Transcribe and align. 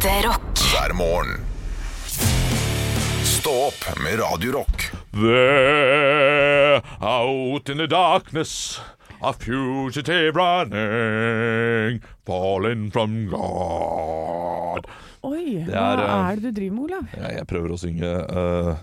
Ekte 0.00 0.28
rock. 0.28 0.58
hver 0.72 0.92
morgen. 0.96 1.40
Stå 3.24 3.50
opp 3.66 3.98
med 4.02 4.16
Radio 4.20 4.52
Rock. 4.52 4.86
There, 5.12 6.80
out 7.00 7.68
in 7.68 7.76
the 7.76 7.86
darkness, 7.86 8.80
a 9.20 9.32
fugitive 9.32 10.32
running, 10.36 12.00
falling 12.26 12.90
from 12.90 13.26
God. 13.28 14.88
Oi, 15.22 15.64
Det 15.66 15.74
hva 15.74 15.92
er, 15.92 15.98
eh, 16.06 16.30
er 16.30 16.36
det 16.36 16.42
du 16.42 16.50
driver 16.60 16.74
med, 16.74 16.84
Olav? 16.84 17.04
Jeg, 17.20 17.36
jeg 17.36 17.46
prøver 17.52 17.70
å 17.76 17.80
synge 17.84 18.08
eh, 18.08 18.74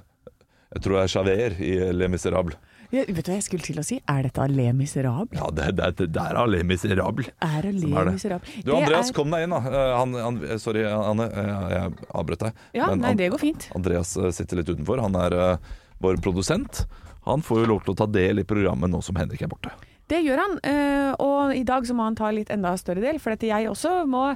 Jeg 0.76 0.84
tror 0.86 1.00
det 1.00 1.02
er 1.02 1.16
Javert 1.18 1.60
i 1.66 1.74
Le 1.98 2.08
Miserables. 2.14 2.58
Ja, 2.94 3.02
vet 3.04 3.26
du 3.26 3.32
hva 3.34 3.36
jeg 3.36 3.44
skulle 3.44 3.66
til 3.66 3.80
å 3.82 3.84
si? 3.84 3.98
Er 4.08 4.24
dette 4.28 4.46
Le 4.52 4.70
Miserable? 4.76 5.36
Ja, 5.36 5.50
det, 5.52 5.66
det, 5.76 6.08
det 6.16 6.24
er 6.24 6.38
Les 6.48 6.64
Miserables. 6.64 7.28
Er. 7.44 7.68
Miserable? 7.74 8.54
Du 8.64 8.72
Andreas, 8.78 9.10
er- 9.12 9.18
kom 9.18 9.34
deg 9.36 9.44
inn, 9.44 9.56
da. 9.56 9.60
Eh, 9.68 9.96
Han, 9.98 10.14
han, 10.24 10.40
sorry, 10.64 10.86
Anne. 10.88 11.28
Jeg, 11.28 11.58
jeg 11.76 12.08
avbrøt 12.22 12.46
deg. 12.46 12.62
Ja, 12.80 12.88
Men 12.94 13.04
nei, 13.04 13.14
det 13.20 13.28
går 13.34 13.44
fint. 13.44 13.68
Andreas 13.76 14.16
eh, 14.16 14.32
sitter 14.36 14.62
litt 14.62 14.72
utenfor. 14.72 15.02
Han 15.04 15.20
er 15.20 15.36
uh, 15.36 15.76
vår 16.04 16.22
produsent. 16.24 16.86
Han 17.28 17.44
får 17.44 17.66
jo 17.66 17.70
lov 17.74 17.84
til 17.84 17.92
å 17.96 18.00
ta 18.04 18.08
del 18.08 18.40
i 18.40 18.48
programmet 18.48 18.92
nå 18.94 19.02
som 19.04 19.20
Henrik 19.20 19.44
er 19.44 19.52
borte. 19.52 19.74
Det 20.08 20.22
gjør 20.24 20.40
han, 20.40 20.56
eh, 20.64 21.10
og 21.20 21.52
i 21.56 21.66
dag 21.68 21.84
så 21.88 21.96
må 21.96 22.06
han 22.08 22.16
ta 22.16 22.30
litt 22.32 22.52
enda 22.54 22.72
større 22.80 23.04
del, 23.04 23.20
for 23.20 23.34
dette 23.34 23.50
jeg 23.50 23.68
også 23.68 24.06
må 24.08 24.30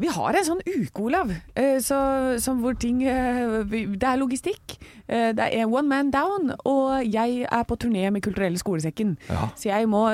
Vi 0.00 0.08
har 0.10 0.34
en 0.34 0.46
sånn 0.46 0.62
uke, 0.64 1.04
Olav, 1.04 1.30
eh, 1.54 1.76
så, 1.84 1.98
som 2.42 2.62
hvor 2.64 2.74
ting 2.80 3.02
eh, 3.06 3.62
Det 3.68 4.08
er 4.08 4.18
logistikk. 4.18 4.78
Det 5.04 5.46
er 5.52 5.68
one 5.68 5.84
man 5.84 6.10
down, 6.10 6.54
og 6.64 7.04
jeg 7.04 7.44
er 7.44 7.64
på 7.68 7.76
turné 7.76 8.08
med 8.10 8.22
Kulturelle 8.24 8.56
skolesekken. 8.56 9.10
Ja. 9.28 9.50
Så 9.52 9.68
jeg 9.68 9.88
må 9.92 10.06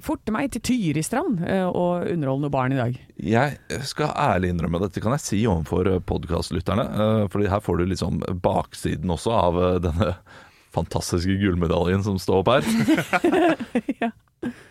forte 0.00 0.32
meg 0.32 0.48
til 0.54 0.62
Tyristrand 0.64 1.42
og 1.44 2.08
underholde 2.08 2.46
noen 2.46 2.54
barn 2.54 2.72
i 2.72 2.78
dag. 2.80 2.96
Jeg 3.20 3.82
skal 3.84 4.14
ærlig 4.16 4.54
innrømme 4.54 4.80
dette 4.86 5.02
kan 5.04 5.12
jeg 5.18 5.26
si 5.26 5.42
overfor 5.44 5.92
podkastlytterne. 6.08 7.28
for 7.28 7.44
her 7.44 7.60
får 7.60 7.82
du 7.82 7.84
liksom 7.92 8.22
baksiden 8.40 9.12
også 9.12 9.36
av 9.36 9.60
denne 9.84 10.14
fantastiske 10.72 11.38
gullmedaljen 11.42 12.02
som 12.06 12.18
står 12.20 12.42
opp 12.42 12.52
her. 12.54 14.12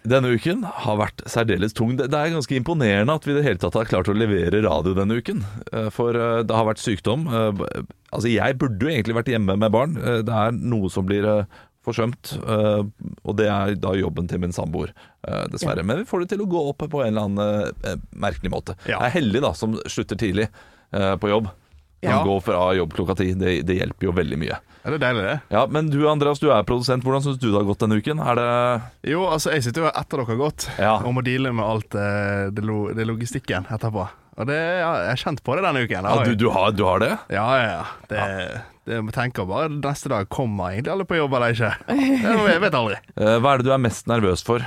Denne 0.04 0.34
uken 0.36 0.66
har 0.68 0.98
vært 1.00 1.22
særdeles 1.32 1.76
tung. 1.78 1.94
Det 1.96 2.10
det 2.12 2.18
er 2.20 2.34
ganske 2.34 2.56
imponerende 2.58 3.14
at 3.16 3.24
vi 3.28 3.32
i 3.32 3.38
det 3.38 3.46
hele 3.46 3.62
tatt 3.62 3.78
har 3.78 3.88
klart 3.88 4.10
å 4.12 4.16
levere 4.18 4.60
radio 4.66 4.96
denne 4.98 5.16
uken. 5.22 5.44
Eh, 5.72 5.88
For 5.96 6.18
eh, 6.18 6.42
det 6.44 6.58
har 6.58 6.68
vært 6.68 6.84
sykdom. 6.84 7.28
Eh, 7.32 7.66
Altså 8.12 8.28
Jeg 8.28 8.58
burde 8.60 8.84
jo 8.84 8.90
egentlig 8.92 9.16
vært 9.16 9.30
hjemme 9.32 9.54
med 9.56 9.72
barn. 9.72 9.94
Det 9.96 10.34
er 10.36 10.52
noe 10.52 10.90
som 10.92 11.06
blir 11.08 11.24
forsømt, 11.80 12.34
og 12.44 13.38
det 13.40 13.46
er 13.48 13.72
da 13.80 13.94
jobben 13.96 14.28
til 14.28 14.42
min 14.44 14.52
samboer, 14.52 14.92
dessverre. 15.24 15.48
dessverre. 15.54 15.86
Men 15.88 16.02
vi 16.02 16.10
får 16.10 16.26
det 16.26 16.28
til 16.34 16.44
å 16.44 16.50
gå 16.52 16.64
opp 16.74 16.84
på 16.92 17.06
en 17.06 17.08
eller 17.16 17.30
annen 17.30 18.04
merkelig 18.12 18.52
måte. 18.52 18.76
Ja. 18.84 18.98
Jeg 19.00 19.08
er 19.08 19.16
heldig 19.16 19.44
da 19.48 19.54
som 19.56 19.80
slutter 19.88 20.20
tidlig 20.20 20.50
på 20.92 21.32
jobb. 21.32 21.48
Kan 22.02 22.12
Ja. 22.18 22.24
gå 22.26 22.40
fra 22.42 22.74
jobb 22.74 22.94
klokka 22.98 23.16
ti. 23.20 23.34
Det, 23.38 23.62
det 23.68 23.76
hjelper 23.78 24.08
jo 24.08 24.12
veldig 24.18 24.38
mye. 24.42 24.56
Ja, 24.82 24.90
det 24.90 24.96
er 24.98 25.04
deilig, 25.04 25.24
det. 25.28 25.36
Ja, 25.54 25.66
Men 25.70 25.90
du 25.94 26.00
Andreas, 26.10 26.40
du 26.42 26.48
er 26.50 26.64
produsent. 26.66 27.04
Hvordan 27.06 27.22
syns 27.22 27.38
du 27.38 27.52
det 27.52 27.60
har 27.60 27.68
gått 27.68 27.84
denne 27.84 28.00
uken? 28.02 28.18
Er 28.26 28.36
det 28.40 29.12
Jo, 29.12 29.28
altså, 29.30 29.52
jeg 29.54 29.64
sitter 29.68 29.84
jo 29.86 29.92
etter 29.94 30.18
dere 30.18 30.26
har 30.32 30.40
gått, 30.42 30.66
Ja. 30.80 30.96
og 31.06 31.14
må 31.14 31.22
deale 31.24 31.52
med 31.54 31.66
alt 31.66 31.94
eh, 31.94 32.50
det, 32.50 32.66
lo, 32.66 32.88
det 32.98 33.06
logistikken 33.06 33.70
etterpå. 33.70 34.08
Og 34.42 34.48
det, 34.48 34.58
ja, 34.58 34.90
jeg 35.06 35.12
har 35.12 35.22
kjent 35.22 35.44
på 35.46 35.54
det 35.60 35.64
denne 35.68 35.84
uken. 35.86 36.08
Ja, 36.10 36.24
du, 36.26 36.34
du, 36.40 36.50
har, 36.50 36.72
du 36.74 36.84
har 36.88 37.00
det? 37.04 37.12
Ja, 37.30 37.46
ja, 37.62 37.72
ja. 37.78 37.86
Det, 38.10 38.62
det 38.90 38.96
jeg 38.98 39.14
tenker 39.14 39.46
bare 39.46 39.70
neste 39.70 40.10
dag 40.10 40.30
kommer 40.34 40.72
egentlig 40.74 40.94
alle 40.96 41.06
på 41.06 41.20
jobb 41.20 41.36
eller 41.38 41.54
ikke. 41.54 41.74
Jeg 42.50 42.62
vet 42.64 42.74
aldri. 42.82 42.98
Eh, 43.22 43.38
Hva 43.44 43.54
er 43.54 43.62
det 43.62 43.68
du 43.70 43.74
er 43.76 43.84
mest 43.86 44.08
nervøs 44.10 44.42
for 44.48 44.66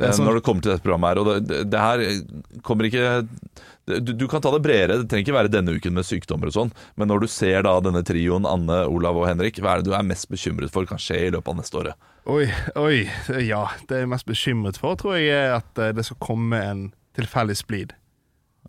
Sånn- 0.00 0.26
når 0.26 0.38
det 0.38 0.44
kommer 0.46 0.64
til 0.64 0.72
dette 0.72 0.84
programmet 0.84 1.10
her? 1.12 1.20
Og 1.20 1.46
det, 1.46 1.58
det, 1.70 1.80
her 1.80 2.62
kommer 2.66 2.88
ikke 2.88 3.04
du, 3.98 4.12
du 4.12 4.28
kan 4.28 4.42
ta 4.42 4.52
det 4.54 4.62
bredere, 4.62 5.00
det 5.00 5.08
trenger 5.10 5.26
ikke 5.26 5.36
være 5.36 5.52
denne 5.52 5.74
uken 5.76 5.96
med 5.96 6.06
sykdommer 6.06 6.50
og 6.50 6.54
sånn, 6.54 6.72
men 7.00 7.10
når 7.10 7.24
du 7.24 7.28
ser 7.32 7.64
da 7.66 7.72
denne 7.82 8.02
trioen 8.06 8.46
Anne, 8.48 8.82
Olav 8.90 9.18
og 9.18 9.26
Henrik, 9.28 9.58
hva 9.62 9.74
er 9.74 9.82
det 9.82 9.90
du 9.90 9.96
er 9.96 10.06
mest 10.06 10.28
bekymret 10.30 10.72
for 10.72 10.88
kan 10.88 11.00
skje 11.00 11.18
i 11.26 11.30
løpet 11.34 11.52
av 11.52 11.58
neste 11.58 11.80
året? 11.80 12.10
Oi, 12.30 12.44
oi. 12.78 13.08
Ja, 13.42 13.64
det 13.88 14.02
jeg 14.02 14.06
er 14.06 14.12
mest 14.12 14.28
bekymret 14.28 14.78
for, 14.80 14.98
tror 15.00 15.16
jeg 15.18 15.32
er 15.34 15.56
at 15.56 15.80
eh, 15.80 15.94
det 15.96 16.04
skal 16.06 16.20
komme 16.22 16.60
en 16.60 16.84
tilfeldig 17.18 17.56
splid. 17.58 17.96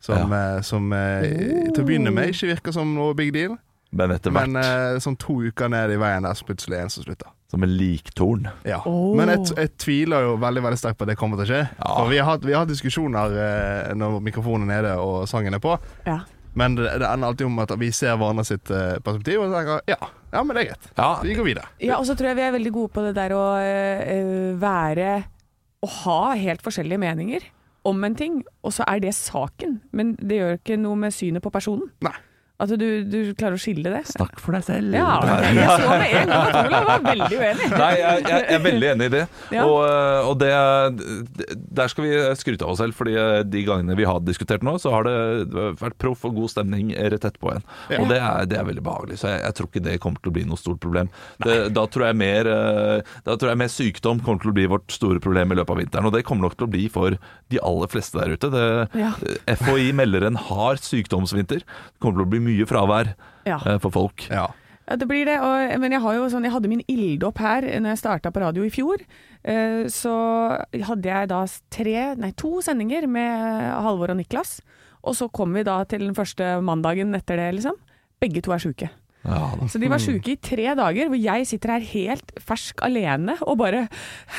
Som, 0.02 0.31
ja. 0.34 0.62
som 0.66 0.88
eh, 0.97 1.28
til 1.75 1.84
å 1.84 1.86
begynne 1.86 2.14
med 2.16 2.31
ikke 2.31 2.56
virker 2.56 2.74
som 2.74 2.96
noe 2.96 3.14
big 3.14 3.36
deal. 3.36 3.59
Men 3.91 4.16
Men 4.31 4.56
sånn 5.03 5.20
to 5.20 5.41
uker 5.44 5.70
ned 5.70 5.91
i 5.91 6.00
veien 6.00 6.24
der, 6.24 6.34
så 6.34 6.47
plutselig 6.47 6.80
er 6.80 6.88
en 6.88 6.94
som 6.94 7.03
slutter. 7.03 7.30
Som 7.52 7.64
en 7.64 7.72
liktorn. 7.76 8.48
Ja. 8.68 8.80
Oh. 8.88 9.12
Men 9.20 9.30
jeg, 9.34 9.50
jeg 9.58 9.74
tviler 9.82 10.24
jo 10.30 10.36
veldig 10.40 10.64
veldig 10.64 10.80
sterkt 10.80 11.00
på 11.00 11.08
at 11.08 11.12
det 11.12 11.18
kommer 11.20 11.40
til 11.40 11.50
å 11.50 11.52
skje. 11.52 11.64
Ja. 11.68 11.96
For 11.98 12.12
vi 12.12 12.22
har, 12.22 12.30
hatt, 12.30 12.46
vi 12.48 12.56
har 12.56 12.64
hatt 12.64 12.72
diskusjoner 12.72 13.36
eh, 13.46 13.90
når 14.00 14.22
mikrofonen 14.24 14.70
er 14.70 14.86
nede 14.86 14.94
og 15.04 15.26
sangen 15.30 15.58
er 15.58 15.64
på. 15.64 15.76
Ja. 16.08 16.22
Men 16.56 16.76
det, 16.76 16.88
det 17.00 17.08
ender 17.08 17.32
alltid 17.32 17.48
om 17.48 17.60
at 17.64 17.72
vi 17.80 17.92
ser 17.96 18.18
hverandre 18.20 18.48
sitt 18.48 18.72
eh, 18.72 18.98
perspektiv 19.04 19.44
og 19.44 19.54
tenker 19.56 19.84
ja, 19.92 20.00
ja, 20.32 20.44
men 20.44 20.56
det 20.56 20.64
er 20.64 20.70
greit. 20.72 20.90
Ja, 20.96 21.12
Vi 21.24 21.36
går 21.36 21.48
videre. 21.48 21.68
Ja, 21.84 22.00
og 22.00 22.08
så 22.08 22.16
tror 22.16 22.32
jeg 22.32 22.40
vi 22.40 22.48
er 22.48 22.56
veldig 22.56 22.74
gode 22.76 22.96
på 22.96 23.06
det 23.08 23.14
der 23.20 23.36
å 23.36 23.46
øh, 23.60 24.50
være 24.60 25.14
Å 25.82 25.90
ha 26.04 26.22
helt 26.40 26.64
forskjellige 26.64 27.02
meninger 27.02 27.48
om 27.88 28.04
en 28.06 28.14
ting, 28.14 28.44
og 28.62 28.76
så 28.76 28.86
er 28.86 29.00
det 29.02 29.16
saken. 29.18 29.80
Men 29.98 30.14
det 30.22 30.38
gjør 30.38 30.60
ikke 30.60 30.76
noe 30.78 31.00
med 31.02 31.16
synet 31.16 31.42
på 31.42 31.50
personen. 31.50 31.88
Nei. 32.06 32.14
Altså 32.62 32.78
du, 32.78 32.86
du 33.10 33.18
klarer 33.38 33.58
å 33.58 33.62
skille 33.62 33.90
det. 33.90 34.04
Snakk 34.12 34.38
for 34.42 34.54
deg 34.54 34.66
selv. 34.68 34.94
Ja, 34.94 35.16
jeg 35.42 35.66
så 35.82 35.88
med 35.90 36.14
en 36.22 36.30
gang 36.30 36.44
at 36.46 36.58
Olav 36.62 36.86
var 36.92 37.04
veldig 37.08 37.40
uenig. 37.42 37.70
Nei, 37.74 37.92
jeg, 37.98 38.22
jeg, 38.28 38.44
jeg 38.46 38.58
er 38.60 38.64
veldig 38.68 38.90
enig 38.92 39.08
i 39.10 39.14
det. 39.16 39.24
Ja. 39.56 39.64
Og, 39.66 39.80
eh, 39.88 40.30
og 40.30 40.36
det, 40.42 40.52
der 41.82 41.92
skal 41.92 42.06
vi 42.06 42.12
skryte 42.40 42.66
av 42.68 42.74
oss 42.76 42.82
selv, 42.84 42.96
fordi 42.98 43.16
eh, 43.18 43.40
de 43.48 43.64
gangene 43.68 43.96
vi 43.98 44.06
har 44.08 44.22
diskutert 44.26 44.66
nå, 44.66 44.76
så 44.82 44.94
har 44.94 45.08
det 45.08 45.16
vært 45.82 45.98
proff 46.02 46.26
og 46.30 46.38
god 46.38 46.52
stemning 46.54 46.92
rett 46.96 47.26
etterpå 47.28 47.54
igjen. 47.56 47.66
Og 48.00 48.08
det 48.12 48.20
er, 48.22 48.48
det 48.52 48.60
er 48.62 48.68
veldig 48.70 48.84
behagelig, 48.86 49.20
så 49.22 49.32
jeg, 49.34 49.42
jeg 49.48 49.58
tror 49.58 49.70
ikke 49.72 49.84
det 49.88 49.98
kommer 50.04 50.22
til 50.24 50.32
å 50.34 50.36
bli 50.38 50.46
noe 50.50 50.62
stort 50.62 50.82
problem. 50.84 51.12
Det, 51.42 51.58
da, 51.76 51.86
tror 51.92 52.08
jeg 52.10 52.20
mer, 52.22 52.52
eh, 52.52 53.16
da 53.28 53.38
tror 53.42 53.54
jeg 53.54 53.62
mer 53.64 53.72
sykdom 53.74 54.22
kommer 54.26 54.44
til 54.46 54.54
å 54.54 54.58
bli 54.60 54.68
vårt 54.72 54.94
store 54.94 55.22
problem 55.24 55.56
i 55.56 55.60
løpet 55.60 55.76
av 55.76 55.82
vinteren, 55.82 56.10
og 56.12 56.16
det 56.16 56.24
kommer 56.28 56.48
nok 56.48 56.58
til 56.60 56.70
å 56.70 56.72
bli 56.78 56.86
for 56.94 57.18
de 57.52 57.62
aller 57.66 57.92
fleste 57.92 58.22
der 58.22 58.38
ute. 58.38 58.52
Det, 58.54 58.66
Ja. 59.02 59.12
FHI 59.58 59.92
melder 59.98 60.28
en 60.28 60.38
hard 60.38 60.82
sykdomsvinter. 60.84 61.64
Det 61.66 62.02
kommer 62.04 62.20
til 62.22 62.26
å 62.28 62.32
bli 62.32 62.40
mye 62.44 62.51
fravær 62.70 63.14
Ja. 63.48 63.58
eh, 63.66 63.78
for 63.82 63.90
folk. 63.92 64.28
Ja. 64.30 64.50
Ja, 64.90 64.96
det 64.98 65.08
blir 65.08 65.24
det. 65.30 65.38
Og, 65.40 65.80
men 65.80 65.94
jeg, 65.94 66.02
har 66.04 66.16
jo 66.18 66.26
sånn, 66.34 66.44
jeg 66.44 66.52
hadde 66.52 66.68
min 66.72 66.82
ilddåp 66.90 67.38
her 67.40 67.62
når 67.80 67.94
jeg 67.94 68.00
starta 68.02 68.32
på 68.34 68.42
radio 68.44 68.64
i 68.68 68.72
fjor. 68.74 69.00
Eh, 69.44 69.86
så 69.88 70.12
hadde 70.84 71.08
jeg 71.08 71.30
da 71.32 71.46
tre, 71.72 72.16
nei 72.20 72.32
to 72.36 72.60
sendinger 72.66 73.08
med 73.08 73.72
Halvor 73.86 74.12
og 74.12 74.20
Niklas. 74.20 74.58
Og 75.04 75.16
så 75.18 75.30
kom 75.34 75.54
vi 75.56 75.64
da 75.64 75.80
til 75.90 76.04
den 76.06 76.18
første 76.18 76.58
mandagen 76.62 77.16
etter 77.18 77.40
det, 77.40 77.48
liksom. 77.62 77.78
Begge 78.22 78.42
to 78.46 78.52
er 78.54 78.62
sjuke. 78.62 78.90
Ja. 79.22 79.52
Så 79.70 79.78
de 79.78 79.88
var 79.92 80.02
sjuke 80.02 80.32
i 80.34 80.38
tre 80.42 80.72
dager, 80.76 81.08
hvor 81.12 81.20
jeg 81.22 81.46
sitter 81.46 81.76
her 81.76 81.84
helt 81.92 82.32
fersk 82.42 82.82
alene 82.82 83.36
og 83.46 83.59
bare 83.62 83.84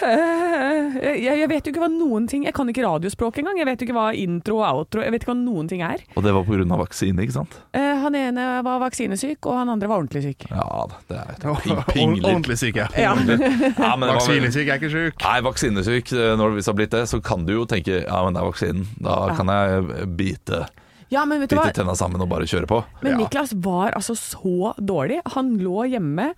jeg, 0.02 1.38
jeg 1.42 1.48
vet 1.50 1.66
jo 1.68 1.72
ikke 1.72 1.82
hva 1.84 1.88
noen 1.92 2.26
ting 2.30 2.44
Jeg 2.46 2.54
kan 2.56 2.68
ikke 2.70 2.82
radiospråk 2.84 3.38
engang. 3.42 3.60
Jeg 3.60 3.68
vet 3.68 3.82
jo 3.82 3.86
ikke 3.88 3.96
hva 3.96 4.08
intro 4.18 4.58
og 4.60 4.66
outro 4.66 5.04
Jeg 5.04 5.14
vet 5.14 5.22
ikke 5.24 5.32
hva 5.32 5.38
noen 5.38 5.68
ting 5.70 5.84
er. 5.86 6.02
Og 6.16 6.24
det 6.26 6.32
var 6.34 6.46
pga. 6.48 6.66
vaksine, 6.82 7.22
ikke 7.24 7.36
sant? 7.36 7.54
Eh, 7.76 7.92
han 8.02 8.16
ene 8.18 8.46
var 8.66 8.80
vaksinesyk, 8.82 9.38
og 9.46 9.58
han 9.60 9.70
andre 9.76 9.88
var 9.90 10.02
ordentlig 10.02 10.24
syk. 10.26 10.46
Ja 10.50 10.66
da, 10.90 10.98
det 11.08 11.20
er 11.20 11.38
ping, 11.62 11.82
pingler. 11.92 12.32
Ordentlig 12.34 12.58
syk, 12.58 12.76
Ja. 12.82 12.88
Ja, 12.98 13.14
men 13.96 14.08
var 14.08 14.16
Vaksinesyk 14.18 14.66
er 14.68 14.80
ikke 14.80 14.90
sjuk. 14.92 15.22
Nei, 15.22 15.38
vaksinesyk. 15.46 16.12
eh, 16.16 16.34
Når 16.40 16.56
hvis 16.56 16.66
det 16.66 16.72
har 16.72 16.78
blitt 16.82 16.94
det, 16.98 17.04
så 17.10 17.22
kan 17.22 17.46
du 17.46 17.54
jo 17.54 17.64
tenke 17.70 18.02
ja, 18.02 18.22
men 18.26 18.34
det 18.34 18.42
er 18.42 18.50
vaksinen. 18.50 18.86
Da 19.02 19.18
Ja. 19.30 19.36
kan 19.38 19.46
jeg 19.52 20.08
bite, 20.18 20.64
ja, 21.12 21.24
men 21.28 21.42
vet 21.42 21.52
du 21.52 21.56
hva? 21.58 21.66
bite 21.68 21.82
tenna 21.82 21.94
sammen 21.98 22.22
og 22.24 22.28
bare 22.30 22.46
kjøre 22.48 22.68
på. 22.70 22.78
Men. 23.02 23.18
Niklas 23.20 23.52
var 23.64 23.92
altså 23.98 24.14
så 24.16 24.72
dårlig. 24.80 25.20
Han 25.34 25.54
lå 25.60 25.84
hjemme. 25.92 26.30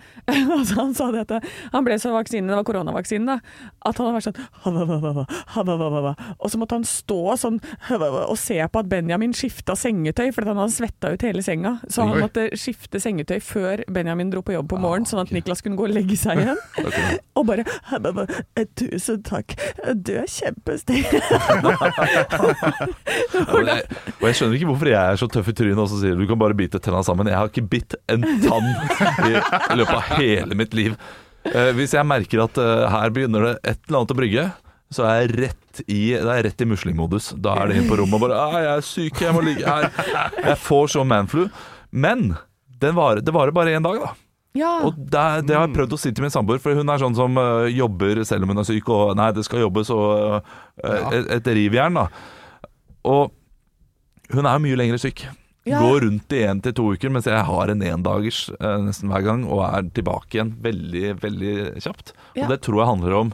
altså 0.56 0.80
han 0.80 0.94
sa 0.98 1.10
dette. 1.14 1.38
han 1.72 1.86
ble 1.86 1.98
så 2.02 2.10
vaksinen, 2.14 2.50
det 2.50 2.58
var 2.58 2.66
koronavaksinen, 2.66 3.28
da, 3.30 3.38
at 3.86 4.00
han 4.02 4.16
var 4.16 4.24
sånn 4.24 4.38
Og 6.34 6.48
så 6.50 6.60
måtte 6.60 6.78
han 6.78 6.86
stå 6.88 7.20
sånn 7.40 7.60
og 7.94 8.36
se 8.40 8.58
på 8.58 8.82
at 8.82 8.90
Benjamin 8.90 9.34
skifta 9.36 9.76
sengetøy, 9.78 10.30
fordi 10.34 10.50
han 10.50 10.60
hadde 10.62 10.74
svetta 10.74 11.12
ut 11.14 11.24
hele 11.26 11.44
senga. 11.44 11.76
Så 11.86 12.06
han 12.06 12.22
måtte 12.24 12.48
skifte 12.58 13.00
sengetøy 13.02 13.38
før 13.44 13.84
Benjamin 13.94 14.32
dro 14.32 14.42
på 14.44 14.56
jobb 14.56 14.72
på 14.72 14.80
morgenen, 14.82 15.06
sånn 15.08 15.22
at 15.22 15.32
Niklas 15.34 15.62
kunne 15.64 15.78
gå 15.78 15.86
og 15.86 15.94
legge 15.94 16.18
seg 16.18 16.42
igjen. 16.42 16.58
Og 17.38 17.46
bare 17.46 17.64
Tusen 18.74 19.22
takk, 19.26 19.54
du 19.94 20.14
er 20.18 20.28
kjempesnill. 20.30 21.06
Og 23.44 24.26
jeg 24.28 24.36
skjønner 24.38 24.56
ikke 24.58 24.63
hvorfor 24.68 24.90
jeg 24.90 25.00
er 25.00 25.20
så 25.20 25.28
tøff 25.30 25.50
i 25.50 25.56
trynet 25.56 25.82
og 25.82 25.90
så 25.90 26.00
sier 26.00 26.18
du 26.18 26.26
kan 26.28 26.40
bare 26.40 26.56
bite 26.58 26.80
tenna 26.82 27.02
sammen. 27.06 27.30
Jeg 27.30 27.38
har 27.38 27.50
ikke 27.50 27.68
bitt 27.76 27.96
en 28.12 28.24
tann 28.44 28.68
i, 29.28 29.34
i 29.36 29.78
løpet 29.78 29.94
av 29.96 30.10
hele 30.18 30.58
mitt 30.58 30.76
liv. 30.76 30.96
Eh, 31.50 31.70
hvis 31.76 31.94
jeg 31.96 32.08
merker 32.08 32.44
at 32.46 32.60
eh, 32.60 32.86
her 32.92 33.12
begynner 33.14 33.50
det 33.50 33.54
et 33.62 33.80
eller 33.84 34.00
annet 34.00 34.14
å 34.14 34.18
brygge, 34.18 34.46
så 34.94 35.06
er 35.08 35.22
jeg 35.22 35.32
rett 35.42 35.84
i, 35.84 36.00
det 36.14 36.30
er 36.30 36.44
rett 36.46 36.64
i 36.64 36.68
muslingmodus. 36.70 37.32
Da 37.42 37.56
er 37.60 37.70
det 37.70 37.80
inn 37.80 37.88
på 37.90 37.98
rommet 37.98 38.16
og 38.18 38.26
bare 38.26 38.40
ah, 38.40 38.58
'Jeg 38.62 38.74
er 38.74 38.84
syk, 38.88 39.22
jeg 39.26 39.34
må 39.34 39.42
ligge 39.44 39.66
her'. 39.66 39.90
Jeg 40.38 40.58
får 40.62 40.92
så 40.94 41.04
manflu. 41.04 41.48
Men 41.90 42.36
den 42.82 42.94
var 42.94 43.20
det 43.22 43.34
varer 43.34 43.54
bare 43.54 43.74
én 43.74 43.84
dag, 43.84 44.00
da. 44.02 44.12
Ja. 44.54 44.72
Og 44.86 44.94
det, 44.94 45.22
det 45.48 45.56
har 45.56 45.66
jeg 45.66 45.74
prøvd 45.74 45.96
å 45.96 45.98
si 45.98 46.12
til 46.14 46.22
min 46.22 46.30
samboer, 46.30 46.60
for 46.62 46.78
hun 46.78 46.90
er 46.90 47.02
sånn 47.02 47.16
som 47.18 47.38
uh, 47.40 47.66
jobber 47.66 48.22
selv 48.22 48.46
om 48.46 48.52
hun 48.54 48.62
er 48.62 48.68
syk, 48.68 48.86
og 48.94 49.16
nei, 49.18 49.32
det 49.34 49.42
skal 49.46 49.64
jobbes, 49.64 49.90
og 49.90 50.44
øh, 50.84 51.08
et, 51.10 51.32
et 51.40 51.48
rivjern, 51.58 51.98
da. 51.98 52.04
Og 53.10 53.34
hun 54.32 54.46
er 54.46 54.54
jo 54.56 54.62
mye 54.64 54.76
lengre 54.80 54.98
syk. 55.02 55.26
Ja. 55.64 55.78
Går 55.80 56.02
rundt 56.04 56.32
i 56.36 56.42
én 56.44 56.58
til 56.62 56.74
to 56.76 56.90
uker, 56.92 57.08
mens 57.12 57.24
jeg 57.24 57.40
har 57.48 57.70
en 57.72 57.80
endagers 57.82 58.50
eh, 58.60 58.78
nesten 58.84 59.08
hver 59.08 59.22
gang, 59.24 59.46
og 59.48 59.62
er 59.64 59.86
tilbake 59.96 60.36
igjen 60.36 60.50
veldig, 60.60 61.14
veldig 61.22 61.54
kjapt. 61.80 62.12
Ja. 62.36 62.44
Og 62.44 62.52
det 62.52 62.60
tror 62.66 62.82
jeg 62.82 62.90
handler 62.94 63.18
om 63.22 63.32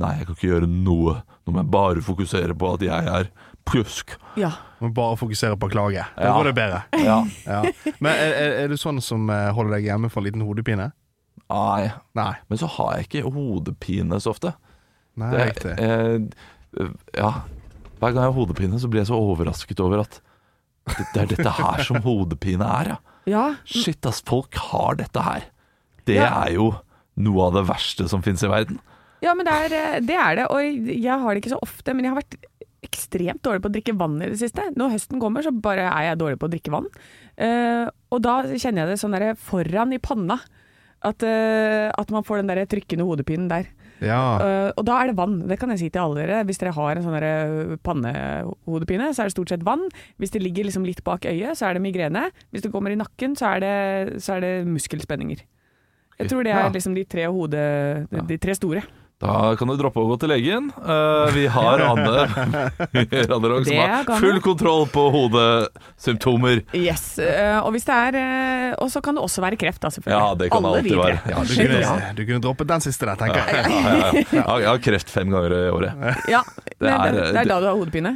Nei, 0.00 0.14
jeg 0.16 0.24
kan 0.26 0.36
ikke 0.38 0.48
gjøre 0.48 0.66
noe. 0.72 1.12
Nå 1.44 1.52
må 1.52 1.60
jeg 1.60 1.68
bare 1.70 2.00
fokusere 2.02 2.54
på 2.56 2.68
at 2.74 2.80
jeg 2.86 3.08
er 3.12 3.26
pjusk. 3.68 4.14
Ja. 4.40 4.48
Må 4.80 4.88
bare 4.96 5.18
fokusere 5.20 5.58
på 5.60 5.68
å 5.68 5.72
klage. 5.72 6.06
Da 6.16 6.30
Ja. 6.30 6.32
går 6.32 6.48
det 6.48 6.54
bedre. 6.56 6.78
Ja. 7.04 7.18
Ja. 7.44 7.58
Men 8.00 8.12
er, 8.16 8.32
er, 8.40 8.54
er 8.62 8.68
du 8.72 8.76
sånn 8.80 9.02
som 9.04 9.28
eh, 9.30 9.50
holder 9.52 9.76
deg 9.76 9.90
hjemme 9.90 10.08
for 10.10 10.22
en 10.24 10.28
liten 10.30 10.44
hodepine? 10.48 10.88
Nei. 11.52 11.90
Nei. 12.16 12.32
Men 12.48 12.58
så 12.62 12.70
har 12.78 12.96
jeg 12.96 13.08
ikke 13.10 13.24
hodepine 13.36 14.16
så 14.24 14.32
ofte. 14.32 14.54
Nei, 15.20 15.28
Det, 15.36 15.44
riktig. 15.50 15.74
eh, 15.76 16.88
ja. 17.20 17.32
Hver 18.02 18.10
gang 18.12 18.24
jeg 18.26 18.32
har 18.32 18.38
hodepine, 18.40 18.80
så 18.82 18.90
blir 18.90 19.04
jeg 19.04 19.12
så 19.12 19.18
overrasket 19.18 19.80
over 19.84 20.02
at 20.02 20.18
det, 20.90 21.04
det 21.14 21.20
er 21.22 21.28
dette 21.36 21.50
her 21.54 21.82
som 21.86 22.00
hodepine 22.02 22.66
er, 22.66 22.94
ja. 22.96 22.96
ja. 23.30 23.42
Shit, 23.62 24.02
ass, 24.10 24.18
folk 24.26 24.58
har 24.72 24.98
dette 24.98 25.22
her. 25.22 25.44
Det 26.08 26.16
Ja. 26.18 26.32
er 26.42 26.56
jo 26.56 26.72
noe 27.22 27.44
av 27.46 27.54
det 27.60 27.68
verste 27.68 28.08
som 28.10 28.24
finnes 28.24 28.42
i 28.42 28.50
verden. 28.50 28.80
Ja, 29.22 29.36
men 29.38 29.46
det 29.46 29.54
er, 29.54 29.74
eh, 29.78 30.00
det 30.02 30.16
er 30.18 30.40
det. 30.40 30.48
Og 30.50 30.88
jeg 30.90 31.20
har 31.22 31.30
det 31.30 31.44
ikke 31.44 31.52
så 31.54 31.60
ofte, 31.62 31.94
men 31.94 32.04
jeg 32.08 32.10
har 32.14 32.18
vært 32.18 32.34
ekstremt 32.82 33.42
dårlig 33.46 33.62
på 33.62 33.70
å 33.70 33.74
drikke 33.76 33.94
vann 33.94 34.16
i 34.18 34.30
det 34.32 34.40
siste. 34.40 34.64
Når 34.74 34.96
høsten 34.96 35.20
kommer, 35.22 35.44
så 35.46 35.52
bare 35.54 35.86
er 35.86 36.08
jeg 36.10 36.18
dårlig 36.18 36.40
på 36.42 36.48
å 36.48 36.52
drikke 36.56 36.72
vann. 36.74 36.88
Uh, 37.38 37.86
og 38.10 38.18
da 38.24 38.40
kjenner 38.50 38.82
jeg 38.82 38.90
det 38.90 38.98
sånn 39.00 39.14
der 39.14 39.36
foran 39.38 39.94
i 39.94 40.00
panna. 40.02 40.40
At, 41.06 41.22
uh, 41.22 41.94
at 41.94 42.10
man 42.14 42.26
får 42.26 42.42
den 42.42 42.50
der 42.50 42.66
trykkende 42.66 43.06
hodepinen 43.06 43.46
der. 43.50 43.70
Ja. 44.02 44.22
Uh, 44.42 44.70
og 44.76 44.86
da 44.88 44.98
er 44.98 45.10
det 45.10 45.16
vann. 45.18 45.38
Det 45.48 45.58
kan 45.60 45.72
jeg 45.72 45.82
si 45.82 45.90
til 45.92 46.02
alle 46.02 46.24
dere. 46.24 46.42
Hvis 46.48 46.60
dere 46.60 46.74
har 46.76 46.98
en 46.98 47.06
sånn 47.06 47.16
der 47.16 47.76
pannehodepine, 47.86 49.12
så 49.14 49.24
er 49.24 49.30
det 49.30 49.36
stort 49.36 49.54
sett 49.54 49.66
vann. 49.66 49.86
Hvis 50.22 50.34
det 50.34 50.42
ligger 50.42 50.68
liksom 50.68 50.86
litt 50.88 51.04
bak 51.06 51.28
øyet, 51.30 51.58
så 51.58 51.68
er 51.68 51.78
det 51.78 51.84
migrene. 51.84 52.28
Hvis 52.50 52.66
det 52.66 52.72
kommer 52.74 52.94
i 52.94 52.98
nakken, 52.98 53.38
så 53.38 53.54
er 53.54 53.64
det, 53.64 53.76
så 54.24 54.36
er 54.36 54.46
det 54.46 54.54
muskelspenninger. 54.68 55.44
Jeg 56.18 56.30
tror 56.30 56.44
det 56.46 56.52
er 56.54 56.74
liksom 56.74 56.94
de 56.94 57.06
tre 57.08 57.24
hode... 57.30 57.62
De, 58.10 58.26
de 58.28 58.38
tre 58.42 58.54
store. 58.54 58.82
Da 59.22 59.52
kan 59.54 59.70
du 59.70 59.76
droppe 59.78 60.02
å 60.02 60.08
gå 60.10 60.16
til 60.18 60.32
legen. 60.32 60.64
Uh, 60.82 61.28
vi 61.30 61.44
har 61.54 61.78
Anne 61.86 62.24
Raderog 63.30 63.68
som 63.68 63.76
har 63.78 64.08
full 64.18 64.40
kontroll 64.42 64.88
på 64.90 65.04
hodesymptomer. 65.14 66.64
Yes. 66.74 67.04
uh, 67.22 67.60
og 67.62 67.70
hvis 67.76 67.86
det 67.86 67.94
er 68.08 68.18
uh, 68.18 68.82
Og 68.82 68.90
så 68.90 69.02
kan 69.04 69.14
det 69.14 69.22
også 69.22 69.44
være 69.44 69.58
kreft, 69.60 69.78
da, 69.84 69.92
selvfølgelig. 69.94 70.18
Ja, 70.18 70.34
det 70.40 70.48
kan 70.50 70.66
Alle 70.66 70.80
alltid 70.80 70.90
videre. 70.90 71.06
være. 71.06 71.30
ja, 71.30 71.44
du, 71.46 71.54
kunne, 71.60 72.10
du 72.18 72.22
kunne 72.32 72.42
droppet 72.48 72.70
den 72.72 72.84
siste 72.88 73.06
der, 73.06 73.20
tenker 73.20 73.46
jeg. 73.46 73.62
Ja, 73.62 73.62
ja, 73.62 74.10
ja. 74.10 74.24
Ja, 74.42 74.56
Jeg 74.64 74.70
har 74.72 74.82
kreft 74.88 75.14
fem 75.14 75.30
ganger 75.32 75.54
i 75.54 75.62
året. 75.70 76.02
Ja, 76.32 76.42
det, 76.82 76.90
er- 76.90 77.14
det, 77.14 77.22
det 77.30 77.44
er 77.44 77.52
da 77.52 77.60
du 77.62 77.68
har 77.70 77.78
hodepine? 77.78 78.14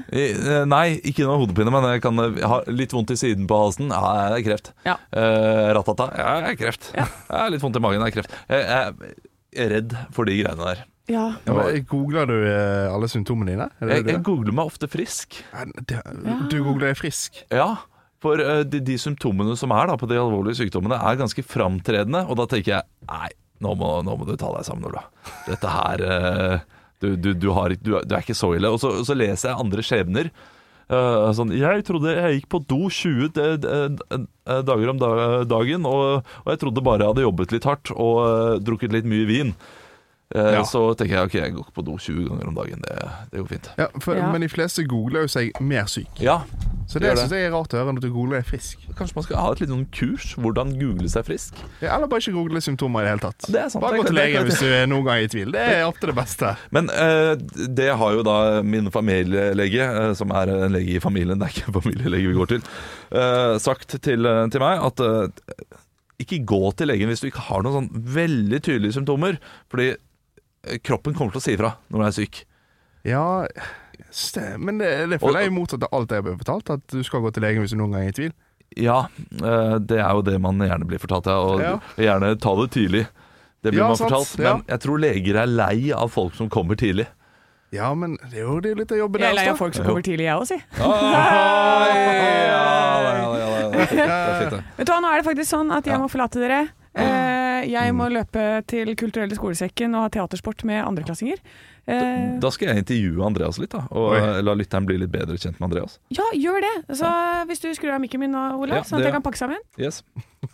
Nei, 0.67 0.87
ikke 1.07 1.27
noe 1.29 1.39
hodepine, 1.45 1.71
men 1.75 1.87
jeg 1.95 2.03
kan 2.05 2.19
ha 2.51 2.59
litt 2.73 2.95
vondt 2.97 3.15
i 3.15 3.19
siden 3.21 3.47
på 3.51 3.61
halsen. 3.63 3.95
Ja, 3.95 4.27
det 4.35 4.41
er 4.43 4.45
kreft. 4.51 4.73
Ja. 4.87 4.97
Eh, 5.15 5.71
ratata. 5.77 6.11
Ja, 6.19 6.35
det 6.43 6.53
er 6.57 6.61
kreft. 6.65 6.91
Ja. 6.99 7.07
litt 7.53 7.63
vondt 7.63 7.79
i 7.79 7.85
magen. 7.87 8.03
Det 8.03 8.11
er 8.11 8.17
kreft. 8.19 8.37
Jeg 8.51 8.67
jeg 9.57 9.65
er 9.65 9.71
redd 9.73 9.95
for 10.13 10.29
de 10.29 10.35
greiene 10.43 10.67
der. 10.73 10.85
Ja. 11.09 11.27
Ja, 11.47 11.55
men 11.55 11.85
Googler 11.87 12.27
du 12.27 12.35
eh, 12.51 12.87
alle 12.91 13.07
symptomene 13.11 13.53
dine? 13.53 13.67
Er 13.81 13.87
det 13.93 13.97
Jeg, 14.01 14.07
jeg 14.17 14.23
googler 14.27 14.57
meg 14.59 14.67
ofte 14.73 14.89
frisk. 14.91 15.37
Ja, 15.53 15.65
det- 15.87 16.03
Du 16.51 16.57
googler 16.65 16.89
deg 16.91 16.97
frisk? 16.99 17.43
Ja, 17.55 17.77
for 18.23 18.41
eh, 18.43 18.63
de, 18.67 18.81
de 18.83 18.97
symptomene 18.99 19.55
som 19.61 19.71
er 19.77 19.87
da 19.93 19.97
på 20.01 20.09
de 20.11 20.19
alvorlige 20.19 20.59
sykdommene, 20.65 20.99
er 20.99 21.21
ganske 21.21 21.45
framtredende. 21.47 22.25
Og 22.29 22.37
da 22.41 22.47
tenker 22.51 22.73
jeg 22.79 22.83
nei, 23.11 23.29
nå 23.63 23.77
må, 23.79 23.93
nå 24.03 24.17
må 24.19 24.27
du 24.27 24.35
ta 24.37 24.51
deg 24.57 24.67
sammen, 24.67 24.89
Ola. 24.91 25.05
Dette 25.47 25.71
her 25.71 26.03
eh, 26.11 26.59
du, 27.05 27.13
du, 27.17 27.31
du, 27.39 27.51
har, 27.55 27.71
du, 27.79 27.95
er- 28.01 28.05
du 28.09 28.15
er 28.17 28.25
ikke 28.27 28.35
så 28.35 28.55
ille. 28.57 28.69
Og 28.75 28.81
så, 28.83 28.91
og 29.01 29.07
så 29.07 29.15
leser 29.15 29.53
jeg 29.53 29.63
andre 29.63 29.85
skjebner. 29.87 30.31
Uh, 30.87 31.33
sånn, 31.35 31.51
jeg 31.51 31.83
trodde 31.83 32.13
jeg 32.15 32.37
gikk 32.41 32.45
på 32.53 32.61
do 32.71 32.85
20 32.95 33.33
d- 33.35 33.57
d- 33.59 33.71
d- 33.99 34.59
dager 34.69 34.93
om 34.93 35.01
dagen, 35.51 35.83
og, 35.91 36.21
og 36.45 36.51
jeg 36.53 36.61
trodde 36.63 36.85
bare 36.87 37.03
jeg 37.03 37.11
hadde 37.11 37.25
jobbet 37.25 37.55
litt 37.57 37.67
hardt 37.67 37.91
og 37.91 38.21
uh, 38.23 38.53
drukket 38.63 38.95
litt 38.95 39.09
mye 39.11 39.27
vin. 39.27 39.51
Eh, 40.35 40.53
Ja. 40.57 40.63
Så 40.67 40.81
tenker 40.99 41.15
jeg 41.21 41.29
ok, 41.29 41.35
jeg 41.39 41.53
går 41.55 41.63
ikke 41.69 41.75
på 41.77 41.85
do 41.87 41.93
20 42.03 42.25
ganger 42.29 42.49
om 42.51 42.55
dagen. 42.57 42.81
Det, 42.83 42.95
det 43.31 43.39
går 43.45 43.49
fint. 43.53 43.69
Ja, 43.79 43.87
for, 44.03 44.17
Ja. 44.19 44.31
Men 44.33 44.41
de 44.43 44.49
fleste 44.51 44.83
googler 44.89 45.23
jo 45.23 45.29
seg 45.31 45.53
mer 45.63 45.87
syk. 45.87 46.09
Ja, 46.19 46.41
Så 46.89 46.99
det 46.99 47.13
det. 47.15 47.19
syns 47.19 47.31
jeg 47.35 47.47
er 47.47 47.53
rart 47.55 47.71
å 47.75 47.79
høre 47.79 47.93
når 47.95 48.03
du 48.03 48.09
googler 48.11 48.41
deg 48.41 48.47
frisk. 48.49 48.79
Kanskje 48.99 49.15
man 49.17 49.25
skal 49.27 49.37
ha 49.43 49.53
et 49.53 49.61
litt 49.63 49.71
sånn 49.71 49.87
kurs? 49.95 50.35
Hvordan 50.35 50.73
google 50.81 51.09
seg 51.11 51.25
frisk? 51.27 51.55
Ja, 51.81 51.95
eller 51.97 52.11
bare 52.11 52.23
ikke 52.25 52.35
google 52.35 52.61
symptomer 52.63 53.01
i 53.01 53.07
det 53.07 53.13
hele 53.15 53.25
tatt. 53.27 53.47
Det 53.47 53.61
er 53.63 53.69
sant, 53.71 53.83
Bare 53.87 53.99
gå 54.03 54.07
til 54.09 54.19
legen 54.19 54.47
hvis 54.51 54.59
du 54.63 54.67
er 54.67 54.87
noen 54.91 55.05
gang 55.07 55.23
i 55.23 55.31
tvil. 55.31 55.53
Det 55.55 55.63
er 55.63 55.85
ofte 55.87 56.11
det 56.11 56.17
beste. 56.19 56.53
Men 56.75 56.91
uh, 56.91 57.35
det 57.71 57.89
har 58.03 58.13
jo 58.19 58.23
da 58.27 58.37
min 58.67 58.91
familielege, 58.91 59.87
uh, 60.11 60.13
som 60.19 60.31
er 60.35 60.51
en 60.51 60.75
lege 60.75 60.97
i 60.99 61.03
familien, 61.03 61.39
det 61.39 61.47
er 61.49 61.55
ikke 61.55 61.71
en 61.71 61.79
familielege 61.81 62.31
vi 62.33 62.39
går 62.39 62.51
til, 62.57 62.67
uh, 63.15 63.59
sagt 63.63 63.95
til, 64.03 64.27
til 64.51 64.61
meg 64.63 64.83
at 64.91 65.05
ikke 66.23 66.43
gå 66.49 66.63
til 66.79 66.89
legen 66.89 67.11
hvis 67.11 67.21
du 67.23 67.29
ikke 67.29 67.45
har 67.51 67.63
noen 67.63 67.77
sånn 67.77 68.05
veldig 68.17 68.59
tydelige 68.65 68.97
symptomer, 68.97 69.37
fordi 69.71 69.93
kroppen 70.87 71.15
kommer 71.17 71.33
til 71.37 71.43
å 71.43 71.45
si 71.47 71.55
ifra 71.57 71.75
når 71.91 71.99
du 72.03 72.07
er 72.09 72.17
syk. 72.17 72.43
Ja, 73.07 73.25
men 74.59 74.79
det, 74.83 74.89
det 75.13 75.21
føler 75.23 75.45
jeg 75.45 75.51
er 75.53 75.55
motsatt 75.55 75.85
av 75.87 75.93
alt 75.95 76.11
jeg 76.13 76.25
blir 76.27 76.39
fortalt, 76.41 76.71
at 76.75 76.83
du 76.91 77.03
skal 77.07 77.23
gå 77.25 77.31
til 77.37 77.45
legen 77.47 77.63
hvis 77.63 77.75
du 77.75 77.79
noen 77.81 77.95
gang 77.95 78.07
er 78.09 78.15
i 78.15 78.17
tvil. 78.17 78.33
Ja, 78.77 78.97
eh, 79.41 79.77
det 79.79 80.01
er 80.03 80.11
jo 80.19 80.25
det 80.27 80.41
man 80.43 80.59
gjerne 80.61 80.89
blir 80.91 80.99
fortalt, 81.01 81.29
ja, 81.31 81.37
og 81.39 81.63
Ja. 81.63 81.77
gjerne 81.97 82.33
ta 82.43 82.55
det 82.61 82.71
tidlig. 82.75 83.05
Det 83.63 83.73
blir 83.73 83.81
Ja, 83.83 83.89
man 83.89 83.97
sant, 83.97 84.11
fortalt, 84.11 84.39
ja. 84.43 84.57
men 84.57 84.65
jeg 84.69 84.81
tror 84.85 84.99
leger 85.01 85.39
er 85.43 85.47
lei 85.47 85.93
av 85.95 86.11
folk 86.13 86.35
som 86.35 86.51
kommer 86.51 86.77
tidlig. 86.77 87.07
Ja, 87.75 87.93
men 87.99 88.17
det 88.31 88.39
er 88.39 88.45
jo 88.47 88.61
det 88.63 88.71
er 88.73 88.77
litt 88.79 88.93
av 88.95 88.99
jobben 89.01 89.21
Jeg 89.21 89.31
er 89.33 89.35
lei 89.39 89.47
av 89.51 89.57
folk 89.59 89.75
som 89.75 89.85
kommer 89.87 90.03
tidlig, 90.07 90.27
jeg 90.29 90.37
òg, 90.39 90.47
si. 90.47 90.59
Ah, 90.79 91.87
ja, 91.91 92.13
ja, 92.13 92.27
ja, 92.51 93.33
ja, 93.37 93.49
ja. 93.57 93.71
Er 93.71 93.99
er. 94.03 94.63
Vet 94.77 94.87
du 94.87 94.93
hva, 94.93 95.01
nå 95.03 95.11
er 95.11 95.23
det 95.23 95.27
faktisk 95.31 95.51
sånn 95.51 95.73
at 95.75 95.85
jeg 95.89 95.95
Ja. 95.95 95.99
må 96.03 96.09
forlate 96.11 96.39
dere. 96.43 96.61
Eh, 96.95 97.46
jeg 97.65 97.95
må 97.97 98.09
løpe 98.13 98.43
til 98.69 98.93
Kulturelle 98.99 99.35
skolesekken 99.39 99.95
og 99.97 100.03
ha 100.07 100.09
teatersport 100.13 100.65
med 100.69 100.83
andreklassinger. 100.85 101.41
Da, 101.87 101.97
Da 102.43 102.51
skal 102.51 102.69
jeg 102.73 102.83
intervjue 102.83 103.23
Andreas 103.25 103.59
litt, 103.63 103.71
da, 103.71 103.85
og 103.95 104.13
Oi. 104.13 104.19
eh, 104.19 104.41
la 104.43 104.55
lytteren 104.59 104.87
bli 104.89 104.97
litt 104.99 105.13
bedre 105.13 105.37
kjent 105.39 105.61
med 105.61 105.69
Andreas. 105.71 105.99
ja, 106.11 106.25
gjør 106.35 106.61
det. 106.67 106.97
Så 106.99 107.07
hvis 107.47 107.61
du 107.63 107.69
skrur 107.79 107.95
av 107.95 108.01
mikken 108.03 108.21
min 108.21 108.33
nå, 108.35 108.45
Ola, 108.59 108.77
Ja, 108.81 108.83
sånn 108.83 108.99
at 109.01 109.07
jeg 109.07 109.13
kan 109.15 109.23
pakke 109.23 109.39
sammen. 109.39 109.59
Yes. 109.79 110.03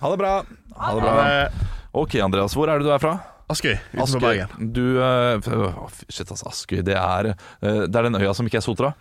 Ha 0.01 0.11
det 0.13 0.19
bra. 0.21 0.35
Ha 0.77 0.95
det 0.95 1.03
bra. 1.03 1.15
Eh, 1.27 1.49
Ok, 1.95 2.15
Andreas, 2.25 2.55
hvor 2.57 2.69
er 2.73 2.79
det 2.81 2.87
du 2.89 2.93
er 2.93 2.99
fra? 2.99 3.19
Askøy 3.53 3.75
utenfor 3.93 4.21
Bergen. 4.21 4.73
Du 4.73 4.97
eh, 5.03 5.41
fy- 5.45 6.07
Shit, 6.09 6.31
altså, 6.31 6.47
Askøy. 6.49 6.81
Det 6.83 6.95
er, 6.97 7.35
uh, 7.63 7.87
det 7.87 7.97
er 7.97 8.03
den 8.09 8.15
øya 8.17 8.33
som 8.35 8.47
ikke 8.49 8.57
er 8.61 8.65
Sotra. 8.65 8.95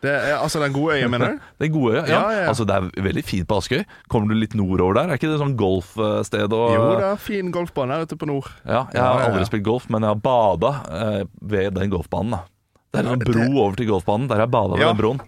Det 0.00 0.08
er, 0.10 0.38
altså 0.40 0.60
den 0.62 0.72
gode 0.72 0.94
øya, 0.96 1.08
mener 1.12 1.34
du? 1.34 1.40
Den 1.60 1.72
gode 1.74 1.92
øya. 1.98 2.04
Ja. 2.08 2.20
Ja, 2.20 2.30
ja. 2.40 2.44
Altså, 2.48 2.64
det 2.64 2.76
er 2.76 3.02
veldig 3.04 3.24
fint 3.28 3.46
på 3.50 3.58
Askøy. 3.60 3.82
Kommer 4.08 4.32
du 4.32 4.38
litt 4.40 4.54
nordover 4.56 4.94
der? 4.96 5.10
Er 5.12 5.18
ikke 5.20 5.28
det 5.28 5.40
sånn 5.42 5.56
golfsted? 5.60 6.54
Og, 6.56 6.70
Jo, 6.72 6.86
det 6.96 7.04
er 7.10 7.18
fin 7.20 7.50
golfbane 7.52 7.92
her 7.98 8.06
ute 8.08 8.16
på 8.16 8.28
nord. 8.30 8.48
Ja, 8.64 8.86
jeg 8.94 9.02
har 9.02 9.26
aldri 9.28 9.44
spilt 9.50 9.66
golf, 9.66 9.90
men 9.92 10.06
jeg 10.06 10.14
har 10.14 10.22
bada 10.24 10.70
eh, 10.88 11.24
ved 11.52 11.74
den 11.76 11.92
golfbanen. 11.92 12.38
da 12.38 12.40
Det 12.96 13.04
er 13.04 13.12
en 13.12 13.18
det- 13.20 13.28
bro 13.28 13.60
over 13.66 13.76
til 13.76 13.86
golfbanen. 13.92 14.28
Der 14.28 14.40
har 14.40 14.46
jeg 14.48 14.50
bada 14.56 14.72
ved 14.80 14.86
den 14.88 14.96
broen. 15.04 15.20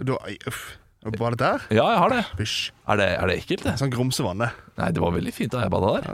Du, 0.00 0.14
uff. 0.46 0.62
Var 1.00 1.32
det 1.32 1.38
der? 1.40 1.62
Ja, 1.72 1.84
jeg 1.94 1.98
har 2.02 2.12
det. 2.12 2.18
Er 2.92 2.98
det, 3.00 3.04
er 3.16 3.30
det 3.30 3.34
ekkelt, 3.40 3.62
det? 3.64 3.72
Sånn 3.80 3.88
grumsevannet. 3.92 4.56
Nei, 4.76 4.88
det 4.92 5.00
var 5.00 5.14
veldig 5.14 5.32
fint 5.32 5.52
da 5.54 5.62
jeg 5.62 5.72
bada 5.72 5.92
der. 5.96 6.08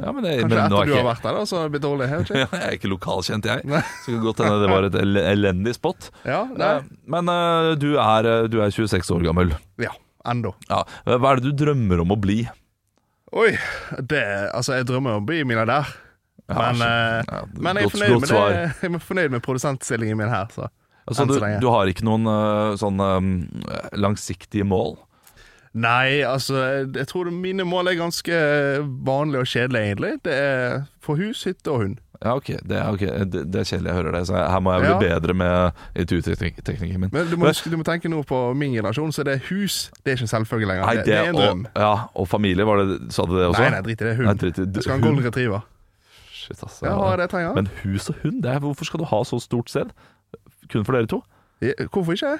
Ja, 0.00 0.12
men 0.16 0.24
det, 0.24 0.30
Kanskje 0.40 0.48
men 0.48 0.54
etter 0.64 0.76
er 0.80 0.88
du 0.88 0.94
har 0.96 1.04
vært 1.10 1.26
der, 1.26 1.36
da, 1.36 1.42
så 1.50 1.58
har 1.58 1.66
det 1.68 1.74
blitt 1.74 1.84
dårlig. 1.84 2.06
Jeg. 2.08 2.28
Jeg 2.54 2.62
er 2.70 2.76
ikke 2.78 2.88
lokalkjent, 2.88 3.44
jeg. 3.50 3.66
Nei. 3.68 3.82
Så 4.00 4.06
det 4.08 4.16
kan 4.16 4.24
godt 4.30 4.40
hende 4.46 4.62
det 4.62 4.70
var 4.72 4.86
et 4.88 4.96
el 5.02 5.20
elendig 5.20 5.74
spot. 5.76 6.08
Ja, 6.24 6.40
Eh, 6.48 6.56
nei. 6.56 6.72
Men 7.16 7.28
eh, 7.34 7.68
du, 7.82 7.90
er, 8.00 8.30
eh, 8.32 8.48
du 8.48 8.56
er 8.64 8.72
26 8.72 9.12
år 9.18 9.26
gammel. 9.28 9.52
ja, 9.84 9.92
enda. 10.32 10.54
Ja. 10.72 10.80
Hva 11.04 11.34
er 11.34 11.42
det 11.44 11.50
du 11.52 11.64
drømmer 11.66 12.00
om 12.06 12.16
å 12.16 12.20
bli? 12.20 12.40
Oi, 13.36 13.52
det 14.00 14.24
Altså, 14.56 14.78
jeg 14.80 14.88
drømmer 14.88 15.18
om 15.20 15.22
å 15.22 15.28
bli 15.28 15.44
milliardær. 15.44 15.92
Ja, 16.50 16.56
Men, 16.72 16.80
eh, 16.82 17.20
ja, 17.28 17.44
Men 17.60 17.76
jeg 17.78 17.86
er 17.86 17.92
fornøyd 17.92 18.16
med, 18.24 18.30
det. 18.32 18.74
jeg 18.80 18.94
er 18.96 19.04
fornøyd 19.04 19.36
med 19.36 19.44
produsentstillingen 19.44 20.16
min 20.18 20.32
her. 20.32 20.48
Så. 20.56 20.72
Altså, 21.10 21.26
du, 21.26 21.36
du 21.60 21.68
har 21.74 21.90
ikke 21.90 22.04
noen 22.06 22.26
eh, 22.30 22.74
sånn 22.80 23.00
eh, 23.02 23.88
langsiktige 23.98 24.64
mål? 24.64 24.96
Nei, 25.74 26.22
altså, 26.26 26.58
jeg 26.90 27.06
tror 27.06 27.28
mine 27.30 27.62
mål 27.62 27.92
er 27.92 27.98
ganske 28.00 28.38
vanlige 29.06 29.42
og 29.44 29.50
kjedelige, 29.52 29.82
egentlig. 29.92 30.12
Det 30.26 30.32
er 30.34 30.80
for 31.04 31.20
hus, 31.20 31.44
hytte 31.46 31.70
og 31.70 31.84
hund. 31.84 32.00
Ja, 32.20 32.34
ok, 32.36 32.48
det 32.68 32.76
er, 32.76 32.88
okay. 32.92 33.12
det, 33.32 33.46
det 33.54 33.60
er 33.62 33.68
kjedelig 33.70 33.88
jeg 33.92 33.96
hører 33.96 34.16
det. 34.18 34.22
Så 34.28 34.34
her 34.36 34.60
må 34.60 34.74
jeg 34.74 34.82
bli 34.82 34.90
Ja. 34.90 35.14
bedre 35.14 35.34
med 35.34 35.78
intervjuteknikken 36.02 37.00
min. 37.00 37.10
Men 37.14 37.30
du 37.30 37.36
må, 37.40 37.48
du 37.54 37.76
må 37.80 37.86
tenke 37.86 38.10
nå 38.12 38.20
på 38.28 38.40
min 38.60 38.74
generasjon, 38.74 39.12
så 39.14 39.24
det 39.24 39.38
er 39.38 39.46
hus. 39.48 39.78
Det 40.02 40.12
er 40.12 40.18
ikke 40.18 40.26
en 40.26 40.32
selvfølge 40.34 40.68
lenger. 40.68 40.84
Nei, 40.90 40.96
det, 40.98 41.06
det 41.06 41.14
er 41.16 41.30
en 41.30 41.38
drøm. 41.38 41.62
og, 41.70 41.80
ja, 41.86 41.92
og 42.20 42.28
familie, 42.28 42.66
var 42.68 42.82
det, 42.82 42.98
sa 43.14 43.24
du 43.24 43.36
det 43.38 43.46
også? 43.48 43.62
Nei, 43.62 43.70
nei, 43.76 43.80
drit 43.86 44.02
i 44.02 44.04
det. 44.10 44.16
Nei, 44.18 44.26
Hund. 44.26 44.42
drit 44.42 44.58
i- 44.58 44.66
Jeg 44.74 44.82
skal 44.84 44.92
ha 44.92 44.98
en 44.98 45.06
golden 45.06 45.24
retriever. 45.30 45.64
Shit, 46.34 46.60
altså. 46.66 46.84
Ja, 46.90 47.16
det 47.16 47.30
trenger. 47.30 47.54
Men 47.56 47.70
hus 47.84 48.10
og 48.12 48.16
hund, 48.24 48.42
det 48.42 48.50
er, 48.52 48.58
hvorfor 48.66 48.84
skal 48.90 49.00
du 49.00 49.06
ha 49.14 49.22
så 49.24 49.38
stort 49.40 49.70
sted? 49.72 49.94
Kun 50.70 50.84
for 50.86 50.96
dere 50.96 51.10
to? 51.10 51.20
Ja, 51.60 51.74
Hvorfor 51.90 52.16
ikke? 52.16 52.36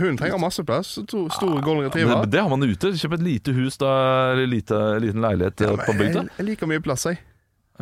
Hun 0.00 0.16
trenger 0.16 0.38
masse 0.40 0.62
plass. 0.64 0.94
To 1.10 1.26
store 1.34 1.60
golden 1.60 1.82
Men 1.82 1.90
retriever. 1.90 2.22
det, 2.24 2.30
det 2.32 2.40
har 2.40 2.48
man 2.48 2.62
ute. 2.64 2.94
Kjøp 2.96 3.12
et 3.18 3.24
lite 3.26 3.52
hus, 3.52 3.76
da. 3.82 3.90
Eller 4.32 4.46
lite, 4.48 4.78
liten 5.04 5.20
leilighet 5.20 5.60
Ja, 5.66 5.74
på 5.76 5.92
bygda. 5.98 6.22
jeg, 6.22 6.30
jeg 6.38 6.46
liker 6.46 6.70
mye 6.70 6.80
plass, 6.80 7.04
jeg. 7.10 7.18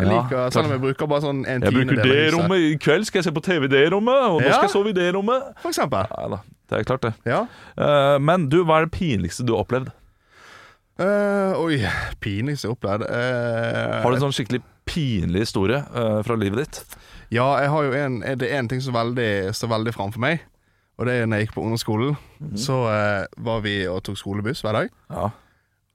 jeg 0.01 0.09
Ja, 0.09 0.17
liker, 0.17 0.51
selv 0.51 0.67
om 0.67 0.75
jeg 0.75 0.83
bruker 0.83 1.07
bare 1.13 1.23
sånn 1.29 1.45
en 1.47 1.63
Jeg 1.69 1.77
bruker 1.77 1.93
tiendedel 2.01 2.17
det 2.17 2.33
rommet. 2.35 2.65
I 2.67 2.75
kveld 2.83 3.07
skal 3.07 3.21
jeg 3.23 3.29
se 3.29 3.35
på 3.37 3.45
TV 3.47 3.69
i 3.69 3.71
det 3.77 3.85
rommet, 3.95 4.25
og 4.27 4.41
nå 4.43 4.49
skal 4.51 4.67
jeg 4.67 4.75
sove 4.75 4.91
i 4.91 4.97
det 4.99 5.07
rommet. 5.15 5.53
For 5.63 5.71
eksempel. 5.71 6.11
Ja, 6.11 6.27
da, 6.35 6.41
det 6.73 6.81
er 6.81 6.89
klart 6.91 7.07
det. 7.07 7.13
Ja. 7.31 7.45
Eh, 7.79 8.17
men 8.27 8.49
du, 8.51 8.59
hva 8.67 8.81
er 8.81 8.89
det 8.91 8.95
pinligste 8.99 9.47
du 9.47 9.55
har 9.55 9.63
opplevd? 9.63 9.93
Uh, 11.01 11.55
oi, 11.63 11.79
pinligste 12.21 12.67
jeg 12.67 12.75
har 12.75 12.77
opplevd 12.77 13.07
uh, 13.09 14.03
Har 14.03 14.11
du 14.13 14.19
en 14.19 14.25
sånn 14.27 14.35
skikkelig 14.37 14.59
pinlig 14.85 15.47
historie 15.47 15.79
fra 16.27 16.35
livet 16.37 16.67
ditt? 16.67 16.99
Ja, 17.31 17.47
jeg 17.63 17.71
har 17.71 17.83
jo 17.87 17.93
en, 17.95 18.21
det 18.41 18.49
er 18.49 18.59
en 18.59 18.69
ting 18.69 18.81
som 18.83 18.95
veldig, 18.97 19.55
står 19.55 19.71
veldig 19.71 19.95
framfor 19.95 20.23
meg. 20.23 20.41
Og 20.99 21.07
det 21.09 21.15
er 21.17 21.29
når 21.31 21.41
jeg 21.41 21.47
gikk 21.47 21.55
på 21.57 21.63
ungdomsskolen. 21.65 22.17
Mhm. 22.41 22.57
Så 22.61 22.81
eh, 22.91 23.27
var 23.39 23.63
vi 23.65 23.77
og 23.89 24.03
tok 24.05 24.19
skolebuss 24.21 24.61
hver 24.67 24.77
dag. 24.77 24.91
Ja, 25.11 25.31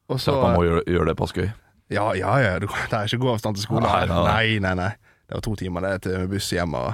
Og 0.09 0.19
så 0.19 0.31
så 0.31 0.41
man 0.41 0.55
må 0.55 0.63
gjøre, 0.63 0.83
gjøre 0.87 1.09
det 1.11 1.17
på 1.17 1.27
Skøy. 1.29 1.49
Ja, 1.93 2.13
ja, 2.17 2.37
ja. 2.41 2.55
Du, 2.59 2.65
det 2.67 2.93
er 2.93 3.03
ikke 3.05 3.21
god 3.21 3.35
avstand 3.35 3.55
til 3.59 3.63
skolen. 3.67 3.83
Nei, 3.85 4.05
nei, 4.09 4.15
nei. 4.15 4.31
nei, 4.31 4.59
nei, 4.59 4.73
nei. 4.79 4.93
Det 5.25 5.37
var 5.37 5.43
to 5.45 5.55
timer 5.55 5.85
det 5.85 5.93
til 6.05 6.27
buss 6.29 6.49
hjem 6.53 6.73
og 6.77 6.93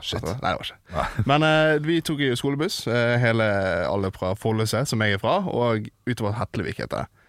Shit. 0.00 0.22
Nei, 0.24 0.32
det 0.32 0.56
var 0.56 0.64
ikke. 0.64 1.24
Men 1.28 1.44
eh, 1.44 1.74
vi 1.84 1.98
tok 2.00 2.22
jo 2.24 2.36
skolebuss, 2.38 2.86
eh, 2.88 3.18
hele 3.20 3.44
alle 3.84 4.08
fra 4.14 4.30
Follese, 4.38 4.86
som 4.88 5.02
jeg 5.04 5.18
er 5.18 5.20
fra, 5.20 5.34
og 5.44 5.90
utover 6.08 6.32
Hetlevik 6.38 6.80
heter 6.80 7.02
det. 7.02 7.26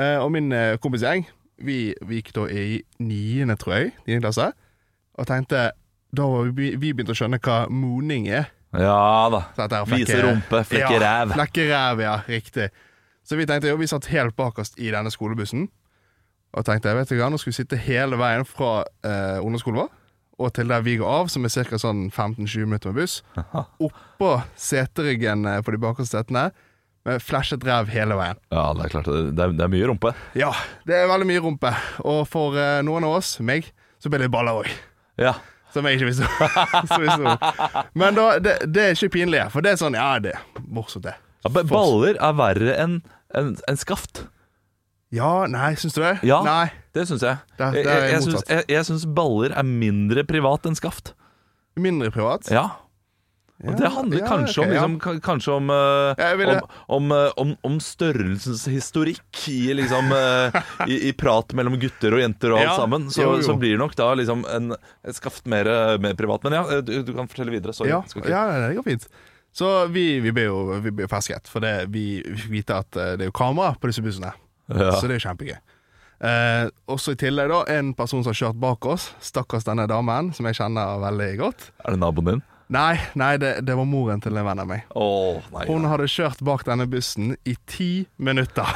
Eh, 0.00 0.16
og 0.22 0.30
min 0.32 0.48
kompisgjeng, 0.80 1.26
vi, 1.60 1.92
vi 2.00 2.22
gikk 2.22 2.32
da 2.38 2.46
i 2.48 2.80
niende, 3.04 3.58
tror 3.60 3.76
jeg, 3.76 3.92
niende 4.06 4.24
klasse, 4.24 4.46
og 5.20 5.28
tenkte 5.28 5.66
Da 6.14 6.26
var 6.30 6.50
vi, 6.56 6.72
vi 6.80 6.92
begynte 6.94 7.14
å 7.14 7.18
skjønne 7.18 7.40
hva 7.42 7.64
mooning 7.70 8.28
er. 8.30 8.50
Ja 8.74 9.30
da. 9.30 9.44
Flekke- 9.54 9.86
Vise 9.94 10.20
rumpe, 10.24 10.64
flekke 10.66 10.96
ja, 10.96 11.00
ræv. 11.02 11.34
Flekke 11.36 11.66
ræv, 11.70 12.02
ja. 12.02 12.14
Riktig. 12.28 12.68
Så 13.24 13.38
vi 13.38 13.46
tenkte 13.48 13.70
jo, 13.70 13.76
vi 13.80 13.86
satt 13.88 14.08
helt 14.12 14.34
bakerst 14.36 14.78
i 14.82 14.90
denne 14.92 15.10
skolebussen. 15.14 15.68
Og 16.54 16.64
tenkte 16.66 16.92
vet 16.94 17.10
du 17.10 17.16
hva, 17.18 17.30
nå 17.32 17.38
skal 17.40 17.50
vi 17.52 17.56
sitte 17.62 17.78
hele 17.80 18.18
veien 18.20 18.44
fra 18.46 18.84
eh, 19.06 19.38
ungdomsskolen 19.42 19.84
vår 19.84 19.92
og 20.42 20.50
til 20.50 20.66
der 20.66 20.82
vi 20.82 20.96
går 20.98 21.06
av, 21.06 21.28
som 21.30 21.44
er 21.46 21.52
ca. 21.54 21.78
Sånn 21.78 22.08
15-20 22.10 22.64
minutter 22.66 22.90
med 22.90 23.04
buss. 23.04 23.20
Oppå 23.78 24.30
seteryggen 24.58 25.44
eh, 25.46 25.60
på 25.62 25.74
de 25.74 25.78
bakerste 25.82 26.18
setene 26.18 26.48
med 27.06 27.20
flashet 27.22 27.62
ræv 27.68 27.90
hele 27.92 28.16
veien. 28.18 28.38
Ja, 28.50 28.64
det 28.74 28.86
er 28.86 28.92
klart. 28.96 29.10
Det 29.12 29.44
er, 29.44 29.52
det 29.54 29.62
er 29.66 29.70
mye 29.70 29.88
rumpe. 29.90 30.10
Ja, 30.38 30.50
det 30.88 30.96
er 30.98 31.10
veldig 31.10 31.28
mye 31.30 31.42
rumpe. 31.44 31.70
Og 32.02 32.24
for 32.30 32.58
eh, 32.58 32.80
noen 32.86 33.06
av 33.06 33.18
oss, 33.20 33.36
meg, 33.44 33.68
så 34.02 34.10
ble 34.10 34.24
det 34.24 34.30
baller 34.34 34.64
òg. 34.64 34.70
Ja. 35.22 35.36
Som 35.74 35.86
jeg 35.90 35.98
ikke 35.98 36.06
visste 36.06 36.28
om. 37.18 37.88
Men 37.98 38.14
da, 38.18 38.28
det, 38.38 38.54
det 38.70 38.84
er 38.86 38.94
ikke 38.96 39.10
pinlig, 39.18 39.40
for 39.52 39.64
det 39.66 39.74
er 39.74 39.80
sånn 39.80 39.96
Ja, 39.98 40.12
det 40.22 40.36
er 40.36 40.62
morsomt, 40.70 41.04
det. 41.08 41.16
ja 41.44 41.50
baller 41.68 42.14
er 42.22 42.36
verre 42.38 42.76
enn 42.84 42.94
en, 43.34 43.50
en 43.68 43.76
skaft. 43.80 44.22
Ja, 45.14 45.44
nei, 45.50 45.74
syns 45.78 45.94
du 45.94 46.00
det? 46.02 46.14
Ja. 46.26 46.40
Nei. 46.46 46.68
Det 46.94 47.04
syns 47.10 47.22
jeg. 47.26 47.36
Det- 47.58 47.72
det 47.74 47.82
Jeg, 47.84 48.22
jeg, 48.48 48.64
jeg 48.70 48.86
syns 48.88 49.04
baller 49.14 49.52
er 49.54 49.66
mindre 49.66 50.24
privat 50.26 50.66
enn 50.66 50.74
skaft. 50.78 51.12
Mindre 51.78 52.10
privat? 52.14 52.46
Ja. 52.54 52.68
Og 53.62 53.76
det 53.78 53.86
handler 53.94 54.24
kanskje, 54.26 54.64
okay, 54.64 54.66
om, 54.66 54.74
liksom, 54.74 54.94
ka- 55.00 55.20
kanskje 55.22 55.52
om, 55.54 55.68
uh, 55.70 56.18
om, 56.18 56.64
om, 56.96 57.12
eh, 57.14 57.28
om, 57.38 57.52
om 57.62 57.76
størrelsens 57.80 58.64
historikk 58.66 59.44
i, 59.48 59.60
liksom, 59.78 60.10
uh, 60.10 60.56
i, 60.90 60.96
i 61.08 61.12
prat 61.14 61.54
mellom 61.54 61.76
gutter 61.80 62.16
og 62.18 62.20
jenter 62.24 62.50
og 62.56 62.58
alt 62.64 62.80
sammen. 62.80 63.06
Så, 63.14 63.22
jo, 63.22 63.36
jo. 63.38 63.44
så 63.46 63.54
blir 63.60 63.78
nok 63.78 63.94
da 63.96 64.08
liksom 64.18 64.42
en, 64.50 64.74
et 65.06 65.16
skaft 65.16 65.46
mer, 65.46 65.70
eh, 65.70 65.94
mer 66.02 66.18
privat. 66.18 66.42
Men 66.44 66.58
ja, 66.58 66.64
eh, 66.74 66.82
du, 66.82 66.96
du 67.06 67.12
kan 67.14 67.30
fortelle 67.30 67.54
videre. 67.54 67.72
Sorry. 67.76 67.92
Ja, 67.94 68.02
det 68.58 68.74
går 68.80 68.88
fint. 68.88 69.06
Så 69.54 69.68
vi, 69.94 70.18
vi 70.18 70.32
ble 70.34 70.48
jo 70.48 70.80
vi 70.82 70.90
ble 70.90 71.06
fersket, 71.06 71.46
for 71.46 71.62
det, 71.62 71.86
vi 71.94 72.24
vite 72.50 72.80
at 72.82 72.98
eh, 72.98 73.12
det 73.14 73.28
er 73.28 73.30
jo 73.30 73.36
kamera 73.38 73.76
på 73.78 73.86
disse 73.92 74.02
bussene. 74.02 74.32
Ja. 74.66 74.96
Så 74.98 75.06
det 75.06 75.14
er 75.14 75.20
jo 75.20 75.26
kjempegøy. 75.28 75.60
Eh, 76.24 76.64
også 76.90 77.14
i 77.14 77.20
tillegg 77.22 77.52
da, 77.52 77.60
en 77.76 77.94
person 77.94 78.24
som 78.24 78.32
har 78.32 78.40
kjørt 78.40 78.58
bak 78.58 78.90
oss, 78.90 79.12
stakkars 79.22 79.66
denne 79.70 79.86
damen, 79.86 80.32
som 80.34 80.50
jeg 80.50 80.58
kjenner 80.58 80.98
veldig 81.06 81.30
godt. 81.38 81.68
Er 81.86 81.94
det 81.94 82.02
naboen 82.02 82.32
din? 82.32 82.42
Nei, 82.72 82.96
nei 83.18 83.34
det, 83.36 83.58
det 83.68 83.74
var 83.76 83.84
moren 83.88 84.22
til 84.24 84.36
en 84.40 84.46
venn 84.46 84.62
av 84.62 84.68
meg. 84.68 84.86
Oh, 84.96 85.42
nei. 85.52 85.66
Hun 85.68 85.84
hadde 85.90 86.08
kjørt 86.08 86.40
bak 86.46 86.64
denne 86.64 86.86
bussen 86.90 87.34
i 87.44 87.56
ti 87.68 88.06
minutter. 88.16 88.70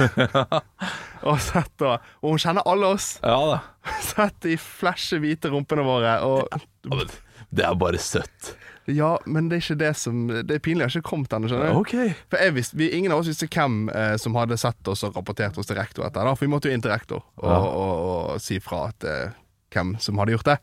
og 1.28 1.40
sett 1.40 1.84
og, 1.86 2.04
og 2.20 2.34
hun 2.34 2.42
kjenner 2.42 2.68
alle 2.68 2.92
oss. 2.98 3.14
Ja 3.24 3.38
da. 3.48 3.58
Sett 4.04 4.36
de 4.44 4.58
flashe 4.60 5.20
hvite 5.22 5.48
rumpene 5.52 5.86
våre. 5.86 6.18
Og 6.26 7.08
Det 7.48 7.64
er 7.64 7.78
bare 7.80 8.00
søtt. 8.02 8.52
Ja, 8.88 9.18
men 9.28 9.50
det 9.50 9.58
er 9.58 9.64
ikke 9.66 9.74
det 9.82 9.90
som 10.00 10.20
Det 10.30 10.54
er 10.54 10.62
pinlig, 10.64 10.86
jeg 10.86 10.88
har 10.88 11.02
ikke 11.02 11.10
kommet 11.10 11.34
ennå, 11.36 11.48
skjønner 11.50 11.74
du. 11.74 11.80
Ok. 11.82 12.22
For 12.32 12.40
jeg 12.40 12.54
visste, 12.56 12.78
vi, 12.80 12.88
Ingen 12.96 13.12
av 13.12 13.20
oss 13.20 13.28
visste 13.28 13.48
hvem 13.52 13.82
eh, 13.92 14.14
som 14.20 14.36
hadde 14.38 14.56
sett 14.60 14.88
oss 14.88 15.04
og 15.04 15.16
rapportert 15.18 15.58
oss 15.60 15.68
til 15.68 15.76
rektor 15.76 16.06
etter. 16.06 16.24
Da, 16.24 16.32
for 16.32 16.46
vi 16.46 16.52
måtte 16.52 16.70
jo 16.70 16.76
inn 16.76 16.84
til 16.84 16.94
rektor 16.94 17.20
og, 17.20 17.44
Ja. 17.44 17.58
og, 17.58 18.06
og, 18.08 18.40
si 18.40 18.56
fra 18.64 18.86
at, 18.88 19.04
eh, 19.04 19.36
hvem 19.74 19.96
som 20.00 20.20
hadde 20.20 20.36
gjort 20.36 20.48
det. 20.48 20.58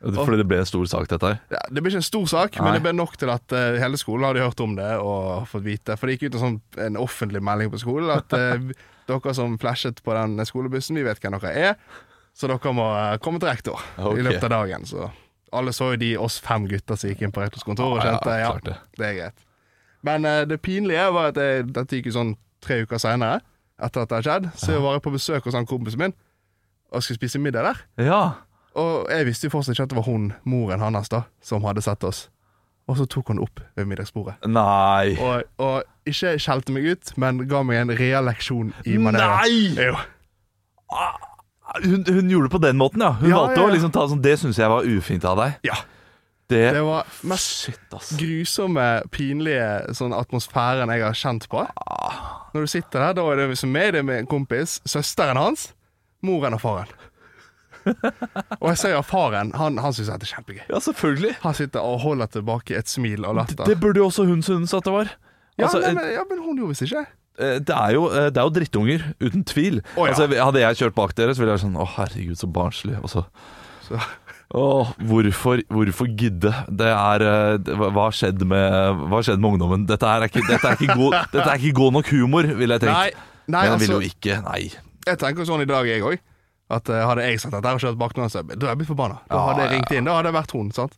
Fordi 0.00 0.36
det 0.36 0.46
ble 0.48 0.58
en 0.60 0.68
stor 0.68 0.84
sak, 0.90 1.08
dette 1.08 1.28
her. 1.30 1.38
Ja, 1.52 1.60
det 1.72 1.82
ble 1.82 1.90
ikke 1.90 2.02
en 2.02 2.06
stor 2.06 2.26
sak, 2.28 2.58
Nei. 2.58 2.64
men 2.64 2.76
det 2.76 2.82
ble 2.84 2.92
nok 2.96 3.14
til 3.20 3.30
at 3.32 3.54
uh, 3.56 3.78
hele 3.80 3.98
skolen 4.00 4.28
hadde 4.28 4.44
hørt 4.44 4.60
om 4.60 4.74
det 4.76 4.90
og 5.00 5.46
fått 5.50 5.64
vite. 5.64 5.96
For 5.96 6.08
det 6.08 6.16
gikk 6.16 6.28
ut 6.28 6.36
en, 6.36 6.42
sånn, 6.42 6.58
en 6.84 6.98
offentlig 7.00 7.40
melding 7.44 7.72
på 7.72 7.80
skolen 7.80 8.12
at 8.12 8.36
uh, 8.36 8.68
dere 9.08 9.36
som 9.38 9.56
flashet 9.62 10.02
på 10.04 10.16
den 10.18 10.36
skolebussen, 10.48 11.00
vi 11.00 11.06
vet 11.06 11.22
hvem 11.22 11.38
dere 11.38 11.54
er, 11.70 11.96
så 12.36 12.50
dere 12.52 12.74
må 12.76 12.90
uh, 12.92 13.16
komme 13.24 13.40
til 13.40 13.50
rektor 13.50 13.80
okay. 13.96 14.20
i 14.20 14.28
løpet 14.28 14.46
av 14.50 14.54
dagen. 14.58 14.86
Så 14.88 15.08
alle 15.56 15.72
så 15.72 15.94
jo 15.94 16.00
de 16.04 16.12
oss 16.20 16.38
fem 16.44 16.68
gutter 16.68 17.00
som 17.00 17.10
gikk 17.10 17.24
inn 17.24 17.32
på 17.32 17.40
rektors 17.40 17.64
kontor 17.64 17.96
og 17.96 18.04
kjente 18.04 18.36
ja, 18.36 18.52
det. 18.66 18.78
det 19.00 19.08
er 19.08 19.18
greit. 19.22 19.44
Men 20.06 20.26
det 20.46 20.58
pinlige 20.62 21.06
var 21.14 21.32
at 21.32 21.38
jeg, 21.40 21.64
dette 21.74 21.98
gikk 21.98 22.10
jo 22.10 22.18
sånn 22.18 22.34
tre 22.62 22.82
uker 22.84 23.00
seinere, 23.00 23.40
etter 23.80 24.04
at 24.04 24.10
det 24.10 24.18
hadde 24.18 24.28
skjedd. 24.28 24.50
Så 24.60 24.74
jeg 24.74 24.84
var 24.84 25.00
på 25.02 25.14
besøk 25.14 25.48
hos 25.48 25.56
han 25.56 25.66
kompisen 25.66 26.04
min 26.04 26.14
og 26.94 27.02
skulle 27.02 27.18
spise 27.18 27.40
middag 27.42 27.66
der. 27.66 27.80
Ja. 28.06 28.20
Og 28.76 29.06
jeg 29.08 29.24
visste 29.28 29.48
jo 29.48 29.54
fortsatt 29.54 29.72
ikke 29.76 29.86
at 29.88 29.92
det 29.94 29.96
var 29.96 30.08
hun, 30.10 30.32
moren 30.44 30.82
hans, 30.84 31.08
da, 31.12 31.22
som 31.40 31.64
hadde 31.64 31.80
sett 31.84 32.04
oss. 32.04 32.26
Og 32.86 32.98
så 33.00 33.06
tok 33.10 33.32
hun 33.32 33.40
opp 33.42 33.58
ved 33.74 33.88
middagsbordet. 33.90 34.36
Nei. 34.46 35.16
Og, 35.18 35.42
og 35.64 35.82
ikke 36.06 36.36
skjelte 36.38 36.74
meg 36.76 36.84
ut, 36.92 37.14
men 37.18 37.40
ga 37.50 37.62
meg 37.66 37.80
en 37.82 37.94
real 37.98 38.28
leksjon 38.28 38.74
i 38.86 38.98
manerer. 39.02 39.48
Jo. 39.88 39.96
Hun, 41.82 42.04
hun 42.06 42.30
gjorde 42.30 42.46
det 42.46 42.52
på 42.52 42.60
den 42.62 42.78
måten, 42.78 43.02
ja. 43.02 43.10
Hun 43.18 43.30
Ja, 43.32 43.40
valgte 43.42 43.60
ja, 43.60 43.66
å 43.66 43.72
liksom 43.74 43.90
ta 43.92 44.04
sånn 44.08 44.20
Det 44.24 44.36
syns 44.40 44.60
jeg 44.60 44.70
var 44.70 44.86
ufint 44.86 45.24
av 45.28 45.40
deg. 45.40 45.56
Ja. 45.66 45.80
Det, 46.46 46.60
Det 46.76 46.82
var 46.86 47.08
mest 47.26 47.64
Shit, 47.64 47.80
ass. 47.96 48.12
grusomme, 48.20 48.84
pinlige 49.10 49.96
sånn 49.98 50.14
atmosfæren 50.14 50.92
jeg 50.94 51.02
har 51.02 51.16
kjent 51.18 51.48
på. 51.50 51.64
Når 52.54 52.68
du 52.68 52.70
sitter 52.70 53.02
der, 53.08 53.16
da 53.18 53.24
er 53.32 53.40
det 53.42 53.58
som 53.58 53.72
meg, 53.74 53.90
det 53.96 54.04
er 54.04 54.06
med 54.06 54.22
en 54.22 54.30
kompis, 54.30 54.76
søsteren 54.86 55.40
hans, 55.40 55.72
moren 56.22 56.54
og 56.54 56.62
faren. 56.62 56.92
og 58.60 58.66
jeg 58.72 58.78
ser 58.82 58.94
jo 58.96 59.02
faren, 59.06 59.52
han, 59.56 59.78
han 59.82 59.94
syns 59.96 60.10
dette 60.12 60.26
er 60.28 60.32
kjempegøy. 60.34 60.64
Ja, 60.70 60.80
selvfølgelig. 60.82 61.36
Han 61.44 61.56
sitter 61.58 61.86
og 61.86 62.00
holder 62.04 62.32
tilbake 62.38 62.76
et 62.78 62.90
smil 62.90 63.26
og 63.28 63.38
latter. 63.40 63.64
Det 63.68 63.78
burde 63.82 64.02
jo 64.02 64.08
også 64.10 64.26
hun 64.28 64.42
synes 64.46 64.74
at 64.76 64.86
det 64.86 64.94
var. 64.94 65.12
ja, 65.56 65.64
Altså, 65.68 65.80
nei, 65.84 65.94
men, 65.96 66.10
ja, 66.16 66.26
men 66.30 66.42
hun 66.44 66.60
gjorde 66.60 66.74
visst 66.74 66.86
ikke 66.88 67.04
eh, 67.38 67.58
det 67.60 67.76
er, 67.76 67.96
jo, 67.96 68.06
eh, 68.10 68.28
det 68.32 68.42
er 68.42 68.48
jo 68.48 68.54
drittunger, 68.58 69.08
uten 69.22 69.46
tvil. 69.48 69.80
Oh, 69.96 70.04
ja. 70.06 70.12
altså, 70.14 70.28
hadde 70.28 70.62
jeg 70.64 70.80
kjørt 70.82 70.98
bak 70.98 71.16
dere, 71.18 71.34
så 71.34 71.42
ville 71.42 71.54
jeg 71.54 71.60
vært 71.60 71.66
sånn 71.68 71.82
Å, 71.82 71.88
herregud, 71.96 72.38
så 72.40 72.52
barnslig. 72.60 72.98
Og 73.02 73.12
så 73.12 73.26
Så- 73.86 74.00
Åh, 74.56 74.92
hvorfor, 75.02 75.58
hvorfor 75.74 76.06
gidde? 76.06 76.52
Det 76.70 76.86
er 76.86 77.22
eh, 77.26 77.58
hva- 77.74 77.90
har 77.98 78.14
skjedd 78.14 78.42
skjedd 79.26 79.40
med 79.42 79.50
ungdommen? 79.50 79.86
Dette, 79.88 80.06
er 80.06 80.28
ikke, 80.28 80.44
dette, 80.46 80.70
er 80.70 80.76
god, 80.94 81.16
dette 81.32 81.48
er 81.50 81.58
ikke 81.58 81.74
god 81.74 81.96
nok 81.98 82.10
humor, 82.14 82.46
ville 82.54 82.78
jeg 82.78 82.84
tenkt. 82.84 82.94
Nei, 82.94 83.10
nei 83.46 83.62
Men 83.62 83.66
jeg 83.66 83.72
altså, 83.72 83.86
vil 83.86 83.96
jo 83.96 84.12
ikke 84.12 84.38
Nei. 84.46 84.62
Jeg 85.06 85.18
tenker 85.22 85.46
sånn 85.46 85.62
i 85.62 85.68
dag, 85.70 85.86
jeg 85.86 86.02
òg. 86.02 86.18
At 86.72 86.88
uh, 86.90 86.98
Hadde 87.06 87.22
jeg 87.28 87.38
sagt 87.40 87.54
at 87.54 87.62
jeg 87.62 87.76
har 87.76 87.82
kjørt 87.84 87.98
bak 88.00 88.16
noen, 88.18 88.30
så 88.32 88.40
da 88.42 88.54
hadde 88.56 88.70
jeg 88.72 88.78
blitt 88.80 88.88
forbanna. 88.90 89.20
Da 89.30 89.42
hadde 89.48 89.66
jeg 89.66 89.72
ringt 89.76 89.92
inn. 89.94 90.08
Da 90.08 90.16
hadde 90.18 90.32
jeg 90.32 90.38
vært 90.40 90.54
hun. 90.56 90.72
sant? 90.74 90.96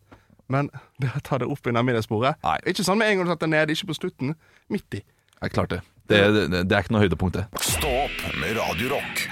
Men 0.49 0.71
det 1.03 1.11
å 1.13 1.21
ta 1.27 1.39
det 1.43 1.49
opp 1.53 1.67
under 1.69 1.85
middagsbordet 1.85 2.39
Ikke 2.71 2.85
sånn 2.87 2.97
med 3.03 3.11
en 3.13 3.19
gang 3.21 3.29
du 3.29 3.33
setter 3.35 3.51
ned, 3.53 3.73
ikke 3.75 3.91
på 3.91 3.99
slutten. 3.99 4.33
Midt 4.73 4.97
i. 4.97 5.03
Jeg 5.43 5.53
klarte 5.55 5.79
det. 5.79 5.85
Det, 6.09 6.23
det. 6.49 6.63
det 6.71 6.73
er 6.77 6.87
ikke 6.87 6.95
noe 6.97 7.05
høydepunkt, 7.05 7.37
det. 7.37 7.45
Stå 7.61 7.91
opp 8.07 8.23
med 8.41 8.57
Radiorock. 8.57 9.27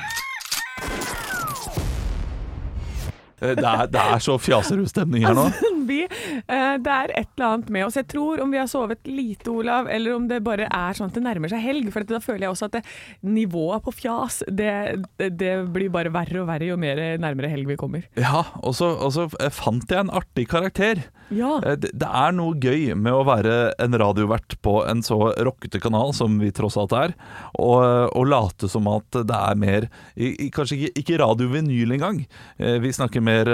Eh, 3.41 3.55
Det 3.57 3.65
er, 3.65 3.87
det 3.93 4.01
er 4.01 4.21
så 4.25 4.37
fjaserud-stemning 4.41 5.25
her 5.27 5.35
nå. 5.37 5.49
Vi, 5.89 6.03
eh, 6.05 6.77
det 6.83 6.93
er 6.93 7.13
et 7.17 7.31
eller 7.37 7.47
annet 7.49 7.71
med 7.73 7.87
oss. 7.87 7.99
Jeg 7.99 8.09
tror 8.13 8.43
om 8.43 8.53
vi 8.53 8.61
har 8.61 8.71
sovet 8.71 9.07
lite, 9.09 9.51
Olav, 9.53 9.89
eller 9.93 10.17
om 10.17 10.29
det 10.31 10.43
bare 10.47 10.69
er 10.69 10.97
sånn 10.97 11.11
at 11.11 11.17
det 11.19 11.25
nærmer 11.25 11.53
seg 11.53 11.65
helg. 11.65 11.91
For 11.95 12.07
da 12.07 12.21
føler 12.23 12.47
jeg 12.47 12.55
også 12.55 12.69
at 12.71 12.79
det, 12.79 12.85
nivået 13.27 13.85
på 13.87 13.95
fjas, 13.95 14.43
det, 14.49 14.73
det, 15.19 15.53
blir 15.75 15.93
bare 15.95 16.13
verre 16.15 16.43
og 16.43 16.49
verre 16.51 16.71
jo 16.71 16.79
mer 16.81 17.01
nærmere 17.23 17.51
helg 17.53 17.69
vi 17.71 17.79
kommer. 17.81 18.07
Ja, 18.19 18.45
og 18.63 18.77
så, 18.79 19.29
fant 19.55 19.91
jeg 19.91 20.05
en 20.05 20.13
artig 20.15 20.49
karakter. 20.53 21.05
Ja. 21.35 21.57
Eh, 21.65 21.77
Det, 21.77 21.93
det 21.99 22.09
er 22.09 22.35
noe 22.37 22.57
gøy 22.63 22.95
med 22.95 23.13
å 23.13 23.25
være 23.27 23.57
en 23.83 23.97
radiovert 23.99 24.57
på 24.63 24.79
en 24.87 25.03
så 25.07 25.19
rockete 25.47 25.81
kanal 25.83 26.15
som 26.17 26.39
vi 26.41 26.53
tross 26.55 26.77
alt 26.81 26.95
er, 26.97 27.17
og, 27.59 27.83
og 28.17 28.27
late 28.31 28.71
som 28.71 28.87
at 28.91 29.23
det 29.27 29.37
er 29.37 29.59
mer 29.59 29.89
Kanskje 30.17 30.77
ikke, 30.77 31.01
ikke 31.01 31.19
radiovinyl 31.21 31.95
engang. 31.97 32.23
Eh, 32.59 32.79
Vi 32.83 32.93
snakker 32.95 33.23
mer 33.25 33.49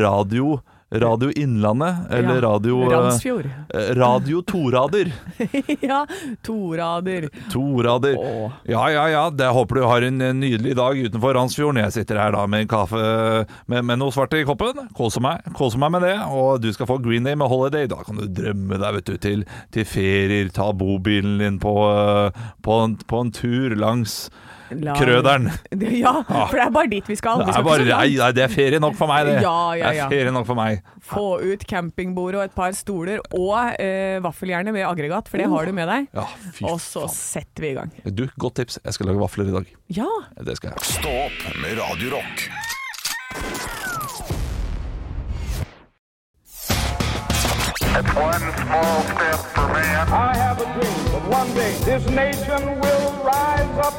radio 0.00 0.60
Radio 0.90 1.30
Innlandet, 1.34 1.96
eller 2.10 2.34
Ja, 2.36 2.40
radio 2.40 2.76
Ransfjord. 2.90 3.44
Randsfjord. 3.44 3.46
eh, 3.74 3.94
Radio 3.98 4.42
torader. 4.42 5.08
ja, 5.82 6.06
torader. 6.46 7.28
Torader. 7.52 8.14
Åh. 8.18 8.52
Ja, 8.70 8.84
ja, 8.90 9.08
ja. 9.10 9.24
Det 9.30 9.48
håper 9.50 9.74
du 9.74 9.82
har 9.82 10.02
en 10.06 10.20
eh, 10.22 10.32
nydelig 10.32 10.76
dag 10.78 10.96
utenfor 10.98 11.34
Randsfjorden. 11.34 11.82
Jeg 11.82 11.92
sitter 11.92 12.20
her 12.22 12.30
da 12.36 12.46
med 12.46 12.60
en 12.64 12.70
kaffe 12.70 13.02
med, 13.66 13.82
med 13.82 13.98
noe 13.98 14.14
svart 14.14 14.38
i 14.38 14.44
koppen. 14.46 14.86
Koser 14.94 15.24
meg, 15.26 15.42
koser 15.58 15.82
meg 15.82 15.90
med 15.96 16.06
det. 16.06 16.14
Og 16.30 16.62
du 16.62 16.70
skal 16.72 16.86
få 16.86 17.00
Green 17.02 17.26
Day 17.26 17.34
med 17.34 17.50
Holiday. 17.50 17.90
Da 17.90 17.98
kan 18.06 18.22
du 18.22 18.28
drømme 18.30 18.78
deg 18.78 19.00
vet 19.00 19.10
du, 19.10 19.16
til, 19.26 19.42
til 19.74 19.88
ferier. 19.90 20.54
Ta 20.54 20.70
bobilen 20.70 21.40
din 21.42 21.58
på, 21.62 21.74
eh, 21.90 22.44
på, 22.62 22.78
en, 22.86 22.94
på 23.10 23.24
en 23.26 23.34
tur 23.34 23.74
langs 23.74 24.28
La- 24.70 24.94
Krøderen. 24.98 25.50
Ja, 25.96 26.12
for 26.26 26.56
det 26.58 26.64
er 26.66 26.70
bare 26.74 26.90
dit 26.90 27.06
vi 27.08 27.16
skal. 27.16 27.44
Det 27.46 27.54
er 27.54 27.62
bare, 27.66 27.84
nei, 27.86 28.16
nei, 28.18 28.30
det 28.36 28.42
er 28.46 28.52
ferie 28.52 28.80
nok 28.82 28.96
for 28.98 29.06
meg, 29.10 29.26
det. 29.28 29.36
Ja, 29.44 29.54
ja, 29.78 29.90
Det 29.92 30.02
er 30.06 30.10
ferie 30.10 30.32
nok 30.34 30.46
for 30.48 30.58
meg. 30.58 30.82
Få 31.06 31.26
ut 31.42 31.62
campingbordet 31.70 32.40
og 32.40 32.44
et 32.48 32.54
par 32.56 32.74
stoler 32.76 33.22
og 33.36 33.76
eh, 33.80 34.18
vaffeljernet 34.24 34.74
med 34.74 34.86
aggregat, 34.88 35.28
for 35.30 35.38
det 35.42 35.46
har 35.52 35.66
du 35.70 35.72
med 35.76 35.88
deg. 35.92 36.08
Ja, 36.16 36.26
fy 36.56 36.64
Og 36.66 36.80
så 36.82 37.04
faen. 37.06 37.14
setter 37.14 37.66
vi 37.66 37.72
i 37.74 37.76
gang. 37.78 37.92
Du, 38.10 38.26
godt 38.42 38.58
tips. 38.62 38.80
Jeg 38.84 38.98
skal 38.98 39.12
lage 39.12 39.22
vafler 39.22 39.52
i 39.52 39.56
dag. 39.60 39.74
Ja, 40.02 40.10
Det 40.42 40.56
skal 40.58 40.74
jeg. 40.74 40.88
Stå 40.96 41.14
opp 41.26 41.60
med 41.62 41.78
Radio 41.78 42.16
Rock. 42.18 42.48
It's 47.98 48.14
one 48.14 48.52
small 48.62 49.02
step 49.04 49.40
for 49.54 49.68
man. 49.72 50.08
I 50.08 50.36
have 50.36 50.60
a 50.60 50.64
dream 50.74 51.04
that 51.12 51.28
one 51.28 51.54
day 51.54 51.72
this 51.84 52.06
nation 52.10 52.80
will 52.80 53.12
rise 53.24 53.78
up. 53.86 53.94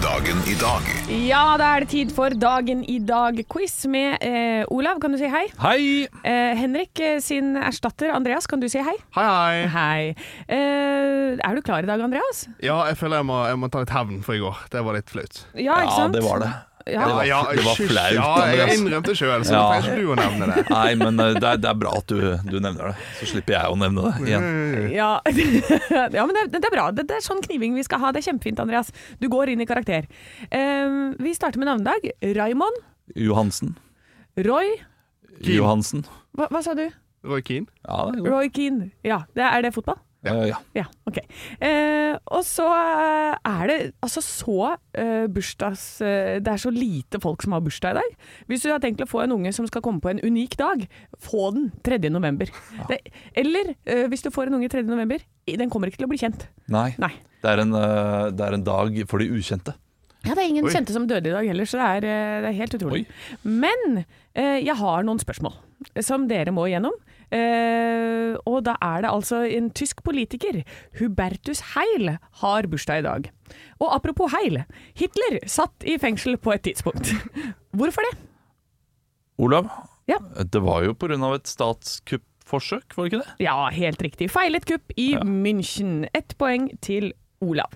Dagen 0.00 0.38
i 0.48 0.54
dag 0.60 0.86
ja 1.10 1.40
da 1.60 1.66
er 1.76 1.82
det 1.84 1.90
tid 1.92 2.12
for 2.14 2.32
Dagen 2.38 2.80
i 2.88 2.98
dag-quiz 3.04 3.74
med 3.90 4.22
eh, 4.24 4.62
Olav. 4.72 5.00
Kan 5.02 5.12
du 5.12 5.18
si 5.20 5.28
hei? 5.28 5.42
Hei! 5.60 6.06
Eh, 6.22 6.52
Henrik 6.56 7.00
eh, 7.02 7.18
sin 7.24 7.56
erstatter 7.58 8.12
Andreas, 8.14 8.46
kan 8.48 8.62
du 8.62 8.68
si 8.70 8.80
hei? 8.86 8.94
Hei, 9.16 9.26
hei. 9.26 9.66
Hei. 9.74 10.04
Eh, 10.46 11.36
er 11.42 11.58
du 11.58 11.62
klar 11.66 11.82
i 11.84 11.90
dag, 11.90 12.00
Andreas? 12.06 12.44
Ja, 12.62 12.78
jeg 12.88 12.96
føler 13.00 13.20
jeg 13.20 13.28
må, 13.28 13.40
jeg 13.50 13.58
må 13.60 13.70
ta 13.74 13.82
litt 13.84 13.92
hevn 13.94 14.22
for 14.26 14.38
i 14.38 14.42
går. 14.42 14.62
Det 14.72 14.84
var 14.86 14.96
litt 15.00 15.10
flaut. 15.12 15.42
Ja, 15.54 15.80
ikke 15.82 15.90
Ja, 15.90 15.96
sant? 15.98 16.16
det 16.16 16.24
var 16.24 16.44
det. 16.46 16.52
Ja. 16.90 17.06
Det 17.06 17.14
var, 17.16 17.24
Ja, 17.28 17.40
det 17.54 17.64
var 17.64 17.78
flaut. 17.78 18.14
Ja, 18.16 18.30
jeg 18.58 18.78
innrømte 18.78 19.14
sjøl, 19.18 19.44
så 19.46 19.54
Ja. 19.54 19.62
trenger 19.70 19.90
ikke 19.90 20.00
du 20.00 20.12
å 20.12 20.18
nevne 20.18 20.48
det. 20.50 20.64
Nei, 20.70 20.94
men 21.00 21.20
eh, 21.22 21.32
det 21.38 21.48
er, 21.52 21.60
det 21.62 21.70
er 21.70 21.78
bra 21.80 21.92
at 22.00 22.06
du, 22.10 22.20
du 22.50 22.56
nevner 22.58 22.90
det. 22.90 23.08
Så 23.20 23.30
slipper 23.32 23.56
jeg 23.56 23.72
å 23.74 23.78
nevne 23.80 24.06
det 24.08 24.28
igjen. 24.30 24.48
Ja, 24.96 25.10
ja 26.16 26.26
men 26.28 26.36
det, 26.38 26.46
det 26.58 26.64
er 26.70 26.74
bra. 26.74 26.88
Det, 26.94 27.06
det 27.10 27.18
er 27.20 27.26
sånn 27.26 27.42
kniving 27.46 27.76
vi 27.78 27.86
skal 27.86 28.02
ha. 28.04 28.12
Det 28.14 28.22
er 28.22 28.28
kjempefint, 28.30 28.60
Andreas. 28.62 28.92
Du 29.22 29.28
går 29.32 29.54
inn 29.54 29.62
i 29.62 29.68
karakter. 29.70 30.08
Eh, 30.50 30.98
vi 31.20 31.34
starter 31.36 31.62
med 31.62 31.70
navnedag. 31.70 32.10
Raymond. 32.36 32.82
Johansen. 33.18 33.76
Roy. 34.38 34.76
Keen. 35.40 35.56
Johansen. 35.56 36.04
Hva, 36.36 36.50
hva 36.52 36.62
sa 36.64 36.74
du? 36.78 36.86
Roy 37.26 37.42
Keane. 37.44 37.66
Ja. 37.84 38.04
Roy 38.24 38.48
Keane. 38.54 38.90
Ja, 39.04 39.22
det, 39.36 39.44
er 39.44 39.64
det 39.66 39.74
fotball? 39.76 39.98
Ja, 40.26 40.34
ja. 40.44 40.58
Ja, 40.76 40.84
ok. 41.08 41.18
Uh, 41.62 42.18
og 42.36 42.42
så 42.44 42.66
er 42.68 43.62
det 43.70 43.78
altså 44.04 44.22
så 44.24 44.74
uh, 44.76 45.26
bursdags... 45.32 45.86
Det 46.00 46.52
er 46.52 46.60
så 46.60 46.72
lite 46.74 47.20
folk 47.22 47.44
som 47.44 47.56
har 47.56 47.64
bursdag 47.64 47.96
i 47.96 48.00
dag. 48.00 48.16
Hvis 48.50 48.66
du 48.66 48.70
har 48.72 48.82
tenkt 48.82 49.02
å 49.04 49.08
få 49.08 49.24
en 49.24 49.34
unge 49.38 49.52
som 49.56 49.68
skal 49.68 49.84
komme 49.84 50.02
på 50.04 50.12
en 50.12 50.20
unik 50.20 50.58
dag, 50.60 50.84
få 51.20 51.50
den 51.56 51.70
3. 51.86 52.02
november. 52.12 52.52
Det, 52.90 53.00
eller 53.38 53.74
eh, 53.84 54.06
hvis 54.10 54.24
du 54.24 54.30
får 54.32 54.50
en 54.50 54.58
unge 54.60 54.70
3. 54.72 54.84
november, 54.88 55.22
den 55.48 55.72
kommer 55.72 55.90
ikke 55.90 56.02
til 56.02 56.08
å 56.08 56.12
bli 56.12 56.20
kjent. 56.20 56.48
Nei. 56.72 56.90
Nei. 57.00 57.12
Det 57.40 57.52
er, 57.52 57.62
en, 57.62 57.72
det 58.36 58.44
er 58.44 58.56
en 58.56 58.66
dag 58.66 58.98
for 59.08 59.22
de 59.22 59.30
ukjente. 59.32 59.74
Ja, 60.26 60.34
det 60.34 60.42
er 60.42 60.50
ingen 60.50 60.66
Oi. 60.68 60.72
kjente 60.74 60.92
som 60.92 61.06
døde 61.08 61.30
i 61.30 61.32
dag 61.32 61.46
heller, 61.48 61.68
så 61.68 61.80
det 61.80 61.86
er, 61.88 62.04
det 62.44 62.50
er 62.50 62.58
helt 62.58 62.74
utrolig. 62.76 63.04
Men 63.40 64.02
eh, 64.02 64.58
jeg 64.60 64.76
har 64.76 65.06
noen 65.06 65.20
spørsmål 65.22 65.56
som 66.04 66.26
dere 66.28 66.52
må 66.52 66.66
igjennom. 66.68 66.96
Eh, 67.32 68.34
og 68.46 68.64
da 68.66 68.74
er 68.82 69.02
det 69.04 69.10
altså 69.10 69.42
en 69.46 69.68
tysk 69.76 70.02
politiker, 70.06 70.62
Hubertus 70.98 71.60
Heil, 71.74 72.16
har 72.42 72.66
bursdag 72.70 73.02
i 73.02 73.06
dag. 73.06 73.28
Og 73.80 73.92
apropos 73.94 74.32
Heil, 74.34 74.62
Hitler 74.98 75.38
satt 75.50 75.84
i 75.86 75.96
fengsel 76.02 76.36
på 76.42 76.52
et 76.54 76.62
tidspunkt. 76.66 77.12
Hvorfor 77.76 78.02
det? 78.08 78.16
Olav, 79.40 79.70
Ja. 80.10 80.18
det 80.42 80.60
var 80.62 80.82
jo 80.84 80.92
pga. 80.94 81.34
et 81.34 81.46
statskuppforsøk, 81.46 82.96
var 82.96 83.04
det 83.04 83.12
ikke 83.12 83.22
det? 83.22 83.34
Ja, 83.46 83.68
helt 83.70 84.02
riktig. 84.02 84.30
Feilet 84.30 84.66
kupp 84.66 84.92
i 84.98 85.12
Ja. 85.12 85.20
München. 85.22 86.08
Ett 86.14 86.36
poeng 86.38 86.68
til 86.82 87.12
Olav. 87.40 87.70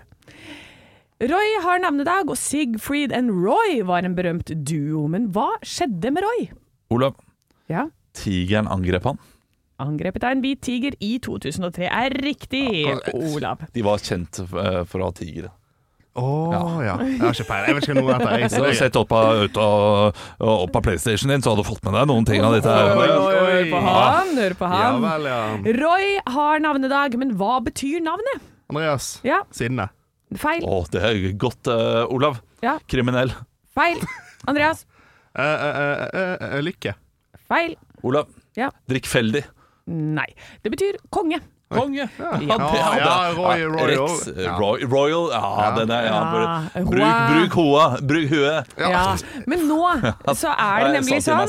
Roy 1.21 1.53
har 1.63 1.79
navnedag, 1.79 2.27
og 2.29 2.35
Sigfried 2.37 3.13
and 3.15 3.31
Roy 3.31 3.81
var 3.87 4.03
en 4.03 4.15
berømt 4.17 4.51
duo. 4.67 5.07
Men 5.07 5.29
hva 5.31 5.47
skjedde 5.63 6.11
med 6.11 6.23
Roy? 6.27 6.49
Olav, 6.91 7.15
Ja, 7.69 7.87
tigeren 8.13 8.67
angrep 8.67 9.03
han. 9.07 9.17
Angrepet 9.81 10.23
av 10.23 10.31
en 10.35 10.41
hvit 10.43 10.61
tiger 10.63 10.95
i 11.03 11.17
2003 11.19 11.89
er 11.89 12.13
riktig, 12.23 12.65
Olav. 13.11 13.65
De 13.75 13.83
var 13.83 13.99
kjent 13.99 14.39
eh, 14.45 14.81
for 14.87 15.03
å 15.03 15.09
ha 15.09 15.15
tigre. 15.15 15.51
Å 16.15 16.27
ja. 16.79 16.93
Jeg 17.03 17.19
har 17.19 17.33
ikke 17.33 17.47
peiling. 17.49 17.67
Jeg 17.67 17.75
vet 17.75 17.87
ikke 17.89 17.95
noe 17.97 18.13
etter. 18.15 18.35
Jeg, 18.39 18.49
Så 18.53 18.61
du 18.61 18.67
har 18.69 18.77
sett 18.79 18.99
opp 18.99 19.11
av, 19.11 19.41
ut 19.43 19.57
av, 19.59 20.21
opp 20.47 20.77
av 20.79 20.85
PlayStation 20.85 21.33
din, 21.33 21.43
så 21.43 21.51
hadde 21.51 21.65
du 21.65 21.67
fått 21.67 21.83
med 21.83 21.97
deg 21.97 22.07
noen 22.07 22.27
ting 22.29 22.45
av 22.45 22.55
dette. 22.55 22.71
her. 22.71 22.93
Hør 22.95 23.67
på 23.73 23.81
han, 23.83 24.31
hør 24.39 24.55
på 24.61 24.69
ja 24.71 24.85
han. 24.85 25.01
vel, 25.03 25.27
ja. 25.27 25.41
Roy 25.81 26.07
har 26.37 26.63
navnedag, 26.63 27.17
men 27.19 27.35
hva 27.39 27.57
betyr 27.65 27.99
navnet? 28.05 28.47
Andreas. 28.71 29.09
Ja, 29.27 29.41
Sinne. 29.53 29.89
feil. 30.39 30.63
Å, 30.63 30.79
det 30.93 31.03
er 31.03 31.19
godt, 31.41 31.67
uh, 31.67 32.05
Olav. 32.15 32.39
Ja, 32.63 32.77
Kriminell. 32.89 33.35
feil. 33.75 33.99
Andreas, 34.47 34.85
uh, 35.35 35.43
uh, 35.43 35.43
eh, 35.43 36.05
eh, 36.21 36.47
eh, 36.47 36.63
lykke. 36.63 36.95
feil. 37.51 37.75
Olav. 38.07 38.31
Ja. 38.55 38.71
Drikkfeldig. 38.87 39.43
Nei, 39.87 40.27
det 40.63 40.71
betyr 40.73 40.95
konge. 41.13 41.37
Konge. 41.69 42.05
Ja, 42.19 42.31
Ja. 42.41 42.57
ja, 42.57 42.97
ja, 42.97 43.33
Roy- 43.33 43.65
Royal. 43.65 44.07
Rex, 44.07 44.27
eh. 44.27 44.57
Roy, 44.57 44.83
Royal. 44.85 45.29
Ja, 45.33 45.41
Ja. 45.61 45.75
den 45.75 45.91
er 45.91 46.03
ja, 46.05 46.13
Ja, 46.13 46.21
bare- 46.31 46.85
Bruk, 46.85 47.15
bruk 47.31 47.53
hoa. 47.57 47.97
Bruk 48.01 48.29
huet. 48.29 48.67
Ja. 48.77 49.15
Men 49.47 49.59
nå 49.67 49.79
så 50.41 50.53
er 50.53 50.85
det 50.85 51.01
nemlig 51.01 51.21
sånn 51.25 51.41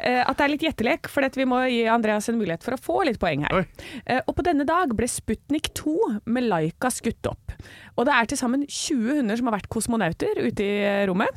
eh, 0.00 0.24
at 0.26 0.36
det 0.36 0.44
er 0.44 0.48
litt 0.48 0.62
gjettelek, 0.66 1.06
for 1.08 1.22
vi 1.34 1.44
må 1.44 1.62
gi 1.70 1.84
Andreas 1.88 2.28
en 2.28 2.38
mulighet 2.38 2.62
for 2.62 2.72
å 2.74 2.80
få 2.80 3.04
litt 3.06 3.18
poeng 3.22 3.42
her. 3.46 3.54
Oi. 3.54 3.66
Eh, 4.06 4.20
Og 4.26 4.34
på 4.36 4.42
denne 4.42 4.66
dag 4.66 4.94
ble 4.94 5.06
Sputnik 5.06 5.72
2 5.74 6.20
med 6.26 6.44
Laika 6.50 6.90
skutt 6.90 7.26
opp. 7.30 7.52
Og 7.96 8.06
det 8.06 8.14
er 8.14 8.26
til 8.26 8.38
sammen 8.38 8.66
20 8.66 9.16
hunder 9.22 9.36
som 9.36 9.46
har 9.46 9.58
vært 9.60 9.68
kosmonauter 9.70 10.38
ute 10.42 10.60
i 10.62 10.82
eh, 10.82 11.06
rommet. 11.06 11.30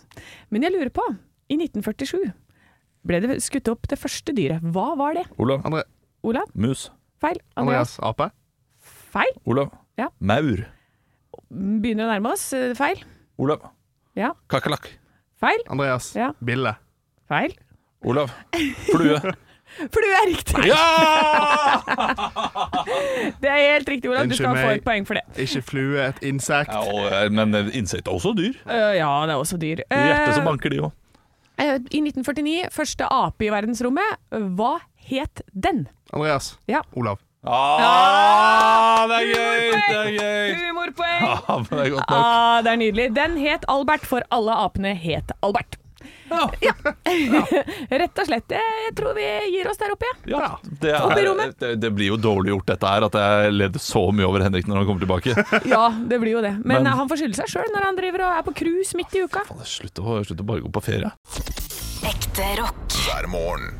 Men 0.51 0.61
jeg 0.63 0.73
lurer 0.73 0.89
på, 0.89 1.05
i 1.49 1.55
1947 1.61 2.33
ble 3.07 3.21
det 3.23 3.39
skutt 3.45 3.69
opp 3.71 3.87
det 3.89 3.99
første 3.99 4.35
dyret. 4.35 4.65
Hva 4.75 4.91
var 4.99 5.17
det? 5.17 5.25
Olav. 5.41 5.63
André. 5.67 5.83
Olav? 6.27 6.49
Mus. 6.53 6.87
Feil. 7.23 7.39
Andreas? 7.55 7.97
Andreas. 7.97 8.09
Ape. 8.11 8.29
Feil. 9.13 9.33
Olav. 9.49 9.71
Ja. 9.97 10.11
Maur. 10.19 10.65
Begynner 11.49 12.07
å 12.07 12.11
nærme 12.11 12.35
oss. 12.35 12.49
Eh, 12.53 12.73
Feil. 12.77 13.01
Olav. 13.41 13.69
Ja. 14.17 14.33
Kakerlakk. 14.51 14.91
Feil. 15.41 15.63
Andreas. 15.71 16.11
Ja. 16.17 16.31
Bille. 16.43 16.75
Feil. 17.29 17.55
Olav. 18.05 18.33
Flue. 18.91 19.19
Flue 19.77 20.13
er 20.15 20.29
riktig! 20.29 20.61
ja! 20.69 20.83
Det 23.41 23.49
er 23.51 23.57
helt 23.73 23.89
riktig, 23.89 24.09
Olav. 24.09 24.29
Du 24.29 24.35
skal 24.37 24.55
få 24.55 24.69
et 24.77 24.85
poeng 24.85 25.05
for 25.05 25.19
det. 25.19 25.25
Ikke 25.43 25.61
flue, 25.61 25.99
et 26.07 26.21
insekt. 26.25 26.71
ja 26.71 26.79
og, 26.81 27.09
eh, 27.11 27.27
men 27.33 27.53
insekter 27.75 28.11
er 28.11 28.15
også 28.15 28.31
dyr. 28.37 28.55
Uh, 28.65 28.95
ja, 28.95 29.09
det 29.27 29.35
er 29.35 29.41
også 29.41 29.59
dyr. 29.61 29.83
Hjertet 29.91 30.37
som 30.39 30.47
banker, 30.47 30.73
de 30.73 30.79
òg. 30.87 30.95
Eh, 31.57 31.77
I 31.91 32.01
1949, 32.01 32.69
første 32.71 33.07
ape 33.11 33.47
i 33.47 33.51
verdensrommet. 33.53 34.17
Hva 34.31 34.77
het 35.09 35.41
den? 35.53 35.87
Andreas. 36.13 36.57
Ja. 36.67 36.81
Olav. 36.95 37.19
Ah, 37.47 39.07
det 39.07 39.17
er 39.21 39.27
gøy! 39.31 39.65
Det 39.71 39.97
er 39.97 40.11
gøy! 40.17 40.55
Humorpoeng! 40.67 41.25
Ah, 41.47 41.61
det 41.69 41.79
er 41.79 41.89
godt 41.93 42.09
nok. 42.09 42.15
Ah, 42.17 42.57
det 42.65 42.71
er 42.73 42.79
nydelig. 42.81 43.05
Den 43.15 43.37
het 43.41 43.65
Albert, 43.71 44.05
for 44.05 44.25
alle 44.35 44.55
apene 44.67 44.93
het 44.97 45.31
Albert. 45.41 45.77
Ja. 46.29 46.73
Rett 48.01 48.19
og 48.21 48.27
slett. 48.27 48.53
Jeg 48.57 48.93
tror 48.97 49.15
vi 49.17 49.25
gir 49.53 49.69
oss 49.71 49.79
der 49.79 49.93
oppe, 49.93 50.09
jeg. 50.09 50.33
Ja, 50.33 50.49
det, 50.81 50.91
er, 50.93 51.53
det, 51.59 51.71
det 51.81 51.91
blir 51.95 52.11
jo 52.13 52.17
dårlig 52.21 52.51
gjort 52.55 52.67
dette 52.73 52.91
her, 52.91 53.05
at 53.07 53.17
jeg 53.21 53.55
leder 53.55 53.83
så 53.83 54.03
mye 54.15 54.27
over 54.27 54.43
Henrik 54.47 54.67
når 54.69 54.81
han 54.81 54.89
kommer 54.91 55.05
tilbake. 55.05 55.35
Ja, 55.73 55.87
det 56.09 56.19
blir 56.21 56.37
jo 56.37 56.43
det. 56.45 56.55
Men, 56.63 56.83
Men- 56.83 56.93
han 56.99 57.09
får 57.11 57.23
skylde 57.23 57.39
seg 57.41 57.51
sjøl 57.55 57.71
når 57.73 57.89
han 57.89 57.99
driver 57.99 58.25
og 58.27 58.37
er 58.41 58.45
på 58.49 58.55
cruise 58.61 58.97
midt 58.99 59.15
i 59.17 59.23
uka. 59.25 59.45
Faen, 59.47 59.65
Slutt 59.67 59.99
å, 60.03 60.19
slutt 60.27 60.43
å 60.43 60.47
bare 60.47 60.63
gå 60.65 60.71
på 60.77 60.83
ferie. 60.91 61.11
Ekte 62.07 62.51
rock. 62.61 62.97
hver 63.07 63.27
morgen. 63.31 63.71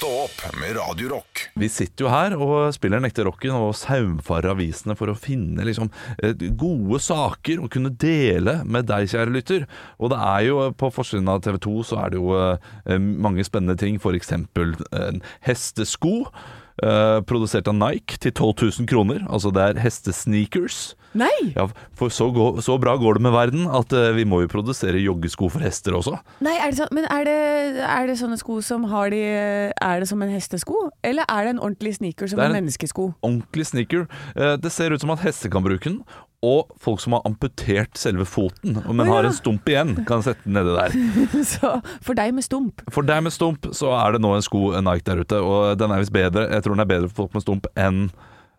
Stå 0.00 0.08
opp 0.08 0.54
med 0.56 0.78
Radio 0.78 1.08
Rock. 1.10 1.40
Vi 1.60 1.68
sitter 1.68 2.06
jo 2.06 2.08
her 2.08 2.32
og 2.40 2.70
spiller 2.72 3.02
den 3.02 3.24
rocken 3.26 3.52
og 3.52 3.74
saumfarer 3.76 4.54
avisene 4.54 4.94
for 4.96 5.12
å 5.12 5.16
finne 5.18 5.60
liksom, 5.68 5.90
eh, 6.22 6.32
gode 6.56 6.96
saker 7.04 7.60
å 7.60 7.68
kunne 7.68 7.90
dele 7.92 8.62
med 8.64 8.88
deg, 8.88 9.10
kjære 9.12 9.34
lytter. 9.34 9.66
Og 10.00 10.08
det 10.14 10.20
er 10.24 10.46
jo 10.46 10.62
eh, 10.64 10.72
på 10.72 10.88
forsiden 10.88 11.28
av 11.28 11.42
TV 11.44 11.58
2 11.60 11.84
så 11.84 12.00
er 12.00 12.14
det 12.14 12.16
jo 12.22 12.32
eh, 12.32 12.96
mange 12.96 13.44
spennende 13.44 13.76
ting. 13.76 14.00
F.eks. 14.00 14.32
en 14.32 15.20
hestesko. 15.44 16.32
Uh, 16.80 17.20
produsert 17.28 17.68
av 17.68 17.76
Nike 17.76 18.16
til 18.24 18.32
12 18.32 18.54
000 18.80 18.88
kroner. 18.88 19.20
Altså 19.28 19.52
det 19.52 19.60
er 19.60 19.82
hestesneakers. 19.84 20.94
Nei! 21.18 21.52
Ja, 21.56 21.66
for 21.98 22.12
så, 22.14 22.28
går, 22.34 22.60
så 22.62 22.76
bra 22.80 22.94
går 23.00 23.18
det 23.18 23.24
med 23.26 23.34
verden 23.34 23.66
at 23.66 23.92
uh, 23.96 24.10
vi 24.14 24.24
må 24.28 24.42
jo 24.44 24.50
produsere 24.52 25.00
joggesko 25.02 25.48
for 25.50 25.64
hester 25.64 25.96
også. 25.98 26.14
Nei, 26.44 26.54
er 26.60 26.70
det 26.70 26.78
sånn, 26.78 26.92
men 26.94 27.08
er 27.10 27.26
det, 27.26 27.36
er 27.82 28.06
det 28.10 28.16
sånne 28.20 28.38
sko 28.40 28.60
som 28.62 28.86
har 28.92 29.10
de 29.10 29.20
Er 29.26 30.00
det 30.02 30.08
som 30.10 30.22
en 30.22 30.30
hestesko? 30.30 30.88
Eller 31.06 31.26
er 31.26 31.48
det 31.48 31.56
en 31.56 31.62
ordentlig 31.62 31.96
sneaker 31.98 32.30
som 32.30 32.38
en 32.38 32.50
en- 32.50 32.60
menneskesko? 32.60 33.12
Ordentlig 33.26 33.66
sneaker. 33.72 34.06
Uh, 34.36 34.56
Det 34.60 34.70
ser 34.72 34.92
ut 34.94 35.02
som 35.02 35.10
at 35.10 35.24
hester 35.26 35.50
kan 35.50 35.66
bruke 35.66 35.88
den. 35.88 36.02
Og 36.40 36.70
folk 36.80 37.02
som 37.02 37.12
har 37.12 37.26
amputert 37.28 37.98
selve 38.00 38.24
foten, 38.24 38.78
men 38.88 39.04
ja. 39.04 39.12
har 39.12 39.26
en 39.28 39.34
stump 39.36 39.66
igjen, 39.68 39.90
kan 40.08 40.22
sette 40.24 40.46
den 40.46 40.56
nedi 40.56 40.72
der. 40.72 40.94
Så 41.44 41.74
for 42.00 42.16
deg 42.16 42.32
med 42.32 42.46
stump. 42.46 42.80
For 42.88 43.04
deg 43.04 43.26
med 43.26 43.34
stump 43.34 43.68
så 43.76 43.90
er 43.98 44.16
det 44.16 44.22
nå 44.24 44.30
en 44.38 44.46
sko 44.46 44.70
Nike 44.80 45.04
der 45.04 45.20
ute, 45.20 45.36
og 45.44 45.74
den 45.76 45.92
er 45.92 46.00
visst 46.00 46.14
bedre. 46.16 46.46
Jeg 46.48 46.64
tror 46.64 46.78
den 46.78 46.84
er 46.86 46.88
bedre 46.88 47.10
for 47.10 47.26
folk 47.26 47.36
med 47.36 47.44
stump 47.44 47.68
enn 47.76 48.06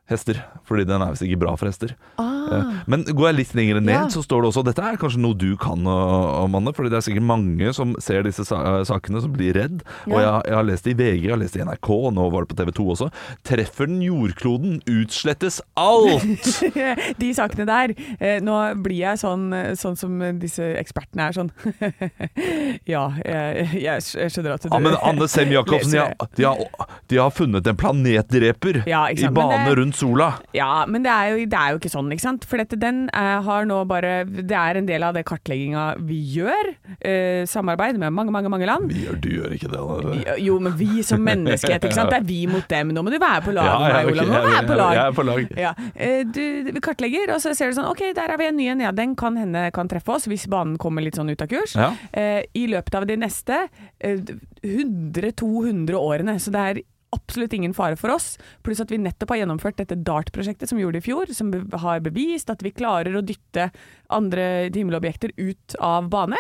hester. 0.10 0.42
Fordi 0.68 0.86
den 0.88 1.02
er 1.04 1.14
visst 1.14 1.26
ikke 1.26 1.40
bra 1.44 1.56
for 1.60 1.70
hester. 1.70 1.96
Ah. 2.20 2.32
Eh, 2.52 2.72
Men 2.88 3.04
går 3.06 3.30
jeg 3.30 3.38
litt 3.38 3.54
lenger 3.56 3.80
ned, 3.82 3.94
Ja. 3.94 4.08
så 4.10 4.24
står 4.24 4.42
det 4.42 4.50
også 4.52 4.64
Dette 4.66 4.82
er 4.84 4.98
kanskje 4.98 5.22
noe 5.22 5.38
du 5.38 5.56
kan, 5.58 5.80
Manne, 6.52 6.74
fordi 6.74 6.90
det 6.90 6.98
er 7.00 7.06
sikkert 7.06 7.28
mange 7.28 7.74
som 7.74 7.96
ser 8.00 8.24
disse 8.24 8.44
uh, 8.52 8.84
sakene, 8.84 9.22
som 9.22 9.32
blir 9.32 9.54
redd. 9.56 9.84
Og 10.10 10.18
jeg, 10.20 10.42
jeg 10.48 10.56
har 10.58 10.68
lest 10.68 10.86
det 10.86 10.94
i 10.96 11.00
VG, 11.00 11.24
jeg 11.26 11.32
har 11.32 11.40
lest 11.40 11.56
det 11.56 11.62
i 11.62 11.68
NRK, 11.68 11.90
og 11.90 12.14
nå 12.14 12.28
var 12.34 12.44
det 12.44 12.52
på 12.52 12.58
TV 12.60 12.72
2 12.76 12.88
også. 12.96 13.10
Treffer 13.48 13.90
den 13.90 14.02
jordkloden, 14.04 14.82
utslettes 14.90 15.62
alt! 15.80 16.62
De 17.22 17.32
sakene 17.36 17.68
der. 17.70 17.94
Eh, 18.20 18.40
nå 18.44 18.58
blir 18.84 19.00
jeg 19.00 19.22
sånn, 19.22 19.48
eh, 19.56 19.72
sånn 19.80 19.98
som 20.00 20.18
disse 20.42 20.66
ekspertene 20.82 21.30
er, 21.30 21.36
sånn 21.38 21.52
Ja, 22.94 23.08
jeg, 23.24 23.68
jeg, 23.84 24.32
skjønner 24.34 24.56
at 24.56 24.66
du 24.66 24.72
Ja, 24.72 24.80
men 24.82 24.98
Anne 25.06 25.28
Sem 25.32 25.52
Jacobsen, 25.56 25.94
de 25.94 26.42
de, 26.42 26.52
de 27.12 27.20
har 27.20 27.32
funnet 27.36 27.68
en 27.68 27.78
planetdreper 27.78 28.82
Ja, 28.90 29.06
i 29.12 29.30
bane 29.32 29.76
rundt 29.78 29.91
sola. 29.96 30.32
Ja, 30.56 30.86
men 30.88 31.04
det 31.06 31.12
er 31.12 31.32
jo, 31.34 31.46
det 31.52 31.58
er 31.60 31.74
jo 31.74 31.80
ikke 31.82 31.92
sånn, 31.94 32.12
ikke 32.14 32.26
sant? 32.26 32.46
For 32.50 32.62
dette, 32.62 32.78
den 32.80 33.04
eh, 33.10 33.38
har 33.46 33.66
nå 33.70 33.82
bare 33.90 34.24
Det 34.26 34.56
er 34.58 34.80
en 34.80 34.88
del 34.88 35.04
av 35.04 35.16
det 35.18 35.24
kartlegginga 35.30 35.86
vi 36.08 36.20
gjør. 36.38 36.72
Eh, 37.00 37.44
samarbeid 37.50 38.00
med 38.02 38.14
mange, 38.16 38.34
mange, 38.34 38.52
mange 38.52 38.68
land. 38.70 38.92
Vi 38.92 39.06
gjør, 39.06 39.20
du 39.24 39.30
gjør 39.36 39.56
ikke 39.58 39.72
det. 39.72 39.82
Anne. 39.82 40.38
Jo, 40.42 40.58
men 40.64 40.76
vi 40.80 41.04
som 41.06 41.22
menneskehet, 41.26 41.84
ikke 41.84 41.98
sant. 41.98 42.12
Det 42.14 42.22
er 42.22 42.28
vi 42.28 42.42
mot 42.52 42.68
dem. 42.72 42.94
Nå 42.96 43.04
må 43.06 43.14
du 43.14 43.20
være 43.22 43.44
på 43.48 43.56
lag 43.56 43.70
med 43.82 43.88
ja, 43.90 43.98
meg, 43.98 44.12
Olav. 44.12 44.28
Nå 44.28 44.32
må 44.32 44.42
du 44.42 44.52
være 44.52 44.68
på 44.72 44.80
lag. 44.80 44.94
jeg 44.98 45.04
er 45.06 45.18
på 45.20 45.28
lag. 45.30 45.56
Ja. 45.66 45.74
Eh, 45.96 46.22
Du, 46.32 46.42
vi 46.72 46.84
kartlegger, 46.84 47.34
og 47.36 47.42
så 47.44 47.52
ser 47.58 47.72
du 47.72 47.78
sånn 47.80 47.90
OK, 47.90 48.04
der 48.16 48.32
har 48.32 48.40
vi 48.40 48.48
en 48.52 48.58
ny 48.60 48.68
en. 48.72 48.84
Ja, 48.86 48.92
den 48.96 49.16
kan 49.20 49.38
hende 49.40 49.68
kan 49.76 49.90
treffe 49.92 50.14
oss 50.16 50.28
hvis 50.32 50.48
banen 50.52 50.78
kommer 50.82 51.04
litt 51.04 51.18
sånn 51.20 51.30
ut 51.32 51.42
av 51.44 51.50
kurs. 51.52 51.76
Ja. 51.76 51.92
Eh, 52.14 52.44
I 52.58 52.68
løpet 52.72 52.96
av 52.98 53.08
de 53.10 53.18
neste 53.20 53.66
eh, 54.00 54.22
100-200 54.64 55.94
årene. 55.98 56.38
Så 56.40 56.54
det 56.54 56.62
er 56.72 56.82
absolutt 57.16 57.54
ingen 57.58 57.74
fare 57.76 57.98
for 58.00 58.14
oss. 58.14 58.38
Pluss 58.64 58.80
at 58.84 58.92
vi 58.94 58.98
nettopp 59.02 59.34
har 59.34 59.42
gjennomført 59.44 59.78
dette 59.82 59.98
DART-prosjektet 60.08 60.70
som 60.72 60.78
vi 60.80 60.86
gjorde 60.86 61.02
i 61.02 61.06
fjor, 61.06 61.32
som 61.36 61.52
be- 61.52 61.78
har 61.84 62.00
bevist 62.06 62.50
at 62.54 62.62
vi 62.64 62.72
klarer 62.72 63.16
å 63.20 63.24
dytte 63.26 63.70
andre 64.10 64.70
himmelobjekter 64.74 65.34
ut 65.38 65.76
av 65.80 66.10
bane. 66.14 66.40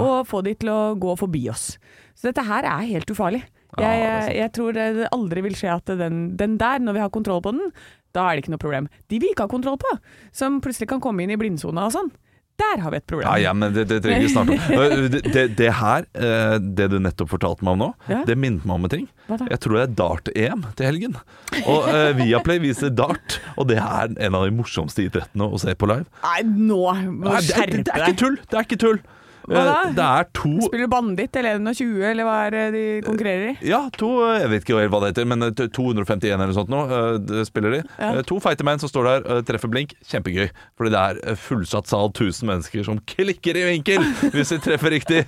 Og 0.00 0.24
få 0.30 0.40
de 0.46 0.54
til 0.56 0.70
å 0.72 0.94
gå 0.96 1.12
forbi 1.20 1.42
oss. 1.52 1.74
Så 2.16 2.30
dette 2.30 2.44
her 2.46 2.64
er 2.64 2.86
helt 2.88 3.10
ufarlig. 3.12 3.42
Ja, 3.76 3.90
Jeg, 3.90 4.06
er 4.06 4.34
jeg 4.38 4.52
tror 4.54 4.72
det 4.72 5.08
aldri 5.12 5.42
vil 5.42 5.56
skje 5.58 5.72
at 5.74 5.90
den, 5.98 6.36
den 6.38 6.56
der, 6.62 6.78
når 6.80 6.94
vi 6.96 7.02
har 7.02 7.10
kontroll 7.12 7.42
på 7.42 7.50
den, 7.52 7.72
da 8.14 8.28
er 8.30 8.36
det 8.38 8.44
ikke 8.44 8.52
noe 8.54 8.62
problem. 8.62 8.86
De 9.10 9.18
vi 9.18 9.32
ikke 9.34 9.44
har 9.48 9.50
kontroll 9.50 9.76
på, 9.82 9.90
som 10.32 10.60
plutselig 10.62 10.88
kan 10.92 11.02
komme 11.02 11.24
inn 11.26 11.32
i 11.34 11.36
blindsona 11.40 11.88
og 11.88 11.92
sånn, 11.96 12.12
der 12.60 12.82
har 12.84 12.92
vi 12.94 12.98
et 13.00 13.06
problem. 13.10 13.26
Ja, 13.26 13.36
ja, 13.48 13.52
men 13.56 13.72
det, 13.74 13.86
det 13.90 13.98
trenger 14.04 14.22
vi 14.22 14.28
snart 14.30 14.50
om. 14.52 14.58
Det, 15.14 15.20
det, 15.34 15.44
det 15.58 15.70
her, 15.78 16.04
eh, 16.14 16.54
det 16.60 16.86
du 16.92 16.96
nettopp 17.02 17.30
fortalte 17.32 17.64
meg 17.66 17.74
om 17.76 17.80
nå, 17.82 17.88
Ja. 18.10 18.20
det 18.28 18.36
minnet 18.38 18.66
meg 18.68 18.76
om 18.76 18.86
en 18.86 18.92
ting. 18.92 19.08
Hva 19.28 19.38
da? 19.40 19.48
Jeg 19.50 19.60
tror 19.64 19.76
det 19.78 19.82
er 19.84 19.94
dart-EM 19.98 20.62
til 20.78 20.86
helgen. 20.88 21.16
Og 21.64 21.88
uh, 21.88 22.12
Viaplay 22.18 22.60
viser 22.62 22.92
dart, 22.94 23.38
og 23.56 23.68
det 23.70 23.78
er 23.80 24.12
en 24.26 24.38
av 24.38 24.46
de 24.46 24.54
morsomste 24.54 25.06
idrettene 25.06 25.48
å 25.48 25.58
se 25.62 25.74
på 25.78 25.88
live. 25.90 26.06
Nei, 26.26 26.40
nå 26.44 26.82
må 27.10 27.34
du 27.34 27.48
skjerpe 27.48 27.80
deg. 27.80 27.90
det 27.90 27.96
er 27.98 28.06
ikke 28.12 28.22
tull! 28.24 28.38
Det 28.50 28.60
er 28.60 28.68
ikke 28.68 28.80
tull. 28.84 29.00
Hva 29.44 29.62
da? 29.68 29.72
Eh, 29.84 29.92
Det 29.96 30.04
er 30.04 30.28
to 30.32 30.50
Spiller 30.64 30.86
du 30.86 30.92
banditt 30.92 31.36
eller 31.36 31.58
21, 31.60 32.02
eller 32.10 32.24
hva 32.24 32.36
er 32.46 32.50
det 32.54 32.62
de 32.74 32.84
konkurrerer 33.06 33.50
i? 33.50 33.68
Ja, 33.68 33.82
to, 33.92 34.08
jeg 34.38 34.48
vet 34.52 34.64
ikke 34.64 34.78
hva 34.88 35.00
det 35.04 35.10
heter, 35.12 35.26
men 35.28 35.42
eh, 35.42 35.50
251 35.52 36.24
eller 36.32 36.48
noe 36.50 36.56
sånt 36.56 36.72
nå, 36.72 36.80
eh, 36.88 37.18
det 37.28 37.44
spiller 37.48 37.76
de. 37.76 37.80
Ja. 37.98 38.12
Eh, 38.18 38.22
To 38.30 38.38
feite 38.40 38.64
menn 38.64 38.80
som 38.80 38.88
står 38.88 39.04
der, 39.10 39.26
eh, 39.36 39.42
treffer 39.44 39.68
blink. 39.72 39.92
Kjempegøy. 40.08 40.48
Fordi 40.78 40.90
det 40.94 41.02
er 41.02 41.20
eh, 41.34 41.36
fullsatt 41.36 41.86
sal, 41.90 42.08
1000 42.14 42.48
mennesker 42.48 42.84
som 42.88 42.98
klikker 43.04 43.60
i 43.60 43.66
vinkel 43.68 44.02
hvis 44.34 44.54
de 44.54 44.60
treffer 44.64 44.94
riktig. 44.96 45.24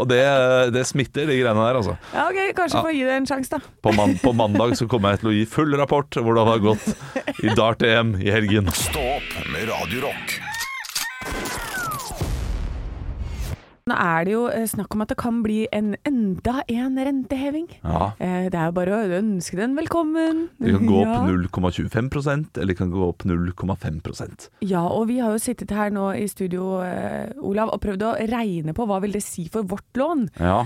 Og 0.00 0.08
det, 0.10 0.20
eh, 0.26 0.70
det 0.74 0.84
smitter, 0.90 1.26
de 1.30 1.38
greiene 1.40 1.62
der, 1.68 1.78
altså. 1.80 1.96
Ja, 2.14 2.26
ok, 2.28 2.42
Kanskje 2.58 2.80
Ja. 2.80 2.84
få 2.86 2.92
gi 2.96 3.04
det 3.06 3.16
en 3.20 3.26
sjanse, 3.30 3.50
da. 3.54 3.60
På, 3.82 3.94
man, 3.96 4.16
på 4.22 4.34
mandag 4.34 4.74
så 4.80 4.88
kommer 4.90 5.14
jeg 5.14 5.22
til 5.24 5.30
å 5.30 5.36
gi 5.38 5.46
full 5.46 5.74
rapport 5.78 6.10
hvordan 6.10 6.42
det 6.42 6.52
har 6.52 6.66
gått 6.66 7.44
i 7.46 7.54
dart-EM 7.54 8.16
i 8.20 8.30
helgen. 8.34 8.70
Stå 8.74 9.06
opp 9.16 9.34
med 9.54 9.68
Radio 9.70 10.10
Nå 13.90 13.96
er 13.98 14.26
det 14.28 14.34
jo 14.36 14.42
eh, 14.52 14.66
snakk 14.70 14.94
om 14.94 15.02
at 15.02 15.10
det 15.10 15.16
kan 15.18 15.40
bli 15.42 15.64
en 15.74 15.96
enda 16.06 16.60
en 16.70 16.94
renteheving. 16.98 17.66
Ja. 17.82 18.12
Eh, 18.22 18.46
Det 18.52 18.54
er 18.58 18.68
jo 18.70 18.76
bare 18.76 18.94
å 19.00 19.18
ønske 19.18 19.58
den 19.58 19.74
velkommen. 19.78 20.44
Det 20.62 20.74
kan 20.76 20.86
gå 20.86 21.00
opp 21.00 21.08
Ja. 21.10 21.24
0,25% 21.26 22.60
eller 22.60 22.70
det 22.72 22.78
kan 22.78 22.92
gå 22.94 23.02
opp 23.08 23.24
0,5% 23.26 24.46
Ja, 24.66 24.84
og 24.86 25.08
vi 25.10 25.18
har 25.18 25.34
jo 25.34 25.42
sittet 25.42 25.72
her 25.74 25.90
nå 25.94 26.10
i 26.16 26.26
studio, 26.30 26.80
eh, 26.84 27.32
Olav, 27.42 27.72
og 27.74 27.82
prøvd 27.82 28.04
å 28.06 28.12
regne 28.30 28.74
på 28.76 28.86
hva 28.86 29.00
vil 29.02 29.12
det 29.16 29.24
si 29.26 29.48
for 29.50 29.66
vårt 29.66 29.98
lån. 29.98 30.28
Ja. 30.38 30.62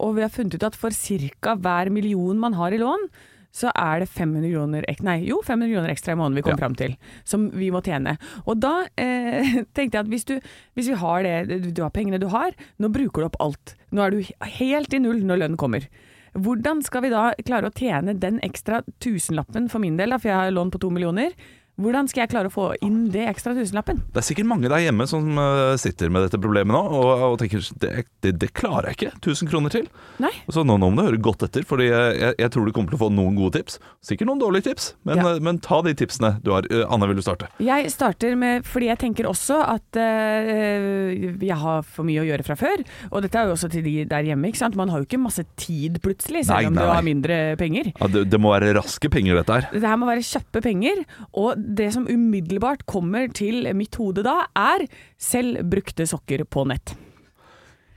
Og 0.00 0.16
vi 0.16 0.24
har 0.24 0.32
funnet 0.32 0.56
ut 0.56 0.66
at 0.66 0.76
for 0.78 0.90
ca. 0.94 1.54
hver 1.60 1.90
million 1.92 2.38
man 2.40 2.54
har 2.56 2.72
i 2.72 2.78
lån, 2.80 3.08
så 3.54 3.70
er 3.78 4.00
det 4.02 4.08
500 4.10 4.50
kroner, 4.50 4.84
nei, 5.06 5.16
jo, 5.28 5.36
500 5.46 5.70
kroner 5.70 5.92
ekstra 5.92 6.12
i 6.16 6.18
måneden 6.18 6.40
vi 6.40 6.42
kom 6.42 6.56
Ja. 6.56 6.62
fram 6.64 6.74
til, 6.74 6.96
som 7.24 7.44
vi 7.54 7.68
må 7.70 7.80
tjene. 7.86 8.16
Og 8.50 8.58
da 8.58 8.72
eh, 8.98 9.60
tenkte 9.76 9.94
jeg 10.00 10.02
at 10.04 10.10
hvis, 10.10 10.24
du, 10.26 10.34
hvis 10.74 10.88
vi 10.90 10.96
har 10.98 11.22
det, 11.22 11.60
du- 11.74 11.82
har 11.84 11.94
pengene 11.94 12.18
du 12.18 12.26
har, 12.34 12.50
nå 12.82 12.90
bruker 12.90 13.22
du 13.22 13.28
opp 13.30 13.38
alt. 13.44 13.76
Nå 13.94 14.02
er 14.02 14.10
du 14.10 14.24
helt 14.58 14.92
i 14.94 14.98
null 14.98 15.22
når 15.22 15.44
lønnen 15.44 15.56
kommer. 15.60 15.86
Hvordan 16.34 16.80
skal 16.82 17.04
vi 17.06 17.12
da 17.14 17.28
klare 17.46 17.70
å 17.70 17.74
tjene 17.78 18.16
den 18.18 18.40
ekstra 18.42 18.80
tusenlappen 18.98 19.68
for 19.70 19.78
min 19.78 19.96
del, 20.00 20.10
da, 20.10 20.18
for 20.18 20.32
jeg 20.32 20.40
har 20.40 20.50
lån 20.50 20.72
på 20.74 20.80
to 20.82 20.90
millioner? 20.90 21.30
Hvordan 21.74 22.06
skal 22.06 22.22
jeg 22.22 22.30
klare 22.30 22.46
å 22.50 22.54
få 22.54 22.68
inn 22.86 23.08
det 23.10 23.24
ekstra 23.26 23.50
tusenlappen? 23.56 23.98
Det 24.14 24.20
er 24.20 24.26
sikkert 24.28 24.46
mange 24.46 24.68
der 24.70 24.84
hjemme 24.84 25.08
som 25.10 25.26
eh, 25.42 25.74
sitter 25.82 26.12
med 26.14 26.22
dette 26.22 26.38
problemet 26.38 26.70
nå 26.70 26.78
og, 26.86 27.08
og 27.32 27.38
tenker 27.40 27.64
det, 27.82 28.04
det, 28.22 28.32
det 28.38 28.50
klarer 28.54 28.92
jeg 28.92 28.98
ikke. 29.00 29.10
1000 29.18 29.50
kroner 29.50 29.74
til. 29.74 29.88
Nei. 30.22 30.30
Så 30.54 30.62
nå, 30.62 30.76
nå 30.78 30.92
må 30.94 31.02
du 31.02 31.08
høre 31.08 31.18
godt 31.24 31.42
etter, 31.48 31.66
for 31.66 31.82
jeg, 31.82 32.20
jeg, 32.38 32.50
tror 32.54 32.68
du 32.68 32.72
kommer 32.76 32.94
til 32.94 33.00
å 33.00 33.02
få 33.02 33.08
noen 33.10 33.34
gode 33.38 33.58
tips. 33.58 33.80
Sikkert 34.06 34.30
noen 34.30 34.42
dårlige 34.42 34.68
tips, 34.68 34.92
men, 35.02 35.18
Ja. 35.18 35.32
eh, 35.34 35.40
men 35.42 35.58
ta 35.64 35.80
de 35.82 35.96
tipsene 35.98 36.36
du 36.46 36.52
har. 36.54 36.68
Eh, 36.70 36.84
Anne, 36.86 37.08
vil 37.10 37.18
du 37.18 37.24
starte? 37.26 37.50
Jeg 37.58 37.90
starter 37.90 38.38
med, 38.38 38.62
fordi 38.70 38.92
jeg 38.92 39.02
tenker 39.02 39.26
også 39.32 39.58
at 39.74 39.98
eh, 39.98 41.34
jeg 41.42 41.58
har 41.64 41.82
for 41.82 42.06
mye 42.06 42.22
å 42.22 42.28
gjøre 42.28 42.46
fra 42.46 42.58
før. 42.60 42.86
Og 43.10 43.26
dette 43.26 43.40
er 43.42 43.50
jo 43.50 43.56
også 43.58 43.72
til 43.74 43.82
de 43.86 43.96
der 44.14 44.30
hjemme, 44.30 44.52
ikke 44.52 44.62
sant. 44.62 44.78
Man 44.78 44.94
har 44.94 45.02
jo 45.02 45.08
ikke 45.08 45.22
masse 45.24 45.42
tid 45.58 45.98
plutselig, 46.04 46.46
selv 46.46 46.60
Nei, 46.62 46.70
om 46.70 46.78
nei, 46.78 46.86
du 46.86 46.94
har 46.94 47.06
mindre 47.10 47.40
penger. 47.58 47.90
Ja, 47.98 48.10
det, 48.14 48.26
det 48.30 48.38
må 48.42 48.54
være 48.54 48.76
raske 48.78 49.10
penger, 49.10 49.42
dette 49.42 49.58
her. 49.58 49.68
Det 49.74 49.82
her 49.90 49.98
må 49.98 50.06
være 50.12 50.22
kjappe 50.30 50.62
penger, 50.64 51.02
og 51.34 51.63
det 51.64 51.90
som 51.94 52.06
umiddelbart 52.10 52.84
kommer 52.90 53.30
til 53.34 53.64
mitt 53.76 53.96
hode 54.00 54.24
da, 54.26 54.42
er 54.58 54.86
selv 55.20 55.64
brukte 55.72 56.06
sokker 56.08 56.44
på 56.44 56.66
nett. 56.68 56.94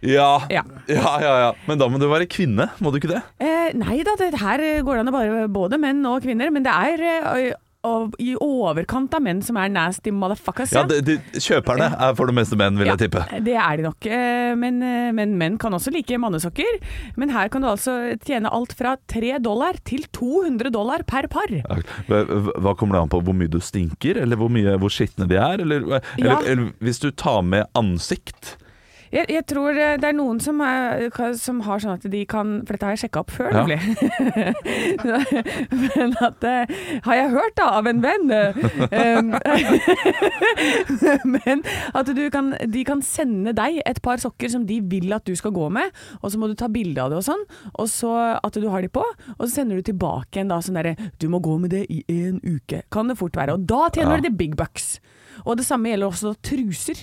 Ja. 0.05 0.45
Ja. 0.53 0.61
ja, 0.85 1.13
ja, 1.21 1.33
ja. 1.41 1.53
Men 1.65 1.79
da 1.81 1.87
må 1.89 1.99
du 1.99 2.05
være 2.09 2.29
kvinne, 2.29 2.69
må 2.79 2.91
du 2.93 2.99
ikke 2.99 3.15
det? 3.15 3.21
Eh, 3.41 3.71
nei 3.77 3.99
da, 4.05 4.13
det 4.19 4.37
her 4.39 4.61
går 4.85 4.99
det 4.99 5.03
an 5.03 5.11
å 5.11 5.15
bare 5.15 5.47
både 5.51 5.79
menn 5.81 6.05
og 6.05 6.21
kvinner, 6.25 6.53
men 6.53 6.65
det 6.65 6.73
er 6.73 7.07
eh, 7.07 7.55
og 7.87 8.17
i 8.21 8.33
overkant 8.43 9.13
av 9.17 9.23
menn 9.25 9.41
som 9.45 9.57
er 9.61 9.71
nasty 9.73 10.11
motherfuckers. 10.13 10.73
Ja, 10.75 10.83
de, 10.89 10.99
de, 11.05 11.17
Kjøperne 11.39 11.89
er 11.93 12.15
for 12.17 12.29
det 12.29 12.35
meste 12.37 12.59
menn, 12.59 12.77
vil 12.79 12.89
jeg 12.91 13.01
tippe. 13.05 13.23
Det 13.45 13.55
er 13.55 13.79
de 13.79 13.87
nok, 13.87 14.07
eh, 14.11 14.51
men, 14.59 14.81
eh, 14.83 15.09
men 15.15 15.35
menn 15.39 15.57
kan 15.61 15.75
også 15.77 15.93
like 15.95 16.19
mannesokker. 16.21 16.79
Men 17.17 17.31
her 17.35 17.51
kan 17.53 17.63
du 17.63 17.69
altså 17.71 17.97
tjene 18.27 18.51
alt 18.53 18.75
fra 18.77 18.95
3 19.11 19.37
dollar 19.43 19.79
til 19.87 20.05
200 20.17 20.71
dollar 20.73 21.05
per 21.07 21.29
par. 21.31 21.47
Hva 22.07 22.75
kommer 22.77 22.97
det 22.97 23.03
an 23.05 23.11
på? 23.13 23.23
Hvor 23.27 23.37
mye 23.37 23.51
du 23.51 23.59
stinker, 23.63 24.19
eller 24.21 24.39
hvor, 24.39 24.51
mye, 24.53 24.77
hvor 24.81 24.93
skitne 24.93 25.27
de 25.29 25.39
er? 25.39 25.63
Eller, 25.65 25.83
eller, 25.87 26.01
Ja. 26.17 26.39
eller 26.43 26.71
hvis 26.83 26.99
du 27.03 27.11
tar 27.11 27.41
med 27.41 27.65
ansikt? 27.77 28.57
Jeg, 29.11 29.25
jeg 29.31 29.45
tror 29.47 29.69
eh, 29.77 29.95
det 30.01 30.07
er 30.09 30.13
noen 30.17 30.39
som, 30.43 30.59
er, 30.61 31.07
som 31.39 31.61
har 31.63 31.79
sånn 31.79 31.93
at 31.95 32.03
de 32.11 32.25
kan 32.27 32.57
For 32.67 32.73
dette 32.75 32.85
har 32.89 32.93
jeg 32.95 32.99
sjekka 33.05 33.19
opp 33.23 33.31
før, 33.31 33.51
Ja. 33.53 33.63
nemlig. 33.63 33.79
Men 35.95 36.13
at 36.23 36.43
eh, 36.43 36.65
Har 37.05 37.15
jeg 37.15 37.29
hørt 37.31 37.55
da, 37.59 37.67
av 37.79 37.87
en 37.87 38.01
venn. 38.03 38.31
eh, 38.31 38.53
Men 41.47 41.63
at 41.95 42.09
du 42.17 42.23
kan, 42.33 42.51
de 42.71 42.83
kan 42.87 43.01
sende 43.05 43.53
deg 43.57 43.79
et 43.87 44.01
par 44.05 44.19
sokker 44.21 44.49
som 44.51 44.65
de 44.67 44.79
vil 44.91 45.13
at 45.15 45.25
du 45.27 45.33
skal 45.39 45.53
gå 45.55 45.67
med, 45.73 45.87
og 46.21 46.31
så 46.33 46.39
må 46.41 46.49
du 46.51 46.55
ta 46.59 46.67
bilde 46.71 47.01
av 47.03 47.11
det 47.13 47.19
og 47.21 47.25
sånn, 47.27 47.43
og 47.77 47.87
så 47.91 48.11
at 48.41 48.57
du 48.59 48.67
har 48.71 48.81
de 48.85 48.91
på, 48.93 49.03
og 49.37 49.43
så 49.45 49.51
sender 49.59 49.79
du 49.79 49.83
tilbake 49.91 50.41
en 50.43 50.51
da 50.51 50.59
sånn 50.63 50.77
derre 50.79 50.95
Du 51.21 51.27
må 51.31 51.37
gå 51.43 51.55
med 51.61 51.71
det 51.73 51.83
i 51.93 52.01
en 52.27 52.39
uke. 52.43 52.83
Kan 52.93 53.09
det 53.11 53.17
fort 53.19 53.35
være. 53.37 53.55
Og 53.57 53.65
da 53.69 53.87
tjener 53.93 54.17
Ja. 54.17 54.21
du 54.21 54.27
the 54.29 54.35
big 54.35 54.55
bucks. 54.59 54.99
Og 55.45 55.57
det 55.57 55.65
samme 55.67 55.89
gjelder 55.91 56.07
også 56.11 56.35
truser 56.43 56.97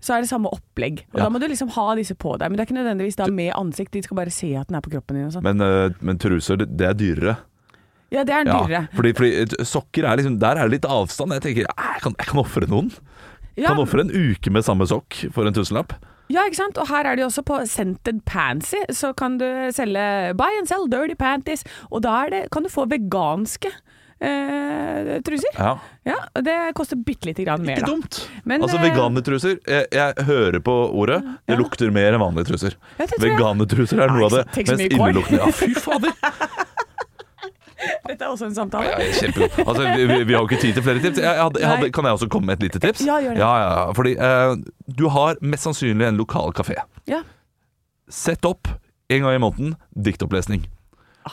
så 0.00 0.14
er 0.16 0.22
det 0.24 0.30
samme 0.30 0.48
opplegg. 0.52 1.04
Og 1.12 1.18
Ja. 1.20 1.24
Da 1.24 1.28
må 1.30 1.40
du 1.40 1.46
liksom 1.48 1.68
ha 1.76 1.94
disse 1.94 2.14
på 2.14 2.38
deg. 2.38 2.48
Men 2.50 2.56
det 2.56 2.60
er 2.64 2.66
ikke 2.74 2.78
nødvendigvis 2.80 3.16
da 3.16 3.26
med 3.28 3.52
ansikt, 3.54 3.92
de 3.92 4.02
skal 4.02 4.16
bare 4.16 4.30
se 4.32 4.54
at 4.56 4.68
den 4.68 4.76
er 4.76 4.80
på 4.80 4.90
kroppen 4.90 5.16
din 5.16 5.26
og 5.26 5.32
sånn. 5.32 5.42
Men, 5.44 5.60
eh, 5.60 5.90
men 6.00 6.18
truser, 6.18 6.56
det, 6.56 6.80
er 6.80 6.94
dyrere. 6.94 7.36
Ja, 8.10 8.24
det 8.24 8.34
er 8.34 8.44
Ja, 8.46 8.62
dyrere. 8.66 8.88
fordi, 8.96 9.12
fordi 9.14 9.32
eh, 9.42 9.64
sokker 9.64 10.04
er 10.08 10.16
liksom 10.16 10.38
Der 10.40 10.56
er 10.56 10.68
det 10.68 10.80
litt 10.82 10.88
avstand. 10.90 11.32
Jeg 11.32 11.42
tenker 11.42 11.66
jeg 11.68 12.00
kan, 12.02 12.14
jeg 12.18 12.26
kan 12.26 12.40
ofre 12.40 12.66
noen. 12.66 12.90
Ja, 13.56 13.68
Kan 13.74 13.78
ofre 13.78 14.00
en 14.00 14.10
uke 14.10 14.50
med 14.50 14.64
samme 14.64 14.86
sokk 14.88 15.30
for 15.32 15.44
en 15.46 15.52
tusenlapp. 15.52 15.92
ja, 16.30 16.40
ikke 16.46 16.56
sant. 16.56 16.78
Og 16.78 16.86
her 16.88 17.04
er 17.04 17.16
det 17.16 17.22
jo 17.22 17.28
også 17.28 17.42
på 17.44 17.66
Scented 17.66 18.24
Pansy, 18.24 18.78
så 18.90 19.14
kan 19.14 19.36
du 19.38 19.44
selge 19.72 20.34
buy 20.36 20.56
and 20.58 20.66
sell 20.68 20.86
dirty 20.88 21.14
panties. 21.14 21.64
Og 21.92 22.02
da 22.02 22.28
det, 22.30 22.50
kan 22.50 22.62
du 22.62 22.68
få 22.70 22.86
veganske 22.88 23.68
eh, 24.20 25.20
truser. 25.26 25.52
Ja. 25.56 25.72
Ja, 26.04 26.16
det 26.44 26.56
koster 26.78 26.96
bitte 26.96 27.26
lite 27.30 27.44
grann 27.46 27.62
mer, 27.64 27.76
Ikke 27.80 27.86
da. 27.86 27.92
dumt. 27.94 28.20
Men, 28.44 28.62
altså 28.62 28.76
eh, 28.78 28.84
Veganertruser 28.88 29.56
jeg, 29.66 29.86
jeg 29.92 30.26
hører 30.28 30.60
på 30.64 30.74
ordet. 30.92 31.20
Det 31.46 31.54
Ja. 31.56 31.60
lukter 31.60 31.90
mer 31.94 32.12
enn 32.12 32.20
vanlige 32.20 32.50
truser. 32.52 32.76
Ja, 32.98 33.06
det 33.06 33.14
tror 33.16 33.26
jeg. 33.26 33.36
Veganertruser 33.38 34.02
er 34.04 34.12
noe 34.14 34.24
av 34.28 34.36
det 34.38 34.44
Nei, 34.46 34.54
tenk 34.58 34.68
så 34.68 34.76
mest 34.76 34.92
mye 34.98 35.12
kål. 35.14 35.38
Ja, 35.38 35.50
fy 35.62 35.72
fader! 35.74 36.12
Dette 38.10 38.24
er 38.26 38.28
også 38.28 38.44
en 38.50 38.54
samtale. 38.54 38.90
Ja, 38.92 38.98
kjempegod. 39.16 39.54
Altså, 39.64 39.84
vi, 39.96 40.04
vi, 40.10 40.16
vi 40.28 40.34
har 40.36 40.42
jo 40.42 40.48
ikke 40.50 40.58
tid 40.60 40.74
til 40.76 40.84
flere 40.84 41.00
tips. 41.00 41.20
Jeg 41.22 41.38
hadde, 41.38 41.60
jeg 41.62 41.68
hadde, 41.70 41.88
kan 41.96 42.04
jeg 42.04 42.18
også 42.18 42.28
komme 42.28 42.50
med 42.50 42.58
et 42.58 42.66
lite 42.66 42.80
tips? 42.82 43.04
Ja, 43.08 43.16
gjør 43.24 43.38
det. 43.38 43.40
Ja, 43.40 43.52
ja, 43.62 43.70
ja. 43.78 43.84
Fordi 43.96 44.12
eh, 44.20 44.52
du 45.00 45.06
har 45.14 45.38
mest 45.40 45.64
sannsynlig 45.64 46.04
en 46.10 46.18
lokal 46.20 46.52
kafé. 46.56 46.76
Ja. 47.08 47.22
Sett 48.12 48.44
opp 48.44 48.68
en 49.08 49.24
gang 49.24 49.38
i 49.38 49.40
måneden 49.40 49.72
diktopplesning. 49.96 50.66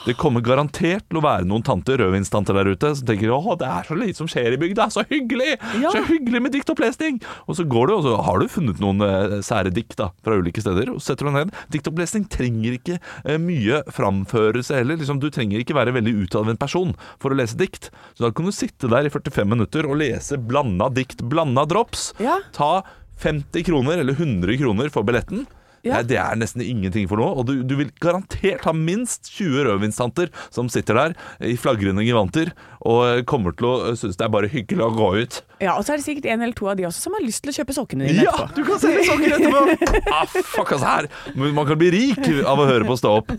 Det 0.06 0.14
kommer 0.18 0.42
garantert 0.44 1.06
til 1.08 1.18
å 1.20 1.24
være 1.24 1.46
noen 1.48 1.64
tanter, 1.66 1.98
rødvinstanter 2.00 2.56
der 2.56 2.70
ute 2.72 2.92
som 2.96 3.08
tenker 3.08 3.32
åh, 3.34 3.48
det 3.60 3.68
er 3.68 3.88
så 3.88 3.96
lite 3.98 4.20
som 4.20 4.30
skjer 4.30 4.54
i 4.54 4.60
bygda, 4.60 4.88
så 4.94 5.04
hyggelig! 5.10 5.56
Ja. 5.82 5.92
Så 5.94 6.04
hyggelig 6.08 6.42
med 6.44 6.54
diktopplesning! 6.54 7.20
Og 7.46 7.58
så 7.58 7.66
går 7.68 7.90
du, 7.90 7.94
og 7.96 8.04
så 8.06 8.14
har 8.26 8.40
du 8.40 8.48
funnet 8.52 8.82
noen 8.82 9.04
eh, 9.04 9.38
sære 9.44 9.72
dikt 9.74 9.98
da, 10.00 10.10
fra 10.24 10.38
ulike 10.38 10.62
steder, 10.64 10.92
og 10.94 11.02
setter 11.04 11.28
du 11.28 11.34
ned. 11.34 11.52
Diktopplesning 11.74 12.28
trenger 12.32 12.78
ikke 12.78 12.98
eh, 12.98 13.40
mye 13.42 13.82
framførelse 13.94 14.78
heller. 14.78 15.00
Liksom, 15.00 15.20
du 15.22 15.28
trenger 15.34 15.62
ikke 15.62 15.76
være 15.78 15.96
veldig 15.98 16.14
utadvendt 16.24 16.62
person 16.62 16.94
for 17.22 17.34
å 17.34 17.40
lese 17.40 17.58
dikt. 17.60 17.90
Så 18.14 18.26
da 18.26 18.32
kan 18.34 18.48
du 18.48 18.54
sitte 18.54 18.90
der 18.90 19.08
i 19.08 19.12
45 19.12 19.52
minutter 19.56 19.88
og 19.88 20.00
lese 20.00 20.40
blanda 20.40 20.90
dikt, 20.94 21.24
blanda 21.28 21.66
drops. 21.68 22.12
Ja. 22.22 22.40
Ta 22.56 22.82
50 23.18 23.66
kroner 23.66 23.98
eller 23.98 24.14
100 24.14 24.56
kroner 24.60 24.92
for 24.94 25.06
billetten. 25.06 25.46
Ja. 25.86 25.94
Nei, 25.98 26.02
det 26.10 26.16
er 26.18 26.34
nesten 26.40 26.62
ingenting 26.64 27.06
for 27.10 27.20
noe. 27.20 27.34
Og 27.38 27.46
du, 27.46 27.62
du 27.62 27.76
vil 27.78 27.90
garantert 28.02 28.64
ha 28.66 28.72
minst 28.74 29.28
20 29.36 29.62
rødvinstanter 29.68 30.32
som 30.54 30.68
sitter 30.72 30.98
der 30.98 31.14
i 31.46 31.54
flagrende 31.60 32.02
gevanter 32.06 32.50
og 32.88 33.22
kommer 33.30 33.54
til 33.58 33.66
å 33.68 33.92
synes 33.98 34.16
det 34.18 34.24
er 34.26 34.32
bare 34.34 34.50
hyggelig 34.50 34.84
å 34.84 34.90
gå 34.94 35.08
ut. 35.22 35.38
ja, 35.62 35.76
Og 35.78 35.84
så 35.86 35.94
er 35.94 36.00
det 36.02 36.06
sikkert 36.08 36.26
en 36.32 36.42
eller 36.42 36.54
to 36.58 36.68
av 36.70 36.76
de 36.78 36.86
også 36.88 37.06
som 37.08 37.14
har 37.18 37.22
lyst 37.26 37.42
til 37.44 37.52
å 37.52 37.56
kjøpe 37.60 37.76
sokkene 37.76 38.08
dine 38.10 38.26
Ja, 38.26 38.34
etterpå. 38.34 38.54
du 38.54 38.64
kan 38.68 38.82
selge 38.82 39.06
sokker 39.06 39.36
etterpå! 39.38 40.12
Ah, 40.14 40.26
fuck 40.54 40.72
oss 40.78 40.82
her! 40.86 41.08
Men 41.34 41.54
Man 41.58 41.66
kan 41.70 41.78
bli 41.80 41.90
rik 41.94 42.22
av 42.46 42.58
å 42.62 42.66
høre 42.70 42.86
på 42.88 42.98
Stå 42.98 43.16
opp. 43.20 43.30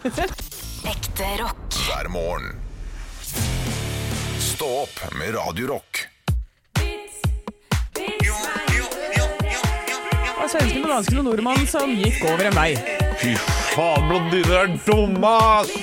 Ekte 0.89 1.27
rock. 1.43 1.79
hver 1.89 2.07
morgen. 2.13 2.55
Stå 4.39 4.67
opp 4.83 5.03
med 5.19 5.35
Radio 5.35 5.67
Svensken 10.49 10.81
og 10.81 10.89
dansken 10.89 11.19
og 11.21 11.27
nordmannen 11.27 11.67
som 11.69 11.91
gikk 11.93 12.23
over 12.25 12.47
en 12.49 12.55
vei. 12.57 12.71
Fy 13.21 13.35
faen, 13.75 14.07
blondiner 14.09 14.55
er 14.63 14.71
dumme, 14.87 15.29
ass! 15.29 15.75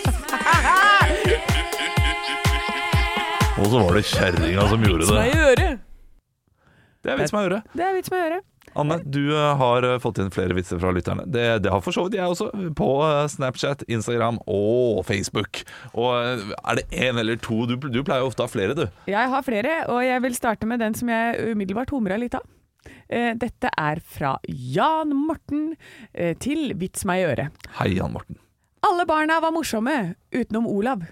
Og 3.56 3.68
så 3.70 3.78
var 3.78 3.94
det 3.94 4.02
kjerringa 4.10 4.64
som 4.72 4.82
gjorde 4.88 5.06
det. 5.06 5.22
i 5.30 5.38
øret? 5.44 5.84
Det 7.06 7.12
er 7.12 7.20
vits 7.20 7.34
meg 7.36 7.44
å 7.44 7.46
gjøre. 7.46 7.60
Det 7.78 7.86
er 7.86 7.94
vits 7.94 8.10
meg 8.10 8.18
å 8.18 8.24
gjøre. 8.24 8.40
Anne, 8.76 8.98
du 9.06 9.22
eh, 9.30 9.52
har 9.62 9.86
eh, 9.86 9.96
fått 10.02 10.18
inn 10.20 10.32
flere 10.34 10.56
vitser 10.58 10.82
fra 10.82 10.90
lytterne. 10.92 11.24
Det, 11.30 11.44
det 11.64 11.70
har 11.72 11.80
for 11.84 11.94
så 11.94 12.04
vidt 12.08 12.18
jeg 12.18 12.34
også, 12.34 12.50
på 12.76 12.90
eh, 13.06 13.22
Snapchat, 13.32 13.86
Instagram 13.86 14.42
og 14.50 15.00
Facebook. 15.06 15.62
Og 15.94 16.10
er 16.18 16.80
det 16.80 16.88
én 16.90 17.22
eller 17.22 17.38
to? 17.40 17.62
Du, 17.70 17.78
du 17.78 18.02
pleier 18.02 18.26
jo 18.26 18.32
ofte 18.32 18.42
å 18.42 18.50
ha 18.50 18.52
flere, 18.52 18.76
du. 18.76 18.84
Jeg 19.08 19.32
har 19.32 19.46
flere, 19.46 19.78
og 19.94 20.02
jeg 20.04 20.26
vil 20.26 20.36
starte 20.36 20.68
med 20.68 20.82
den 20.82 20.98
som 20.98 21.14
jeg 21.14 21.54
umiddelbart 21.54 21.94
humra 21.94 22.18
litt 22.20 22.36
av. 22.36 22.44
Eh, 23.08 23.32
Dette 23.38 23.70
er 23.76 24.00
fra 24.00 24.36
Jan 24.48 25.14
Morten 25.16 25.74
eh, 26.12 26.34
til 26.42 26.74
Vits 26.78 27.06
meg 27.08 27.22
i 27.22 27.28
øret. 27.32 27.68
Hei, 27.80 27.92
Jan 27.98 28.12
Morten. 28.14 28.38
Alle 28.86 29.06
barna 29.08 29.40
var 29.42 29.54
morsomme, 29.54 30.14
utenom 30.34 30.66
Olav. 30.70 31.02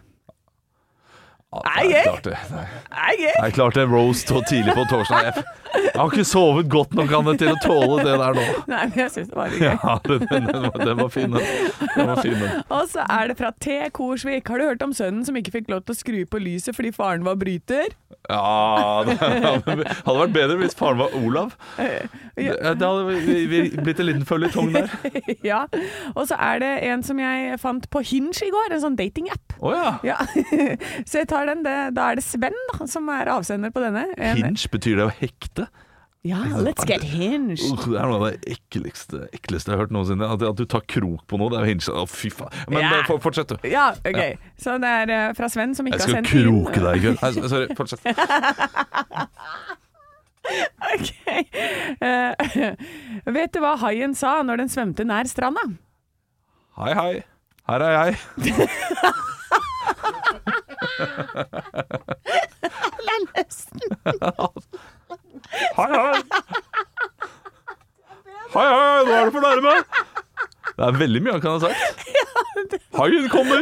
Er 1.62 1.90
jeg? 1.90 2.04
klarte, 2.08 2.30
det. 2.30 2.38
Nei. 2.54 2.64
Er 2.94 3.18
gøy? 3.18 3.32
Det 3.34 3.44
er 3.46 3.54
klart 3.56 3.76
det 3.78 3.82
er 3.84 3.90
roast 3.92 4.30
så 4.30 4.40
tidlig 4.48 4.74
på 4.74 4.84
torsdag. 4.90 5.28
Jeg, 5.28 5.44
jeg 5.74 5.94
har 5.98 6.12
ikke 6.12 6.26
sovet 6.26 6.68
godt 6.70 6.94
nok 6.98 7.12
Anne, 7.18 7.34
til 7.38 7.50
å 7.52 7.56
tåle 7.62 8.04
det 8.06 8.14
der 8.20 8.38
nå. 8.38 8.44
Nei, 8.70 8.82
men 8.90 9.00
jeg 9.04 9.12
syns 9.14 9.30
det 9.30 9.38
var 9.38 9.52
litt 9.52 9.62
gøy. 9.62 9.72
Ja, 9.74 9.96
den, 10.08 10.24
den, 10.30 10.48
den, 10.50 10.66
var, 10.66 10.84
den 10.84 11.02
var 11.02 11.12
fin, 11.14 11.36
den. 11.36 12.62
Og 12.68 12.88
så 12.90 13.06
er 13.06 13.30
det 13.30 13.38
fra 13.40 13.52
T. 13.60 13.78
Korsvik. 13.94 14.48
Har 14.50 14.62
du 14.62 14.66
hørt 14.68 14.86
om 14.86 14.94
sønnen 14.96 15.26
som 15.26 15.38
ikke 15.38 15.56
fikk 15.58 15.70
lov 15.72 15.84
til 15.84 15.96
å 15.96 16.00
skru 16.00 16.20
på 16.30 16.42
lyset 16.42 16.76
fordi 16.76 16.94
faren 16.94 17.26
var 17.26 17.38
bryter? 17.40 17.94
Ja, 18.30 19.04
det 19.04 19.18
hadde 19.20 20.16
vært 20.16 20.32
bedre 20.32 20.56
hvis 20.62 20.76
faren 20.78 21.02
var 21.02 21.12
Olav. 21.18 21.52
Det, 21.76 22.54
det 22.56 22.88
hadde 22.88 23.82
blitt 23.84 24.00
en 24.00 24.08
liten 24.08 24.24
føljetong 24.28 24.72
der. 24.74 24.92
ja. 25.50 25.64
Og 26.14 26.24
så 26.30 26.38
er 26.40 26.62
det 26.62 26.72
en 26.88 27.04
som 27.04 27.20
jeg 27.20 27.58
fant 27.60 27.88
på 27.92 28.00
Hinge 28.04 28.46
i 28.46 28.52
går, 28.52 28.72
en 28.72 28.82
sånn 28.82 28.96
datingapp. 28.98 29.58
Oh, 29.60 29.74
ja. 29.74 29.96
Ja. 30.06 30.16
så 31.08 31.20
jeg 31.20 31.28
tar 31.30 31.43
den. 31.50 31.64
Det, 31.66 31.76
da 31.96 32.10
er 32.12 32.20
det 32.20 32.24
Sven 32.26 32.56
da, 32.72 32.86
som 32.90 33.08
er 33.14 33.30
avsender 33.34 33.72
på 33.74 33.82
denne. 33.84 34.06
Hinge 34.18 34.70
betyr 34.72 35.00
det 35.00 35.08
å 35.08 35.14
hekte. 35.20 35.68
Ja, 36.24 36.38
let's 36.56 36.86
get 36.88 37.02
hinged. 37.04 37.60
Uh, 37.60 37.76
det 37.84 37.98
er 38.00 38.06
noe 38.08 38.16
av 38.16 38.22
det 38.32 38.54
ekleste, 38.54 39.26
ekleste 39.36 39.68
jeg 39.68 39.76
har 39.76 39.82
hørt 39.82 39.90
noensinne. 39.92 40.24
At, 40.24 40.40
at 40.48 40.56
du 40.56 40.62
tar 40.72 40.80
krok 40.88 41.26
på 41.28 41.36
noe, 41.36 41.50
det 41.52 41.58
er 41.58 41.66
jo 41.66 41.72
hinge. 41.74 41.84
Å, 42.00 42.06
fy 42.08 42.30
faen. 42.32 42.48
Men 42.72 42.80
Ja. 42.86 43.02
for- 43.04 43.20
fortsett, 43.20 43.52
du. 43.52 43.68
Ja, 43.68 43.90
ok. 43.92 44.38
Så 44.56 44.78
det 44.80 44.88
er 45.02 45.12
eh, 45.12 45.32
fra 45.36 45.50
Sven 45.52 45.74
som 45.76 45.84
ikke 45.90 46.00
har 46.00 46.14
sendt 46.14 46.32
inn. 46.32 46.40
Jeg 46.40 46.48
skal 46.48 46.48
kroke 46.48 46.80
deg 46.86 46.96
i 46.96 47.04
kveld. 47.04 47.20
Nei, 47.20 47.48
sorry, 47.52 47.68
fortsett. 47.80 48.00
Ok. 50.94 51.12
Uh, 52.00 52.32
vet 53.36 53.52
du 53.52 53.60
hva 53.60 53.74
haien 53.84 54.16
sa 54.16 54.38
når 54.48 54.64
den 54.64 54.72
svømte 54.72 55.04
nær 55.04 55.28
stranda? 55.28 55.68
Hei, 56.80 56.92
hei. 56.96 57.12
Her 57.68 57.84
er 57.84 57.94
jeg. 58.00 58.68
Hei, 65.74 65.90
hei. 65.90 66.22
Hei, 68.54 68.66
hei, 68.70 69.04
nå 69.04 69.12
er 69.14 69.24
du 69.24 69.32
for 69.34 69.42
nærme. 69.42 69.74
Det 70.74 70.84
er 70.86 70.98
veldig 70.98 71.20
mye 71.22 71.34
han 71.36 71.42
kan 71.42 71.56
ha 71.56 71.60
sagt. 71.64 71.80
Haien 72.98 73.26
kommer. 73.32 73.60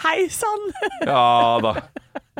Hei 0.00 0.18
sann! 0.32 0.62
Ja 1.04 1.58
da. 1.64 1.72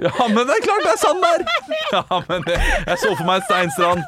Ja, 0.01 0.29
men 0.29 0.47
det 0.49 0.57
er 0.57 0.65
klart 0.65 0.87
det 0.87 0.93
er 0.95 1.01
sann 1.01 1.25
der! 1.25 1.47
Ja, 1.91 2.21
men 2.29 2.45
det, 2.47 2.57
Jeg 2.87 2.99
så 3.03 3.15
for 3.19 3.27
meg 3.27 3.41
en 3.41 3.47
Steinstrand. 3.49 4.05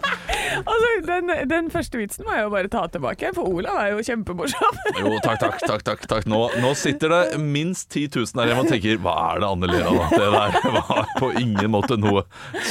Altså, 0.63 0.89
den, 1.07 1.31
den 1.51 1.71
første 1.73 1.99
vitsen 1.99 2.27
må 2.27 2.35
jeg 2.37 2.45
jo 2.47 2.51
bare 2.53 2.71
ta 2.73 2.85
tilbake, 2.93 3.33
for 3.37 3.49
Olav 3.49 3.79
er 3.81 3.93
jo 3.95 4.05
kjempemorsom. 4.07 4.79
Jo, 5.01 5.15
takk, 5.25 5.41
takk. 5.41 5.59
takk, 5.65 5.85
takk, 5.87 6.05
takk. 6.11 6.29
Nå, 6.31 6.41
nå 6.63 6.73
sitter 6.79 7.13
det 7.13 7.41
minst 7.41 7.91
10 7.91 8.11
000 8.15 8.37
der 8.39 8.51
hjemme 8.53 8.65
og 8.65 8.71
tenker 8.73 9.01
Hva 9.03 9.15
er 9.33 9.43
det 9.43 9.49
Anne 9.49 9.71
ler 9.71 9.89
av? 9.89 10.01
Det 10.13 10.29
der 10.33 10.77
var 10.77 11.11
på 11.19 11.31
ingen 11.41 11.73
måte 11.73 11.97
noe 12.01 12.25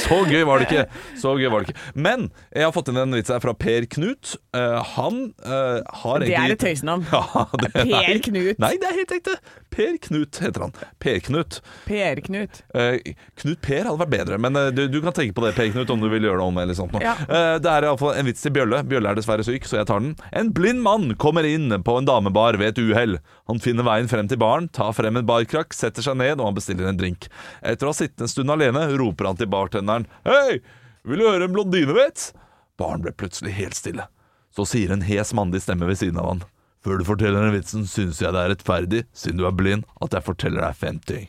Så 0.04 0.22
gøy 0.28 0.44
var 0.48 0.62
det 0.62 0.68
ikke. 0.68 1.02
Så 1.20 1.34
gøy 1.38 1.50
var 1.52 1.62
det 1.62 1.72
ikke. 1.72 1.86
Men 1.94 2.28
jeg 2.50 2.66
har 2.66 2.74
fått 2.74 2.92
inn 2.92 3.00
en 3.02 3.16
vits 3.16 3.32
her 3.32 3.42
fra 3.44 3.54
Per 3.58 3.88
Knut. 3.92 4.34
Uh, 4.56 4.78
han 4.94 5.22
uh, 5.44 5.82
har 6.02 6.24
Det 6.24 6.36
er 6.38 6.56
et 6.56 6.62
tøysenavn. 6.62 7.06
Ja, 7.12 7.46
det, 7.60 7.72
Per. 7.74 8.22
Knut. 8.28 8.60
Nei, 8.62 8.72
det 8.80 8.88
er 8.88 8.98
helt 9.02 9.14
ekte. 9.18 9.36
Per 9.72 9.96
Knut 10.06 10.40
heter 10.42 10.66
han. 10.66 10.76
Per 11.02 11.20
Knut. 11.26 11.60
Knut 13.42 13.60
Per 13.64 13.82
hadde 13.86 14.00
vært 14.00 14.12
bedre, 14.12 14.38
men 14.42 14.58
eh, 14.58 14.70
du, 14.74 14.82
du 14.90 14.98
kan 15.04 15.14
tenke 15.16 15.36
på 15.36 15.44
det, 15.44 15.54
Per 15.56 15.70
Knut, 15.74 15.92
om 15.94 16.02
du 16.02 16.08
vil 16.12 16.26
gjøre 16.28 16.40
det 16.40 16.48
om. 16.48 16.60
eller 16.62 16.78
sånt. 16.78 16.94
noe. 16.94 17.02
Ja. 17.04 17.14
Uh, 17.26 17.56
det 17.62 17.70
er 17.72 17.88
iallfall 17.88 18.18
en 18.18 18.28
vits 18.28 18.44
til 18.44 18.54
Bjølle. 18.56 18.82
Bjølle 18.88 19.12
er 19.12 19.18
dessverre 19.18 19.46
syk, 19.46 19.68
så 19.68 19.80
jeg 19.80 19.88
tar 19.90 20.02
den. 20.04 20.14
En 20.42 20.52
blind 20.56 20.82
mann 20.84 21.16
kommer 21.22 21.46
inn 21.48 21.72
på 21.84 21.96
en 21.98 22.08
damebar 22.08 22.58
ved 22.60 22.74
et 22.74 22.82
uhell. 22.82 23.18
Han 23.50 23.62
finner 23.62 23.86
veien 23.86 24.10
frem 24.10 24.30
til 24.30 24.40
baren, 24.42 24.70
tar 24.72 24.94
frem 24.96 25.18
en 25.20 25.28
barkrakk, 25.28 25.74
setter 25.76 26.04
seg 26.04 26.18
ned 26.20 26.38
og 26.38 26.50
han 26.50 26.58
bestiller 26.58 26.90
en 26.90 27.00
drink. 27.00 27.28
Etter 27.60 27.88
å 27.88 27.92
ha 27.92 27.98
sittet 27.98 28.24
en 28.24 28.32
stund 28.32 28.52
alene 28.52 28.88
roper 29.00 29.30
han 29.30 29.38
til 29.40 29.50
bartenderen 29.52 30.08
Hei, 30.28 30.60
vil 31.06 31.22
du 31.22 31.28
høre 31.28 31.48
en 31.48 31.54
blondinevits? 31.54 32.30
Baren 32.80 33.04
ble 33.04 33.12
plutselig 33.16 33.54
helt 33.58 33.78
stille. 33.78 34.08
Så 34.52 34.66
sier 34.68 34.92
en 34.92 35.04
hes 35.06 35.32
mandig 35.36 35.62
stemme 35.64 35.88
ved 35.88 36.00
siden 36.00 36.20
av 36.20 36.28
han. 36.28 36.42
Før 36.82 36.98
du 36.98 37.06
forteller 37.06 37.44
den 37.44 37.54
vitsen, 37.54 37.86
synes 37.86 38.18
jeg 38.20 38.34
det 38.34 38.40
er 38.42 38.50
rettferdig, 38.52 39.04
siden 39.14 39.38
du 39.38 39.46
er 39.46 39.54
blind, 39.54 39.86
at 40.02 40.16
jeg 40.16 40.26
forteller 40.26 40.64
deg 40.64 40.78
fem 40.78 40.98
ting. 41.06 41.28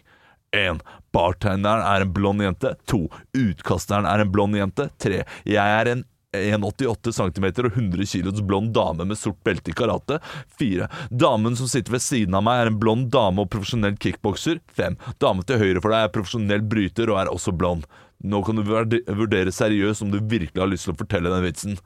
1. 0.53 0.81
Bartenderen 1.13 1.85
er 1.85 2.05
en 2.05 2.13
blond 2.13 2.41
jente. 2.41 2.73
To. 2.89 3.05
Utkasteren 3.37 4.07
er 4.09 4.23
en 4.23 4.33
blond 4.33 4.57
jente. 4.57 4.89
Tre. 5.01 5.21
Jeg 5.45 5.77
er 5.81 5.91
en 5.91 6.03
1,88 6.33 7.13
cm 7.13 7.45
og 7.61 7.67
100 7.69 8.05
kilos 8.09 8.41
blond 8.41 8.73
dame 8.73 9.05
med 9.05 9.19
sort 9.19 9.37
belte 9.45 9.69
i 9.71 9.77
karate. 9.77 10.17
4. 10.59 10.87
Damen 11.09 11.57
som 11.59 11.69
sitter 11.69 11.93
ved 11.93 12.01
siden 12.01 12.37
av 12.37 12.45
meg 12.47 12.63
er 12.63 12.71
en 12.71 12.79
blond 12.81 13.11
dame 13.13 13.45
og 13.45 13.51
profesjonell 13.53 13.97
kickbokser. 14.01 14.61
5. 14.73 14.97
Damen 15.21 15.45
til 15.45 15.61
høyre 15.61 15.83
for 15.83 15.93
deg 15.93 16.07
er 16.07 16.15
profesjonell 16.15 16.65
bryter 16.65 17.13
og 17.13 17.21
er 17.21 17.33
også 17.33 17.53
blond. 17.55 17.85
Nå 18.23 18.39
kan 18.47 18.57
du 18.57 18.63
vurdere 18.65 19.51
seriøst 19.51 20.05
om 20.05 20.13
du 20.13 20.21
virkelig 20.21 20.61
har 20.61 20.71
lyst 20.71 20.87
til 20.87 20.95
å 20.95 21.01
fortelle 21.03 21.31
den 21.33 21.45
vitsen. 21.45 21.77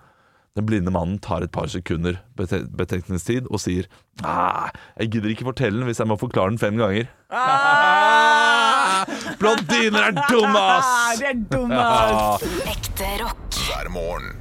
Den 0.58 0.66
blinde 0.66 0.90
mannen 0.94 1.20
tar 1.22 1.44
et 1.46 1.52
par 1.54 1.68
sekunder 1.70 2.18
bete 2.38 2.64
betenkningstid 2.80 3.46
og 3.54 3.62
sier 3.62 3.86
ah, 4.26 4.72
Jeg 4.98 5.12
gidder 5.14 5.30
ikke 5.36 5.46
fortelle 5.52 5.78
den 5.84 5.88
hvis 5.90 6.02
jeg 6.02 6.10
må 6.10 6.18
forklare 6.18 6.50
den 6.56 6.62
fem 6.62 6.78
ganger. 6.82 7.06
Blondiner 9.38 10.08
er 10.10 10.16
dumme, 10.32 10.58
Ah, 10.58 10.82
ass! 10.82 11.20
det 11.22 11.28
er 11.30 11.38
dumme, 11.52 11.78
ass! 11.78 12.44
Ja. 12.44 12.48
Ekte 12.74 13.10
rock. 13.22 13.44
hver 13.68 13.90
morgen. 13.94 14.34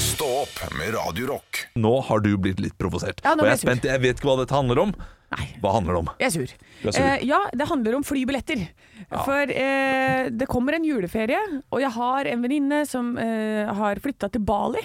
Stå 0.00 0.26
opp 0.44 0.56
med 0.76 0.94
Radiorock. 0.96 1.64
Nå 1.80 1.94
har 2.08 2.18
du 2.24 2.30
blitt 2.40 2.60
litt 2.62 2.76
provosert. 2.80 3.20
Ja, 3.24 3.32
og 3.36 3.44
jeg 3.44 3.52
er 3.56 3.60
spent. 3.60 3.84
Jeg 3.88 4.00
vet 4.04 4.16
ikke 4.20 4.28
hva 4.30 4.36
dette 4.42 4.56
handler 4.56 4.78
om. 4.86 4.92
Nei. 5.34 5.46
Hva 5.62 5.72
handler 5.74 5.96
det 5.96 6.00
om? 6.04 6.10
Jeg 6.20 6.26
er 6.28 6.34
sur. 6.34 6.52
Du 6.82 6.88
er 6.88 6.94
sur. 6.94 7.02
Eh, 7.02 7.24
ja, 7.26 7.40
det 7.50 7.66
handler 7.66 7.96
om 7.98 8.04
flybilletter. 8.06 8.62
For 9.10 9.50
eh, 9.50 10.28
det 10.30 10.48
kommer 10.50 10.76
en 10.76 10.86
juleferie, 10.86 11.40
og 11.70 11.82
jeg 11.82 11.92
har 11.96 12.30
en 12.30 12.44
venninne 12.46 12.84
som 12.88 13.14
eh, 13.20 13.66
har 13.80 14.02
flytta 14.02 14.30
til 14.32 14.44
Bali. 14.46 14.82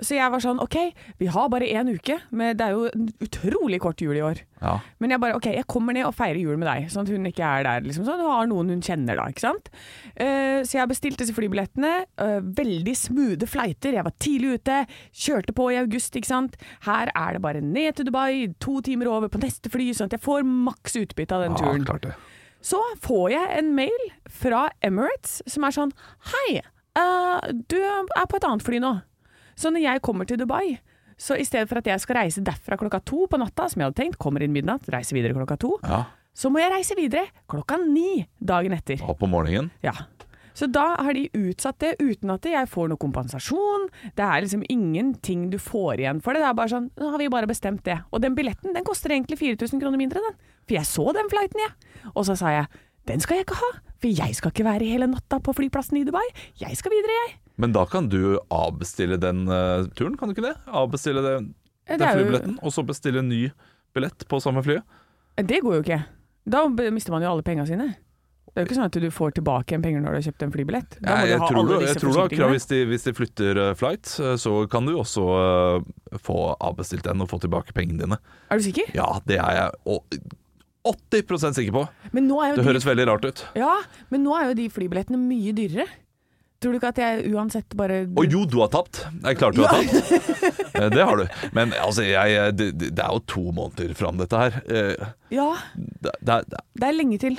Så 0.00 0.16
jeg 0.16 0.30
var 0.32 0.42
sånn 0.42 0.60
OK, 0.62 0.76
vi 1.20 1.28
har 1.30 1.50
bare 1.52 1.68
én 1.70 1.90
uke, 1.94 2.18
men 2.34 2.56
det 2.58 2.66
er 2.66 2.74
jo 2.74 2.88
en 2.90 3.08
utrolig 3.24 3.80
kort 3.82 4.02
jul 4.02 4.16
i 4.16 4.24
år. 4.24 4.42
Ja. 4.64 4.78
Men 5.02 5.14
jeg 5.14 5.22
bare 5.22 5.36
OK, 5.38 5.48
jeg 5.52 5.66
kommer 5.70 5.96
ned 5.96 6.06
og 6.08 6.14
feirer 6.16 6.40
jul 6.40 6.58
med 6.60 6.68
deg, 6.68 6.88
sånn 6.92 7.04
at 7.04 7.12
hun 7.12 7.28
ikke 7.28 7.46
er 7.46 7.66
der. 7.66 7.84
Liksom, 7.86 8.06
sånn 8.08 8.22
hun 8.22 8.32
har 8.32 8.50
noen 8.50 8.72
hun 8.74 8.84
kjenner 8.84 9.20
da, 9.20 9.28
ikke 9.30 9.44
sant. 9.44 9.70
Uh, 10.16 10.64
så 10.64 10.80
jeg 10.80 10.90
bestilte 10.90 11.24
disse 11.24 11.36
flybillettene. 11.36 11.94
Uh, 12.20 12.38
veldig 12.58 12.96
smoothe 12.98 13.48
flighter. 13.50 13.98
Jeg 13.98 14.06
var 14.06 14.16
tidlig 14.22 14.58
ute. 14.60 14.82
Kjørte 15.24 15.56
på 15.56 15.70
i 15.74 15.80
august, 15.82 16.16
ikke 16.18 16.32
sant. 16.32 16.58
Her 16.88 17.12
er 17.12 17.36
det 17.36 17.44
bare 17.44 17.64
ned 17.64 17.98
til 17.98 18.08
Dubai, 18.08 18.48
to 18.62 18.80
timer 18.84 19.10
over 19.12 19.32
på 19.32 19.42
neste 19.42 19.72
fly, 19.72 19.92
sånn 19.94 20.10
at 20.10 20.18
jeg 20.18 20.24
får 20.24 20.46
maks 20.48 20.98
utbytte 21.04 21.36
av 21.36 21.46
den 21.46 21.58
ja, 21.58 21.64
turen. 21.64 21.88
klart 21.88 22.08
det. 22.08 22.14
Så 22.64 22.80
får 23.04 23.34
jeg 23.34 23.58
en 23.58 23.74
mail 23.76 24.06
fra 24.40 24.68
Emirates 24.84 25.42
som 25.50 25.66
er 25.66 25.74
sånn 25.76 25.90
Hei, 26.32 26.62
uh, 26.96 27.52
du 27.68 27.76
er 27.76 28.28
på 28.30 28.38
et 28.38 28.46
annet 28.48 28.64
fly 28.64 28.80
nå. 28.80 28.94
Så 29.56 29.70
når 29.72 29.82
jeg 29.84 30.02
kommer 30.02 30.26
til 30.26 30.38
Dubai, 30.40 30.78
så 31.16 31.36
i 31.38 31.44
stedet 31.46 31.68
for 31.70 31.78
at 31.78 31.86
jeg 31.86 32.00
skal 32.02 32.16
reise 32.16 32.42
derfra 32.42 32.76
klokka 32.80 32.98
to 33.06 33.26
på 33.30 33.38
natta, 33.38 33.68
som 33.70 33.80
jeg 33.80 33.86
hadde 33.90 34.00
tenkt, 34.02 34.18
kommer 34.18 34.42
inn 34.42 34.52
midnatt, 34.52 34.88
reiser 34.90 35.14
videre 35.14 35.34
klokka 35.36 35.56
to, 35.62 35.76
Ja. 35.86 36.04
så 36.34 36.50
må 36.50 36.58
jeg 36.58 36.72
reise 36.72 36.96
videre 36.98 37.28
klokka 37.48 37.78
ni 37.86 38.26
dagen 38.42 38.72
etter. 38.72 38.98
Og 39.08 39.18
på 39.18 39.28
morgenen. 39.30 39.70
Ja. 39.82 39.92
Så 40.54 40.68
da 40.70 40.94
har 41.02 41.12
de 41.14 41.28
utsatt 41.34 41.78
det 41.82 41.96
uten 41.98 42.30
at 42.30 42.42
jeg 42.46 42.68
får 42.70 42.88
noe 42.88 42.96
kompensasjon. 43.02 43.88
Det 44.14 44.22
er 44.22 44.40
liksom 44.42 44.62
ingenting 44.70 45.48
du 45.50 45.58
får 45.58 45.98
igjen 45.98 46.20
for 46.22 46.32
det. 46.32 46.42
Det 46.42 46.48
er 46.48 46.54
bare 46.54 46.70
sånn 46.70 46.90
Nå 46.96 47.10
har 47.10 47.18
vi 47.18 47.26
bare 47.28 47.46
bestemt 47.50 47.82
det. 47.82 47.96
Og 48.12 48.20
den 48.22 48.36
billetten 48.36 48.72
den 48.72 48.84
koster 48.86 49.10
egentlig 49.10 49.38
4000 49.40 49.80
kroner 49.82 49.98
mindre, 49.98 50.22
den. 50.22 50.36
For 50.68 50.74
jeg 50.78 50.86
så 50.86 51.12
den 51.12 51.28
flighten, 51.28 51.58
jeg. 51.58 51.72
Og 52.14 52.24
så 52.26 52.36
sa 52.38 52.50
jeg 52.54 52.66
den 53.06 53.20
skal 53.20 53.36
jeg 53.36 53.44
ikke 53.46 53.58
ha, 53.58 53.70
for 54.00 54.08
jeg 54.08 54.34
skal 54.34 54.50
ikke 54.54 54.64
være 54.64 54.86
hele 54.88 55.06
natta 55.10 55.36
på 55.38 55.52
flyplassen 55.58 55.98
i 56.00 56.04
Dubai. 56.06 56.24
Jeg 56.58 56.76
skal 56.78 56.90
videre, 56.94 57.18
jeg. 57.26 57.34
Men 57.60 57.74
da 57.74 57.84
kan 57.86 58.08
du 58.10 58.38
avbestille 58.50 59.18
den 59.22 59.44
uh, 59.46 59.86
turen, 59.94 60.16
kan 60.18 60.30
du 60.30 60.34
ikke 60.34 60.48
det? 60.48 60.56
Avbestille 60.66 61.22
den, 61.22 61.52
Det 61.86 62.00
den 62.00 62.16
flybilletten, 62.18 62.56
jo- 62.58 62.66
og 62.66 62.74
så 62.74 62.82
bestille 62.86 63.22
en 63.22 63.30
ny 63.30 63.44
billett 63.94 64.26
på 64.28 64.40
samme 64.42 64.64
flyet? 64.66 64.82
Det 65.36 65.60
går 65.62 65.78
jo 65.78 65.84
ikke. 65.84 66.00
Da 66.44 66.66
mister 66.68 67.14
man 67.14 67.22
jo 67.22 67.30
alle 67.30 67.46
pengene 67.46 67.66
sine. 67.68 67.94
Det 68.54 68.60
er 68.60 68.66
jo 68.66 68.68
ikke 68.68 68.76
sånn 68.76 68.86
at 68.86 68.96
du 69.02 69.06
får 69.10 69.32
tilbake 69.34 69.72
igjen 69.72 69.82
penger 69.82 70.02
når 70.02 70.12
du 70.14 70.16
har 70.20 70.24
kjøpt 70.28 70.42
en 70.46 70.52
flybillett. 70.54 70.92
Da 71.00 71.14
må 71.16 71.22
Jeg, 71.26 71.38
du 71.38 71.42
ha 71.42 71.46
tror 71.48 71.58
alle 71.58 71.78
disse 71.80 71.94
jeg 71.94 72.02
tror 72.04 72.12
du 72.12 72.18
har 72.20 72.34
krav 72.34 72.52
hvis 72.54 72.68
de, 72.70 72.78
hvis 72.86 73.06
de 73.08 73.12
flytter 73.18 73.60
eh, 73.64 73.70
flight, 73.80 74.12
eh, 74.22 74.34
så 74.38 74.52
kan 74.70 74.86
du 74.86 74.92
også 74.94 75.24
uh, 75.26 76.18
få 76.22 76.36
avbestilt 76.62 77.08
den 77.08 77.24
og 77.24 77.32
få 77.32 77.40
tilbake 77.42 77.74
pengene 77.74 78.04
dine. 78.04 78.20
Er 78.54 78.62
du 78.62 78.66
sikker? 78.68 78.92
Ja, 78.94 79.08
det 79.26 79.40
er 79.42 79.58
jeg 79.58 79.74
og 79.90 80.06
80% 80.86 81.58
sikker 81.58 81.74
på. 81.74 81.82
Det 82.12 82.22
de 82.22 82.68
høres 82.68 82.86
veldig 82.86 83.08
rart 83.10 83.26
ut. 83.26 83.42
Ja, 83.58 83.72
men 84.14 84.22
nå 84.22 84.38
er 84.38 84.52
jo 84.52 84.56
de 84.60 84.68
flybillettene 84.70 85.18
mye 85.18 85.54
dyrere. 85.56 85.88
Tror 86.64 86.72
du 86.72 86.78
ikke 86.80 86.90
at 86.94 86.98
jeg 87.02 87.26
uansett 87.36 87.74
bare 87.76 88.02
Å 88.08 88.24
jo, 88.24 88.44
du 88.48 88.58
har 88.62 88.70
tapt. 88.72 89.02
Det 89.20 89.34
er 89.34 89.36
klart 89.36 89.54
du 89.58 89.66
har 89.66 89.76
tapt. 89.76 90.30
Eh, 90.74 90.88
Det 90.90 91.04
har 91.06 91.20
du. 91.20 91.26
Men 91.54 91.70
altså, 91.78 92.02
jeg, 92.02 92.54
det, 92.58 92.70
det 92.80 92.98
er 93.04 93.12
jo 93.14 93.20
to 93.30 93.42
måneder 93.54 93.92
fram, 93.94 94.16
dette 94.18 94.40
her. 94.40 94.56
Eh, 94.66 95.04
Ja, 95.30 95.50
Det, 95.76 96.16
det, 96.24 96.40
det 96.80 96.88
er 96.88 96.96
lenge 96.96 97.18
til. 97.22 97.36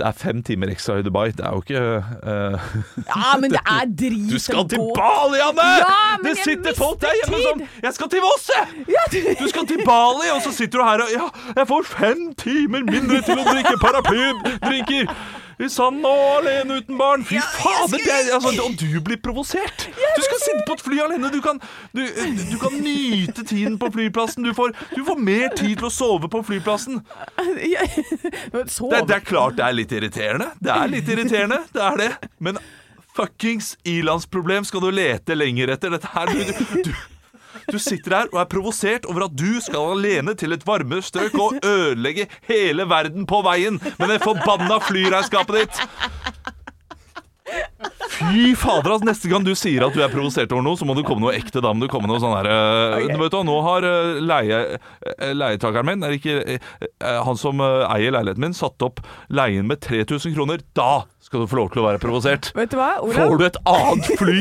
det 0.00 0.06
er 0.08 0.16
fem 0.18 0.40
timer 0.42 0.72
ekstra 0.72 0.96
i 0.98 1.04
Dubai. 1.06 1.28
Det 1.36 1.44
er 1.46 1.52
jo 1.54 1.60
ikke 1.62 1.82
uh, 2.00 2.72
Ja, 3.06 3.36
men 3.38 3.52
det 3.54 3.60
er 3.76 3.84
drit 4.00 4.24
Du 4.32 4.38
skal 4.42 4.64
til 4.72 4.82
Bali, 4.96 5.38
Anne! 5.44 5.68
Ja, 5.84 5.92
men 6.22 6.26
det 6.32 6.40
sitter 6.42 6.74
folk 6.80 6.98
der 7.04 7.14
hjemme 7.20 7.38
tid. 7.38 7.46
som 7.46 7.62
'Jeg 7.84 7.92
skal 8.00 8.10
til 8.16 8.24
Voss, 8.26 8.48
jeg!' 8.56 9.36
Du 9.42 9.46
skal 9.52 9.66
til 9.70 9.84
Bali, 9.86 10.26
og 10.34 10.40
så 10.42 10.50
sitter 10.56 10.78
du 10.80 10.84
her 10.88 11.04
og 11.04 11.10
'Ja, 11.14 11.28
jeg 11.60 11.68
får 11.70 11.82
fem 11.92 12.26
timer 12.42 12.82
mindre 12.90 13.20
til 13.28 13.38
å 13.38 13.44
drikke 13.52 13.76
paraplydrinker'. 13.84 15.14
I 15.62 15.70
sanden 15.70 16.06
og 16.08 16.22
alene 16.40 16.80
uten 16.80 16.98
barn. 16.98 17.24
Fy 17.26 17.38
fader! 17.38 17.96
Det 17.96 18.10
er, 18.10 18.30
altså, 18.36 18.52
og 18.64 18.76
du 18.80 19.00
blir 19.04 19.20
provosert! 19.22 19.86
Du 19.86 20.22
skal 20.24 20.40
sitte 20.42 20.64
på 20.66 20.76
et 20.78 20.84
fly 20.84 21.00
alene. 21.04 21.30
Du 21.32 21.40
kan, 21.44 21.60
du, 21.94 22.02
du 22.02 22.56
kan 22.62 22.76
nyte 22.82 23.44
tiden 23.44 23.78
på 23.78 23.90
flyplassen. 23.94 24.46
Du 24.46 24.54
får, 24.56 24.74
du 24.96 25.02
får 25.06 25.22
mer 25.22 25.54
tid 25.56 25.76
til 25.78 25.88
å 25.88 25.92
sove 25.92 26.30
på 26.32 26.42
flyplassen. 26.50 27.02
Det, 28.52 29.00
det 29.08 29.14
er 29.16 29.24
klart 29.24 29.56
det 29.58 29.64
er 29.64 29.74
litt 29.74 29.92
irriterende. 29.94 30.50
Det 30.62 30.70
er 30.72 30.90
litt 30.90 31.08
irriterende, 31.10 31.58
det 31.72 31.82
er 31.82 31.98
det. 32.00 32.10
Men 32.42 32.58
fuckings 33.16 33.74
ilandsproblem 33.88 34.64
skal 34.68 34.84
du 34.84 34.90
lete 34.94 35.36
lenger 35.36 35.74
etter. 35.74 35.92
Dette 35.94 36.10
her 36.14 36.30
du, 36.32 36.42
du, 36.86 36.92
du, 37.70 37.78
sitter 37.78 38.16
her 38.16 38.30
og 38.32 38.40
er 38.42 38.50
provosert 38.50 39.08
over 39.10 39.26
at 39.28 39.36
du 39.38 39.60
skal 39.64 39.96
alene 39.96 40.34
til 40.38 40.54
et 40.56 40.66
varmere 40.66 41.04
strøk 41.04 41.34
og 41.38 41.58
ødelegge 41.62 42.28
hele 42.50 42.86
verden 42.90 43.26
på 43.28 43.42
veien 43.46 43.80
med 43.98 44.08
det 44.12 44.22
forbanna 44.24 44.78
flyregnskapet 44.86 45.62
ditt. 45.62 45.82
Fy 48.12 48.52
fader, 48.58 48.92
altså, 48.94 49.06
neste 49.08 49.30
gang 49.30 49.44
du 49.46 49.52
sier 49.58 49.84
at 49.86 49.94
du 49.96 50.02
er 50.04 50.10
provosert 50.12 50.52
over 50.54 50.64
noe, 50.64 50.78
så 50.78 50.86
må 50.88 50.94
du 50.96 51.02
komme 51.06 51.24
noe 51.24 51.34
ekte. 51.36 51.62
Da 51.64 51.72
må 51.74 51.84
du 51.84 51.90
komme 51.92 52.10
noe 52.10 52.20
sånn 52.22 52.34
her 52.36 52.48
eh, 52.50 53.06
Ok. 53.06 53.14
Vet 53.22 53.34
du 53.34 53.38
nå 53.48 53.56
har 53.66 53.86
eh, 53.88 54.20
leie, 54.22 54.60
eh, 55.14 55.32
leietakeren 55.36 55.88
min, 55.88 56.06
ikke 56.18 56.58
han 57.02 57.38
som 57.40 57.62
eier 57.62 58.14
leiligheten 58.14 58.44
min, 58.44 58.56
satt 58.56 58.82
opp 58.84 59.02
leien 59.32 59.66
med 59.68 59.82
3000 59.84 60.36
kroner. 60.36 60.62
Da 60.76 61.04
skal 61.22 61.42
du 61.42 61.50
få 61.50 61.62
lov 61.62 61.72
til 61.72 61.82
å 61.82 61.88
være 61.88 62.02
provosert. 62.02 62.52
Vet 62.58 62.74
du 62.74 62.78
hva, 62.80 62.94
Olav? 63.02 63.32
Får 63.32 63.40
du 63.40 63.46
et 63.48 63.60
annet 63.72 64.12
fly 64.20 64.38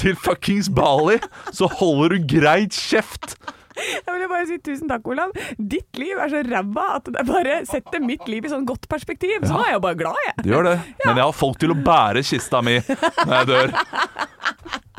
til 0.00 0.16
fuckings 0.20 0.70
Bali, 0.72 1.18
så 1.54 1.68
holder 1.78 2.16
du 2.16 2.30
greit 2.36 2.76
kjeft. 2.76 3.36
Jeg 3.76 4.08
vil 4.08 4.26
bare 4.30 4.46
si 4.48 4.58
tusen 4.64 4.90
takk, 4.90 5.06
Olav. 5.12 5.34
Ditt 5.58 6.00
liv 6.00 6.18
er 6.22 6.32
så 6.32 6.42
ræva 6.46 6.86
at 6.96 7.10
det 7.12 7.24
bare 7.28 7.58
setter 7.68 8.02
mitt 8.04 8.26
liv 8.30 8.46
i 8.46 8.52
sånn 8.52 8.66
godt 8.68 8.88
perspektiv. 8.90 9.38
Så 9.44 9.52
nå 9.52 9.62
er 9.64 9.72
jeg 9.74 9.78
jo 9.78 9.84
bare 9.88 10.00
glad, 10.00 10.22
jeg. 10.26 10.36
Du 10.46 10.50
gjør 10.54 10.70
det. 10.70 10.76
Men 11.04 11.20
jeg 11.20 11.24
har 11.24 11.36
folk 11.36 11.60
til 11.62 11.74
å 11.74 11.78
bære 11.86 12.24
kista 12.26 12.62
mi 12.64 12.78
når 12.86 13.36
jeg 13.36 13.50
dør. 13.52 13.76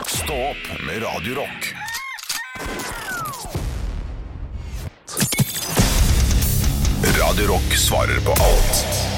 Stå 0.07 0.39
opp 0.51 0.71
med 0.85 1.03
Radio 1.03 1.41
Rock. 1.41 1.71
Radio 7.17 7.47
Rock 7.53 7.77
svarer 7.77 8.19
på 8.25 8.31
alt 8.31 9.16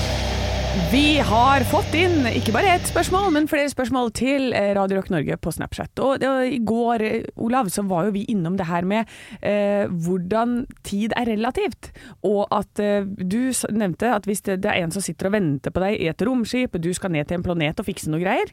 Vi 0.88 1.20
har 1.22 1.62
fått 1.70 1.92
inn 1.94 2.24
ikke 2.32 2.54
bare 2.56 2.72
ett 2.74 2.88
spørsmål, 2.90 3.28
men 3.36 3.48
flere 3.52 3.70
spørsmål 3.70 4.08
til 4.18 4.54
eh, 4.58 4.72
Radio 4.74 4.98
Rock 4.98 5.12
Norge 5.14 5.36
på 5.38 5.52
Snapchat. 5.54 5.92
Og, 6.02 6.24
og 6.26 6.40
I 6.50 6.58
går, 6.66 7.04
eh, 7.06 7.28
Olav, 7.46 7.68
så 7.70 7.84
var 7.86 8.08
jo 8.08 8.14
vi 8.16 8.24
innom 8.32 8.56
det 8.58 8.66
her 8.66 8.88
med 8.90 9.06
eh, 9.46 9.86
hvordan 9.92 10.64
tid 10.88 11.14
er 11.20 11.30
relativt. 11.30 11.92
Og 12.26 12.48
at 12.56 12.82
eh, 12.82 13.06
du 13.06 13.52
nevnte 13.76 14.10
at 14.16 14.26
hvis 14.30 14.42
det, 14.48 14.62
det 14.64 14.72
er 14.72 14.82
en 14.88 14.96
som 14.96 15.06
sitter 15.06 15.30
og 15.30 15.36
venter 15.38 15.76
på 15.76 15.84
deg 15.84 16.00
i 16.00 16.10
et 16.10 16.26
romskip, 16.26 16.80
du 16.82 16.90
skal 16.98 17.14
ned 17.14 17.30
til 17.30 17.38
en 17.38 17.46
planet 17.46 17.84
og 17.84 17.90
fikse 17.92 18.10
noe 18.10 18.24
greier, 18.24 18.50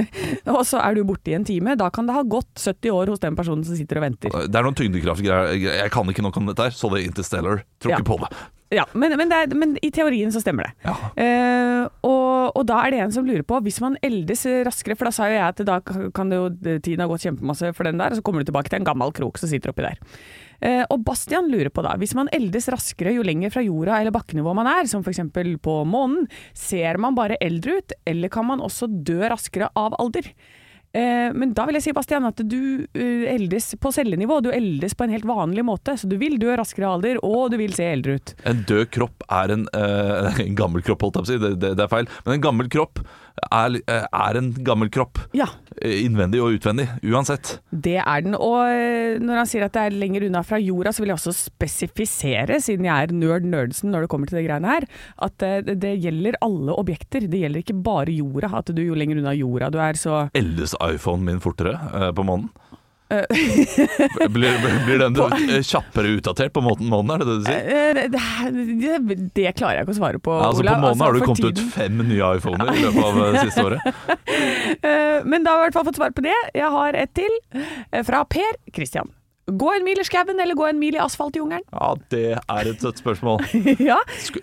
og 0.56 0.64
så 0.66 0.82
er 0.82 0.98
du 0.98 1.04
borte 1.06 1.30
i 1.30 1.38
en 1.38 1.46
time, 1.46 1.78
da 1.78 1.92
kan 1.94 2.10
det 2.10 2.16
ha 2.18 2.26
gått 2.26 2.50
70 2.58 2.96
år 2.96 3.14
hos 3.14 3.22
den 3.22 3.38
personen 3.38 3.62
som 3.68 3.78
sitter 3.78 4.02
og 4.02 4.08
venter. 4.08 4.34
Det 4.50 4.58
er 4.58 4.66
noen 4.66 4.80
tyngdekraftgreier. 4.82 5.54
Jeg 5.84 5.94
kan 5.94 6.10
ikke 6.10 6.26
nok 6.26 6.42
om 6.42 6.50
dette 6.50 6.70
her, 6.70 6.74
så 6.74 6.90
det 6.90 7.04
er 7.04 7.10
Interstellar. 7.12 7.66
Tror 7.78 7.98
Ja. 7.98 8.02
på 8.06 8.18
det. 8.24 8.34
Ja, 8.74 8.82
men, 8.98 9.12
men, 9.14 9.30
det 9.30 9.36
er, 9.38 9.52
men 9.54 9.76
i 9.84 9.92
teorien 9.94 10.32
så 10.34 10.40
stemmer 10.42 10.66
det. 10.66 10.88
Ja. 10.88 10.94
Eh, 11.22 11.82
og, 12.06 12.56
og 12.58 12.64
da 12.66 12.80
er 12.82 12.94
det 12.94 13.02
en 13.04 13.14
som 13.14 13.28
lurer 13.28 13.44
på, 13.46 13.60
hvis 13.62 13.78
man 13.82 13.94
eldes 14.04 14.42
raskere, 14.66 14.96
for 14.98 15.06
da 15.06 15.12
sa 15.14 15.28
jo 15.30 15.36
jeg 15.36 15.44
at 15.46 15.62
da 15.68 15.78
kan 15.84 16.32
det 16.32 16.40
jo, 16.40 16.48
tiden 16.82 17.04
ha 17.04 17.06
gått 17.10 17.28
kjempemasse 17.28 17.70
for 17.76 17.86
den 17.86 18.02
der, 18.02 18.10
og 18.10 18.18
så 18.18 18.26
kommer 18.26 18.42
du 18.42 18.50
tilbake 18.50 18.72
til 18.72 18.80
en 18.80 18.88
gammel 18.88 19.14
krok 19.14 19.38
som 19.38 19.52
sitter 19.52 19.70
oppi 19.70 19.86
der. 19.86 20.02
Eh, 20.66 20.82
og 20.90 21.04
Bastian 21.06 21.50
lurer 21.52 21.70
på 21.70 21.84
da, 21.86 21.94
hvis 22.00 22.16
man 22.18 22.30
eldes 22.34 22.66
raskere 22.72 23.14
jo 23.14 23.24
lenger 23.26 23.54
fra 23.54 23.62
jorda 23.62 24.00
eller 24.00 24.14
bakkenivå 24.14 24.54
man 24.56 24.70
er, 24.72 24.90
som 24.90 25.04
f.eks. 25.06 25.22
på 25.62 25.78
månen, 25.86 26.26
ser 26.56 26.98
man 27.02 27.14
bare 27.18 27.38
eldre 27.44 27.78
ut, 27.78 27.96
eller 28.08 28.32
kan 28.32 28.48
man 28.50 28.64
også 28.64 28.90
dø 28.90 29.20
raskere 29.30 29.70
av 29.78 29.94
alder? 30.00 30.32
Eh, 30.96 31.32
Men 31.36 31.52
da 31.56 31.66
vil 31.68 31.76
jeg 31.78 31.88
si, 31.88 31.94
Bastian, 31.96 32.26
at 32.28 32.40
du 32.40 32.86
eh, 32.96 33.26
eldes 33.34 33.74
på 33.82 33.92
cellenivå. 33.92 34.40
Du 34.44 34.50
eldes 34.54 34.96
på 34.96 35.06
en 35.06 35.12
helt 35.14 35.28
vanlig 35.28 35.64
måte. 35.66 35.96
Så 36.00 36.08
du 36.08 36.16
vil 36.20 36.38
dø 36.40 36.54
raskere 36.56 36.88
alder, 36.96 37.20
og 37.26 37.52
du 37.52 37.58
vil 37.60 37.76
se 37.76 37.88
eldre 37.92 38.16
ut. 38.16 38.34
En 38.48 38.64
død 38.68 38.88
kropp 38.96 39.26
er 39.28 39.56
en, 39.58 39.68
eh, 39.76 40.40
en 40.46 40.58
gammel 40.58 40.84
kropp, 40.86 41.04
holdt 41.06 41.20
jeg 41.20 41.26
på 41.26 41.28
å 41.28 41.32
si. 41.34 41.40
Det, 41.44 41.54
det, 41.60 41.74
det 41.78 41.86
er 41.86 41.92
feil. 41.92 42.10
Men 42.24 42.38
en 42.38 42.46
gammel 42.48 42.72
kropp 42.72 43.02
er, 43.52 43.76
eh, 43.86 44.06
er 44.12 44.38
en 44.40 44.52
gammel 44.64 44.90
kropp. 44.92 45.20
Ja, 45.36 45.46
Eh, 45.82 46.06
Innvendig 46.06 46.40
og 46.40 46.54
utvendig. 46.56 46.86
Uansett. 47.04 47.58
det 47.70 47.98
er 48.00 48.22
den. 48.24 48.34
Og 48.34 48.62
eh, 48.64 49.18
når 49.20 49.42
han 49.42 49.48
sier 49.50 49.66
at 49.66 49.74
det 49.74 49.82
er 49.82 49.96
lenger 50.00 50.24
unna 50.24 50.40
fra 50.46 50.56
jorda, 50.56 50.88
så 50.88 51.02
vil 51.02 51.12
jeg 51.12 51.18
også 51.18 51.34
spesifisere, 51.36 52.56
siden 52.64 52.88
jeg 52.88 53.08
er 53.10 53.12
nerd 53.12 53.44
nerdsen 53.44 53.92
når 53.92 54.06
det 54.06 54.10
kommer 54.12 54.30
til 54.30 54.40
de 54.40 54.46
greiene 54.46 54.70
her, 54.70 54.86
at 55.26 55.36
det, 55.42 55.76
det 55.82 55.92
gjelder 56.00 56.38
alle 56.40 56.72
objekter. 56.80 57.28
Det 57.28 57.42
gjelder 57.42 57.60
ikke 57.60 57.76
bare 57.84 58.14
jorda. 58.14 58.50
At 58.56 58.72
du 58.72 58.80
jo 58.82 58.96
lenger 58.96 59.20
unna 59.20 59.34
jorda 59.36 59.68
du 59.74 59.78
er, 59.84 60.00
så 60.00 60.30
Eldes 60.36 60.72
iPhonen 60.80 61.28
min 61.28 61.42
fortere 61.44 61.76
på 62.16 62.24
månen? 62.24 62.48
Blir, 63.08 64.28
blir, 64.34 64.78
blir 64.86 64.98
den 64.98 65.16
eh, 65.50 65.60
kjappere 65.62 66.10
utdatert 66.16 66.52
på 66.56 66.62
måten 66.64 66.88
månen, 66.90 67.12
er 67.14 67.22
det 67.22 67.26
det 67.28 67.36
du 67.38 67.44
sier? 67.46 67.68
Eh, 67.70 67.92
det, 67.94 68.98
det, 69.06 69.18
det 69.36 69.52
klarer 69.58 69.78
jeg 69.80 69.86
ikke 69.86 69.94
å 69.94 69.98
svare 70.00 70.20
på, 70.22 70.34
altså 70.34 70.62
På 70.62 70.66
Olav. 70.66 70.86
altså, 70.90 71.04
har 71.06 71.12
du 71.14 71.20
kommet 71.26 71.44
tiden- 71.44 71.68
ut 71.68 71.76
fem 71.76 72.00
nye 72.08 72.30
iPhoner 72.40 72.72
i 72.74 72.82
løpet 72.82 73.04
av 73.06 73.20
eh, 73.28 73.38
siste 73.46 73.66
året. 73.66 73.80
Eh, 74.86 75.22
Men 75.24 75.44
da 75.46 75.54
har 75.54 75.62
jeg 75.62 75.62
i 75.62 75.68
hvert 75.70 75.76
fall 75.78 75.86
fått 75.88 75.98
svar 75.98 76.12
på 76.14 76.22
det. 76.26 76.34
Jeg 76.54 76.68
har 76.74 76.96
et 76.98 77.10
til, 77.16 77.32
eh, 77.56 78.02
fra 78.06 78.20
Per 78.28 78.58
Kristian. 78.74 79.08
Gå 79.46 79.68
en 79.76 79.84
mil 79.86 80.00
i 80.02 80.04
skauen 80.04 80.40
eller 80.42 80.56
gå 80.58 80.64
en 80.66 80.78
mil 80.80 80.96
i 80.96 80.98
asfaltjungelen? 80.98 81.62
Ja, 81.70 81.88
det 82.10 82.22
er 82.34 82.66
et 82.72 82.80
søtt 82.82 82.98
spørsmål. 82.98 83.44
ja, 83.90 83.98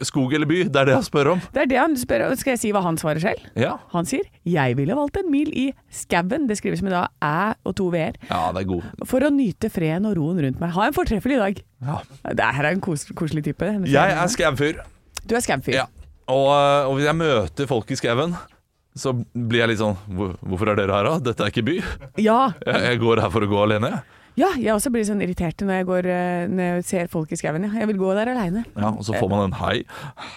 skog 0.08 0.32
eller 0.38 0.48
by, 0.48 0.62
det 0.72 0.80
er 0.80 0.86
det 0.88 0.94
jeg 0.96 1.08
spør 1.10 1.30
om. 1.34 1.42
det 1.52 1.62
er 1.66 1.68
det 1.74 1.80
han 1.82 1.98
spør 2.00 2.24
om. 2.30 2.36
Skal 2.40 2.54
jeg 2.56 2.62
si 2.62 2.72
hva 2.72 2.82
han 2.86 2.96
svarer 3.02 3.20
selv? 3.20 3.44
Ja, 3.60 3.74
Han 3.92 4.08
sier 4.08 4.24
'jeg 4.48 4.78
ville 4.80 4.96
valgt 4.96 5.18
en 5.20 5.30
mil 5.32 5.52
i 5.52 5.74
skauen', 5.92 6.48
det 6.48 6.58
skrives 6.58 6.82
med 6.82 6.92
da 6.96 7.08
æ 7.22 7.56
og 7.66 7.76
to 7.76 7.90
v-er, 7.92 8.16
ja 8.30 8.52
det 8.56 8.62
er 8.64 8.70
god. 8.72 8.84
for 9.06 9.20
å 9.20 9.30
nyte 9.30 9.70
freden 9.70 10.06
og 10.06 10.16
roen 10.16 10.40
rundt 10.40 10.60
meg. 10.62 10.72
Ha 10.72 10.88
en 10.88 10.94
fortreffelig 10.96 11.38
dag. 11.38 11.62
Ja. 11.84 12.00
Det 12.34 12.40
her 12.56 12.64
er 12.64 12.72
en 12.72 12.82
kos 12.82 13.06
koselig 13.14 13.44
type. 13.44 13.62
Jeg 13.88 14.10
er 14.16 14.28
skaufyr. 14.28 14.80
Du 15.28 15.36
er 15.36 15.40
skaufyr. 15.44 15.74
Ja. 15.74 15.86
Og, 16.32 16.48
øh, 16.56 16.88
og 16.88 16.96
hvis 16.96 17.06
jeg 17.12 17.16
møter 17.16 17.68
folk 17.68 17.92
i 17.92 17.96
skauen, 18.00 18.36
så 18.96 19.12
blir 19.36 19.60
jeg 19.66 19.70
litt 19.74 19.80
sånn 19.80 19.98
Hvorfor 20.08 20.70
er 20.72 20.76
dere 20.76 20.94
her, 20.96 21.04
da? 21.04 21.20
Dette 21.20 21.44
er 21.44 21.52
ikke 21.52 21.66
by. 21.66 21.78
Ja, 22.24 22.54
Jeg, 22.66 22.82
jeg 22.88 23.00
går 23.04 23.20
her 23.20 23.30
for 23.30 23.42
å 23.42 23.50
gå 23.52 23.64
alene. 23.68 23.90
jeg." 23.92 24.04
Ja, 24.36 24.48
jeg 24.58 24.74
også 24.74 24.90
blir 24.94 25.04
sånn 25.06 25.22
irritert 25.22 25.62
når 25.62 25.76
jeg, 25.80 25.86
går, 25.90 26.08
eh, 26.10 26.44
når 26.50 26.64
jeg 26.70 26.86
ser 26.90 27.08
folk 27.12 27.32
i 27.32 27.38
skauen. 27.38 27.68
Ja. 27.68 27.82
Jeg 27.84 27.88
vil 27.92 28.00
gå 28.02 28.14
der 28.18 28.32
aleine. 28.34 28.64
Ja, 28.76 28.90
og 28.90 29.04
så 29.06 29.14
får 29.20 29.30
man 29.30 29.44
en 29.46 29.56
hei. 29.60 29.84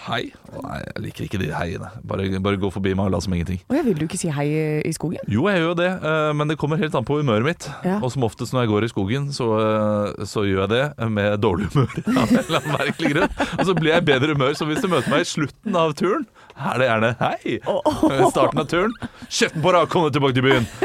Hei. 0.05 0.19
Nei, 0.53 0.77
jeg 0.85 1.03
liker 1.07 1.25
ikke 1.27 1.39
de 1.41 1.49
heiene. 1.55 1.89
Bare, 2.07 2.27
bare 2.43 2.59
gå 2.61 2.69
forbi 2.73 2.93
meg 2.93 3.07
og 3.09 3.15
la 3.15 3.19
som 3.25 3.33
ingenting. 3.33 3.59
Å 3.69 3.77
jeg 3.79 3.85
vil 3.89 3.97
du 4.01 4.05
ikke 4.05 4.19
si 4.21 4.29
hei 4.29 4.45
i- 4.47 4.81
i 4.87 4.93
skogen? 4.93 5.19
Jo, 5.27 5.47
jeg 5.49 5.61
gjør 5.63 5.67
jo 5.71 5.73
det, 5.81 5.89
eh, 6.03 6.33
men 6.33 6.47
det 6.47 6.57
kommer 6.57 6.77
helt 6.77 6.95
an 6.95 7.05
på 7.05 7.17
humøret 7.21 7.43
mitt. 7.43 7.69
Ja. 7.83 7.99
Og 8.01 8.11
som 8.13 8.23
oftest 8.23 8.53
når 8.53 8.65
jeg 8.67 8.69
går 8.73 8.83
i 8.83 8.91
skogen, 8.93 9.29
så, 9.33 9.47
eh, 9.57 10.25
så 10.25 10.45
gjør 10.45 10.67
jeg 10.67 10.69
det 10.69 11.09
med 11.09 11.41
dårlig 11.41 11.71
humør. 11.73 11.97
Av 12.21 12.29
en 12.31 12.37
eller 12.37 12.61
annen 12.61 12.77
merkelig 12.77 13.13
grunn. 13.15 13.29
Og 13.59 13.65
så 13.65 13.73
blir 13.75 13.93
jeg 13.93 14.01
i 14.03 14.05
bedre 14.13 14.33
humør. 14.37 14.53
Så 14.53 14.65
hvis 14.69 14.81
du 14.81 14.87
møter 14.87 15.09
meg 15.09 15.21
i 15.25 15.31
slutten 15.33 15.75
av 15.75 15.93
turen, 15.97 16.25
er 16.57 16.79
det 16.81 16.87
gjerne 16.89 17.09
hei. 17.19 17.57
Starten 18.31 18.61
av 18.63 18.67
turen. 18.71 18.93
Kjeften 19.29 19.61
på 19.63 19.73
deg, 19.75 19.89
kom 19.93 20.05
deg 20.07 20.17
tilbake 20.17 20.37
til 20.37 20.47
byen. 20.47 20.67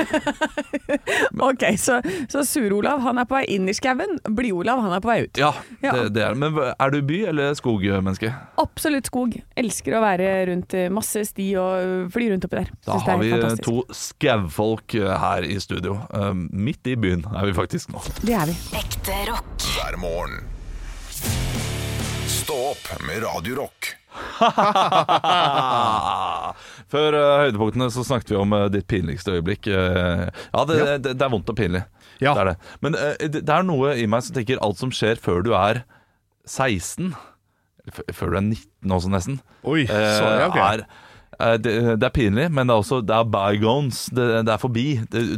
Ok, 1.42 1.62
så, 1.80 1.96
så 2.30 2.42
Sur-Olav 2.46 3.00
han 3.02 3.18
er 3.18 3.26
på 3.28 3.34
vei 3.34 3.44
inn 3.54 3.64
i 3.70 3.74
skauen, 3.74 4.18
Blid-Olav 4.28 4.82
han 4.84 4.92
er 4.94 5.00
på 5.02 5.08
vei 5.10 5.16
ut. 5.24 5.38
Ja, 5.40 5.52
Ja. 5.82 5.92
Det, 5.96 6.02
det 6.14 6.22
er 6.26 6.36
Men 6.38 6.54
er 6.60 6.92
du 6.92 6.98
by- 7.06 7.24
eller 7.32 7.54
skogmenneske? 7.58 8.30
Absolutt 8.60 9.08
skog. 9.08 9.34
Elsker 9.58 9.96
å 9.98 10.02
være 10.04 10.28
rundt 10.50 10.76
eh, 10.78 10.86
masse 10.92 11.24
sti 11.26 11.48
og 11.60 11.72
øh, 11.80 12.04
fly 12.14 12.28
rundt 12.32 12.46
oppi 12.46 12.60
der. 12.60 12.70
Da 12.86 12.92
Synes 12.98 13.08
har 13.08 13.22
vi 13.22 13.32
fantastisk. 13.32 13.64
to 13.66 13.98
skaufolk 14.02 14.94
eh, 15.00 15.10
her 15.24 15.48
i 15.48 15.56
studio. 15.64 15.96
Eh, 16.14 16.30
Midt 16.52 16.92
i 16.92 16.96
byen 17.00 17.24
er 17.32 17.48
vi 17.48 17.56
faktisk 17.56 17.90
nå. 17.94 18.04
Det 18.22 18.36
er 18.38 18.52
vi. 18.52 18.58
Ekte 18.78 19.18
rock. 19.32 19.66
hver 19.72 19.98
morgen. 20.02 20.38
Stå 22.28 22.56
opp 22.72 22.88
med 23.08 23.22
Radio 23.24 23.62
Rock. 23.64 23.94
Før 26.92 27.16
uh, 27.16 27.42
høydepunktene 27.46 27.88
så 27.94 28.04
snakket 28.06 28.32
vi 28.34 28.38
om 28.40 28.52
uh, 28.56 28.66
ditt 28.72 28.86
pinligste 28.90 29.34
øyeblikk. 29.36 29.62
Uh, 29.70 30.28
ja, 30.28 30.64
det, 30.68 30.78
Det, 31.04 31.10
det 31.16 31.24
er 31.26 31.32
vondt 31.32 31.52
og 31.52 31.56
pinlig. 31.58 31.82
Ja. 32.22 32.32
Det 32.36 32.42
er 32.42 32.48
det. 32.52 32.56
Men 32.84 32.90
det, 33.34 33.42
er 33.50 33.62
noe 33.66 33.94
i 33.98 34.06
meg 34.10 34.20
som 34.26 34.36
tenker 34.36 34.60
alt 34.62 34.78
som 34.80 34.90
skjer 34.94 35.16
før 35.22 35.38
du 35.46 35.52
er 35.58 35.74
16 36.46 37.12
f- 37.90 38.04
Før 38.14 38.34
du 38.34 38.38
er 38.38 38.44
19 38.46 38.96
også, 38.98 39.08
nesten. 39.12 39.40
Oi, 39.66 39.82
så, 39.88 40.24
ja, 40.42 40.48
er, 41.42 41.56
det, 41.58 41.72
det 41.98 42.06
er 42.06 42.12
pinlig, 42.14 42.44
men 42.52 42.68
det 42.68 42.74
er 42.74 42.80
også 42.84 43.00
Det 43.02 43.14
er 43.16 43.24
bygones. 43.32 44.04
Det, 44.14 44.26
er 44.46 44.60
forbi. 44.62 44.86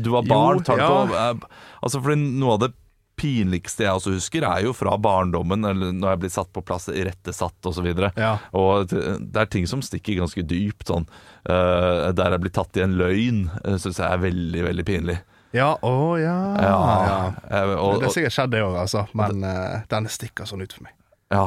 Du 0.04 0.10
var 0.12 0.26
barn. 0.28 0.60
Jo, 0.68 0.74
ja. 1.14 1.30
eh, 1.30 1.36
altså 1.80 2.02
fordi 2.02 2.16
Noe 2.42 2.52
av 2.58 2.64
det 2.66 2.72
pinligste 3.16 3.86
jeg 3.86 3.98
også 3.98 4.14
husker, 4.16 4.46
er 4.48 4.64
jo 4.66 4.72
fra 4.76 4.96
barndommen, 5.00 5.66
eller 5.68 5.92
når 5.94 6.14
jeg 6.14 6.22
blir 6.24 6.32
satt 6.34 6.50
på 6.54 6.62
plass, 6.66 6.88
irettesatt 6.92 7.68
osv. 7.70 7.86
Ja. 8.18 8.34
Og 8.56 8.90
det, 8.90 9.36
er 9.40 9.50
ting 9.50 9.68
som 9.70 9.84
stikker 9.84 10.18
ganske 10.22 10.44
dypt. 10.46 10.88
Sånn. 10.90 11.06
Uh, 11.48 12.10
der 12.16 12.34
jeg 12.34 12.44
blir 12.44 12.54
tatt 12.54 12.76
i 12.80 12.84
en 12.84 12.98
løgn, 12.98 13.46
uh, 13.62 13.76
syns 13.78 14.00
jeg 14.00 14.08
er 14.08 14.24
veldig, 14.24 14.66
veldig 14.68 14.86
pinlig. 14.88 15.20
Ja, 15.54 15.70
å 15.86 16.16
ja. 16.18 16.34
Ja, 16.58 16.78
ja. 17.06 17.18
eh, 17.46 17.74
og, 17.78 18.00
det 18.00 18.08
har 18.08 18.14
sikkert 18.16 18.34
skjedd 18.34 18.54
det 18.56 18.64
òg, 18.64 18.74
altså. 18.80 19.04
Men 19.14 19.44
uh, 19.46 19.84
den 19.92 20.10
stikker 20.10 20.48
sånn 20.50 20.64
ut 20.66 20.74
for 20.74 20.88
meg. 20.88 20.98
ja. 21.34 21.46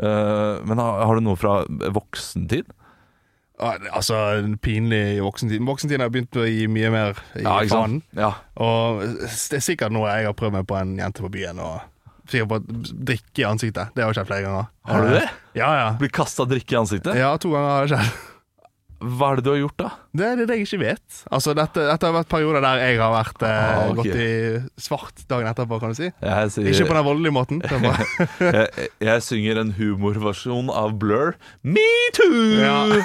Uh, 0.00 0.62
men 0.64 0.80
har, 0.80 1.02
har 1.04 1.18
du 1.18 1.20
noe 1.26 1.36
fra 1.36 1.58
voksentid? 1.92 2.70
Ah, 3.60 3.76
Altså, 3.92 4.16
pinlig 4.64 5.00
i 5.18 5.20
voksentiden. 5.20 5.66
Voksentiden 5.68 6.00
har 6.06 6.12
begynt 6.14 6.38
å 6.40 6.46
gi 6.48 6.66
mye 6.72 6.90
mer 6.94 7.18
i 7.36 7.44
Ja, 7.44 7.58
sant? 7.68 8.04
Ja. 8.16 8.30
Og 8.56 9.02
det 9.04 9.60
er 9.60 9.64
sikkert 9.66 9.92
noe 9.92 10.08
jeg 10.08 10.30
har 10.30 10.36
prøvd 10.38 10.56
meg 10.58 10.66
på 10.70 10.78
en 10.80 10.96
jente 11.00 11.20
på 11.26 11.30
byen. 11.34 11.60
Og 11.60 11.80
sikkert 12.30 12.48
på 12.54 12.60
drikke 13.10 13.42
i 13.44 13.48
ansiktet. 13.50 13.92
Det 13.96 14.06
har 14.06 14.16
skjedd 14.16 14.30
flere 14.32 14.46
ganger. 14.48 14.66
Har 14.88 15.06
du 15.06 15.12
det? 15.18 15.26
Ja, 15.58 15.70
ja. 15.76 15.86
Blir 16.00 16.12
kasta 16.14 16.46
drikke 16.48 16.76
i 16.76 16.80
ansiktet? 16.80 17.16
Ja, 17.20 17.34
to 17.42 17.52
ganger 17.52 17.70
har 17.76 17.86
det 17.86 17.96
skjedd. 17.98 18.26
Hva 19.00 19.30
er 19.32 19.38
det 19.40 19.44
du 19.46 19.48
har 19.54 19.56
gjort, 19.62 19.76
da? 19.80 19.86
Det 20.12 20.24
er 20.28 20.40
det 20.44 20.56
jeg 20.58 20.66
ikke 20.66 20.78
vet. 20.82 21.20
Altså, 21.32 21.54
dette, 21.56 21.86
dette 21.88 22.04
har 22.04 22.12
vært 22.18 22.28
perioder 22.28 22.60
der 22.60 22.82
jeg 22.82 22.98
har 23.00 23.14
vært 23.14 23.44
eh, 23.48 23.60
Ah, 23.70 23.78
okay. 23.94 23.96
gått 23.96 24.18
i 24.20 24.82
svart 24.84 25.22
dagen 25.30 25.48
etterpå, 25.48 25.78
kan 25.80 25.94
du 25.94 25.96
si. 25.96 26.10
Sier, 26.20 26.68
Ikke 26.68 26.88
på 26.90 26.96
den 26.98 27.06
voldelige 27.06 27.32
måten. 27.32 27.62
Jeg, 28.44 28.90
jeg 29.00 29.22
synger 29.24 29.62
en 29.62 29.72
humorversjon 29.78 30.68
av 30.68 30.92
Blur. 31.00 31.32
Me 31.64 31.86
too! 32.12 32.60
ja. 32.60 33.00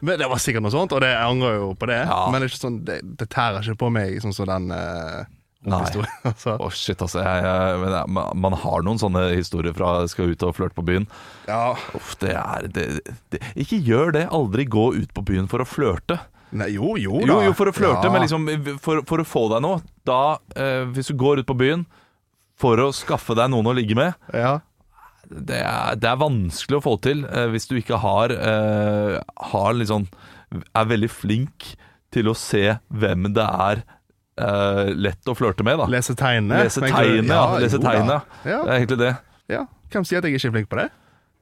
Men 0.00 0.18
det 0.18 0.28
var 0.30 0.40
sikkert 0.42 0.62
noe 0.66 0.74
sånt, 0.74 0.92
og 0.96 1.00
det, 1.04 1.12
jeg 1.14 1.28
angrer 1.30 1.56
jo 1.60 1.70
på 1.78 1.86
det. 1.90 2.00
Ja. 2.08 2.18
Men 2.32 2.42
det, 2.44 2.50
sånn, 2.56 2.80
det, 2.86 3.00
det 3.20 3.28
tærer 3.32 3.62
ikke 3.62 3.80
på 3.84 3.90
meg 3.94 4.20
sånn 4.24 4.34
som 4.36 4.48
den 4.50 4.70
uh, 4.74 5.24
Nei. 5.64 5.80
historien. 5.84 6.18
altså. 6.30 6.56
Oh, 6.60 6.70
shit, 6.74 7.00
altså. 7.00 7.22
Jeg, 7.24 7.44
jeg, 7.46 7.78
men 7.84 7.94
jeg, 7.96 8.34
man- 8.44 8.58
har 8.64 8.84
noen 8.84 9.00
sånne 9.00 9.24
historier 9.36 9.74
fra 9.76 9.94
skal 10.10 10.34
ut 10.34 10.42
og 10.48 10.54
flørte 10.58 10.76
på 10.78 10.84
byen. 10.90 11.06
Ja. 11.48 11.72
Uff, 11.96 12.14
det 12.20 12.34
er 12.36 12.68
det, 12.74 12.86
det, 13.32 13.40
Ikke 13.64 13.78
gjør 13.80 14.12
det. 14.18 14.26
Aldri 14.34 14.66
gå 14.68 14.90
ut 14.98 15.12
på 15.16 15.24
byen 15.32 15.48
for 15.50 15.64
å 15.64 15.68
flørte. 15.68 16.18
Nei, 16.54 16.68
jo, 16.76 16.92
jo 17.00 17.18
da. 17.24 17.26
Jo, 17.32 17.38
jo, 17.48 17.54
for 17.58 17.66
å 17.66 17.74
flørte, 17.74 18.06
Ja. 18.06 18.12
men 18.14 18.22
liksom 18.22 18.44
for, 18.82 19.00
for 19.08 19.18
å 19.18 19.26
få 19.26 19.48
deg 19.50 19.64
noe. 19.64 19.80
Da, 20.06 20.36
eh, 20.54 20.84
hvis 20.94 21.08
du 21.10 21.16
går 21.18 21.40
ut 21.42 21.48
på 21.48 21.56
byen 21.58 21.82
for 22.60 22.78
å 22.78 22.92
skaffe 22.94 23.34
deg 23.34 23.50
noen 23.50 23.66
å 23.66 23.74
ligge 23.74 23.96
med, 23.98 24.14
Ja. 24.30 24.60
Det 25.28 25.60
er, 25.62 25.96
det 26.00 26.08
er 26.10 26.20
vanskelig 26.20 26.78
å 26.80 26.84
få 26.84 26.94
til 27.04 27.24
eh, 27.28 27.48
hvis 27.52 27.68
du 27.70 27.76
ikke 27.78 27.98
har, 28.02 28.34
eh, 28.34 29.18
har 29.50 29.84
sånn 29.90 30.06
Er 30.70 30.88
veldig 30.90 31.10
flink 31.10 31.74
til 32.14 32.30
å 32.30 32.34
se 32.38 32.76
hvem 32.94 33.30
det 33.34 33.44
er 33.44 33.84
eh, 34.38 34.92
lett 34.94 35.30
å 35.30 35.34
flørte 35.34 35.66
med, 35.66 35.80
da. 35.82 35.88
Lese 35.90 36.14
tegnene. 36.14 36.62
Lese 36.62 36.82
tegnene, 36.84 37.26
ja. 37.34 37.46
Lese 37.58 37.80
jo 37.80 37.82
tegnene. 37.82 38.20
Ja. 38.46 38.60
Det 38.62 38.68
er 38.70 38.76
egentlig 38.78 39.00
det. 39.00 39.14
ja. 39.50 39.64
Hvem 39.90 40.06
sier 40.06 40.18
at 40.20 40.26
jeg 40.28 40.36
ikke 40.38 40.48
er 40.50 40.54
flink 40.54 40.70
på 40.70 40.78
det? 40.78 40.88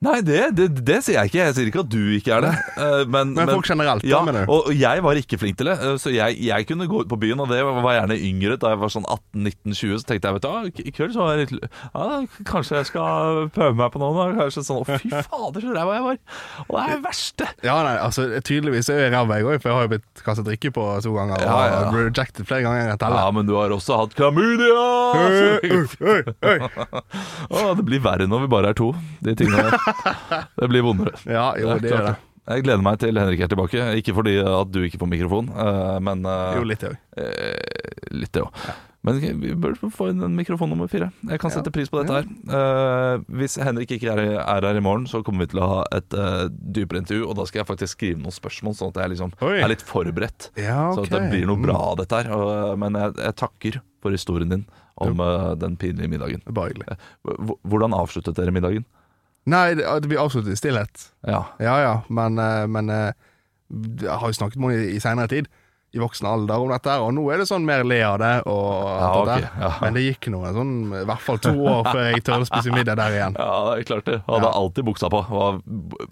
Nei, 0.02 0.16
det, 0.26 0.38
det, 0.58 0.64
det 0.82 0.96
sier 1.06 1.20
jeg 1.20 1.30
ikke. 1.30 1.38
Jeg 1.46 1.54
sier 1.54 1.68
ikke 1.70 1.82
at 1.84 1.90
du 1.92 1.98
ikke 2.16 2.32
er 2.34 2.40
det. 2.42 2.52
Eh, 2.82 3.02
Men, 3.06 3.34
Men 3.36 3.48
folk 3.52 3.68
generelt, 3.70 4.02
ja, 4.06 4.18
mener 4.26 4.44
du? 4.48 4.50
Og 4.50 4.66
og 4.72 4.74
jeg 4.74 5.02
var 5.04 5.18
ikke 5.20 5.38
flink 5.38 5.56
til 5.60 5.68
det. 5.70 5.76
eh, 5.78 5.94
Så 6.02 6.10
jeg, 6.10 6.38
jeg 6.42 6.66
kunne 6.66 6.88
gå 6.90 7.02
ut 7.04 7.08
på 7.12 7.18
byen, 7.22 7.38
og 7.44 7.48
det 7.52 7.60
var 7.64 7.78
var 7.84 7.94
gjerne 8.00 8.16
yngre. 8.18 8.56
Da 8.58 8.72
jeg 8.74 8.80
var 8.82 8.90
sånn 8.90 9.06
18-19-20, 9.06 10.00
så 10.02 10.08
tenkte 10.10 10.26
jeg 10.28 10.34
vet 10.38 10.42
du, 10.42 10.48
ah, 10.50 10.66
i 10.66 10.90
kveld 10.96 11.14
så 11.14 11.22
var 11.22 11.38
jeg 11.38 11.52
litt 11.52 11.68
ja, 11.68 12.06
Kanskje 12.50 12.76
jeg 12.80 12.86
skal 12.90 13.46
prøve 13.54 13.74
meg 13.78 13.92
på 13.94 14.02
noe. 14.02 14.12
da. 14.18 14.26
Kanskje 14.42 14.64
sånn, 14.66 14.82
Å, 14.82 14.98
fy 14.98 15.08
fader, 15.30 15.60
så 15.68 15.70
ræva 15.78 15.94
jeg 15.98 16.04
var. 16.08 16.18
Og 16.66 16.72
det 16.74 16.82
er 16.82 16.90
det 16.96 17.00
verste. 17.06 17.48
Ja, 17.66 17.76
nei, 17.86 17.94
altså 18.02 18.26
Tydeligvis 18.42 18.90
er 18.90 19.04
jeg 19.06 19.14
ræva, 19.14 19.38
jeg 19.38 19.46
òg, 19.48 19.56
for 19.62 19.70
jeg 19.70 19.76
har 19.78 19.86
jo 19.86 19.92
blitt 19.94 20.24
kastet 20.26 20.48
drikke 20.50 20.72
på 20.74 20.88
to 21.06 21.14
ganger. 21.14 21.38
Ja, 21.46 21.56
ja, 21.62 21.78
ja. 21.78 21.86
Og 21.92 21.94
rejected 22.10 22.46
flere 22.50 22.66
ganger. 22.66 22.90
Jeg 22.90 22.98
teller. 23.02 23.22
Ja, 23.22 23.30
men 23.38 23.46
du 23.46 23.54
har 23.60 23.70
også 23.78 24.02
hatt 24.02 24.18
klamydia! 24.18 24.82
Å, 27.52 27.62
det 27.78 27.84
blir 27.86 28.02
verre 28.04 28.26
når 28.30 28.44
vi 28.46 28.50
bare 28.52 28.72
er 28.72 28.78
to. 28.78 28.90
De 29.22 29.34
tingene 29.38 29.68
der. 29.70 29.78
Det 30.60 30.68
blir 30.72 30.82
vondere. 30.86 31.14
Ja, 31.26 31.52
jo, 31.60 31.74
det 31.78 31.92
er 31.92 32.06
det. 32.12 32.16
Jeg 32.42 32.64
gleder 32.66 32.82
meg 32.82 32.96
til 32.98 33.14
Henrik 33.14 33.40
er 33.44 33.50
tilbake. 33.52 33.82
Ikke 34.00 34.14
fordi 34.16 34.32
at 34.42 34.70
du 34.74 34.80
ikke 34.82 34.98
får 34.98 35.10
mikrofon, 35.12 35.50
eh, 35.54 35.98
men 36.02 36.24
eh, 36.26 36.56
Jo, 36.58 36.64
litt 36.66 36.80
det 36.82 36.88
òg. 36.90 36.96
Eh, 37.22 38.08
litt 38.18 38.32
det 38.34 38.42
òg. 38.42 38.64
Men 39.06 39.18
vi 39.18 39.50
bør 39.58 39.74
få 39.90 40.08
inn 40.12 40.22
en 40.22 40.34
mikrofon 40.38 40.70
nummer 40.70 40.86
fire. 40.90 41.08
Jeg 41.26 41.40
kan 41.42 41.50
Ja. 41.50 41.56
sette 41.56 41.72
pris 41.74 41.88
på 41.90 42.02
dette 42.02 42.20
her. 42.20 43.22
Hvis 43.34 43.56
Henrik 43.58 43.90
ikke 43.96 44.12
er, 44.12 44.20
er 44.38 44.62
her 44.68 44.78
i 44.78 44.82
morgen, 44.84 45.08
så 45.10 45.24
kommer 45.26 45.42
vi 45.42 45.50
til 45.50 45.62
å 45.62 45.68
ha 45.72 45.80
et 45.98 46.06
dypere 46.10 47.00
intervju. 47.02 47.24
Og 47.26 47.34
da 47.38 47.46
skal 47.50 47.62
jeg 47.64 47.68
faktisk 47.72 47.96
skrive 47.98 48.20
noen 48.22 48.34
spørsmål, 48.34 48.76
sånn 48.78 48.92
at 48.94 49.00
jeg 49.02 49.10
liksom 49.16 49.34
er 49.42 49.66
litt 49.72 49.82
forberedt. 49.82 50.50
Ja, 50.54 50.92
Så 50.94 51.02
ok. 51.02 51.10
at 51.10 51.16
det 51.16 51.30
blir 51.32 51.46
noe 51.50 51.58
Mm. 51.58 51.66
bra 51.66 51.76
av 51.90 51.96
dette 51.98 52.14
her. 52.22 52.76
Men 52.78 52.92
jeg, 52.94 53.14
jeg 53.26 53.34
takker 53.42 53.80
for 54.02 54.10
historien 54.14 54.48
din 54.54 54.64
om 55.02 55.18
den 55.58 55.76
pinlige 55.76 56.06
middagen. 56.10 56.42
Bare 56.46 56.70
hyggelig. 56.70 56.98
Hvordan 57.66 57.98
avsluttet 57.98 58.38
dere 58.38 58.54
middagen? 58.54 58.84
Nei, 59.46 59.74
det, 59.74 59.84
det 60.02 60.08
blir 60.10 60.20
avsluttet 60.22 60.52
i 60.54 60.56
stillhet. 60.60 61.08
Ja. 61.26 61.44
Ja 61.58 61.78
ja, 61.82 61.94
men, 62.08 62.38
eh, 62.38 62.66
men 62.70 62.90
eh, 62.90 63.12
jeg 64.02 64.12
har 64.20 64.28
jo 64.30 64.36
snakket 64.38 64.60
med 64.62 64.70
henne 64.76 64.86
i, 64.92 64.96
i 64.96 65.00
seinere 65.02 65.28
tid. 65.32 65.48
I 65.92 66.00
voksen 66.00 66.24
alder 66.24 66.56
om 66.62 66.70
dette, 66.72 66.88
og 67.04 67.10
nå 67.12 67.26
er 67.34 67.42
det 67.42 67.46
sånn 67.50 67.66
mer 67.68 67.82
le 67.84 67.98
av 68.06 68.14
det. 68.22 68.30
Og 68.48 68.70
Ja, 68.86 69.08
okay, 69.20 69.42
ja. 69.60 69.72
Men 69.82 69.98
det 69.98 70.04
gikk 70.06 70.30
noe 70.32 70.48
sånn, 70.56 70.70
i 71.02 71.04
hvert 71.04 71.20
fall 71.20 71.36
to 71.44 71.52
år 71.68 71.82
før 71.90 72.06
jeg 72.06 72.22
tør 72.24 72.46
å 72.46 72.48
spise 72.48 72.72
middag 72.72 72.96
der 72.96 73.12
igjen. 73.18 73.36
Ja, 73.36 73.50
det 73.74 73.82
er 73.82 73.88
klart 73.90 74.08
det. 74.08 74.22
Hadde 74.24 74.46
Ja. 74.48 74.54
alltid 74.62 74.86
buksa 74.88 75.10
på. 75.12 75.20
Var 75.28 75.60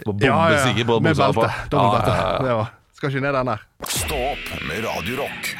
bombesikker 0.04 0.84
på 0.90 1.00
Med 1.00 1.14
buksa 1.16 1.32
på. 1.32 1.40
belte. 1.40 1.70
Dobbeltbelte. 1.72 2.12
Ja, 2.12 2.20
ja, 2.20 2.32
ja. 2.36 2.44
Det 2.44 2.54
var. 2.60 2.70
Skal 3.00 3.08
ikke 3.14 3.24
ned 3.24 3.34
den 3.38 3.46
der. 3.54 3.64
Stå 3.88 4.20
opp 4.34 4.46
med 4.68 4.84
Radio 4.84 5.16
Rock. 5.22 5.54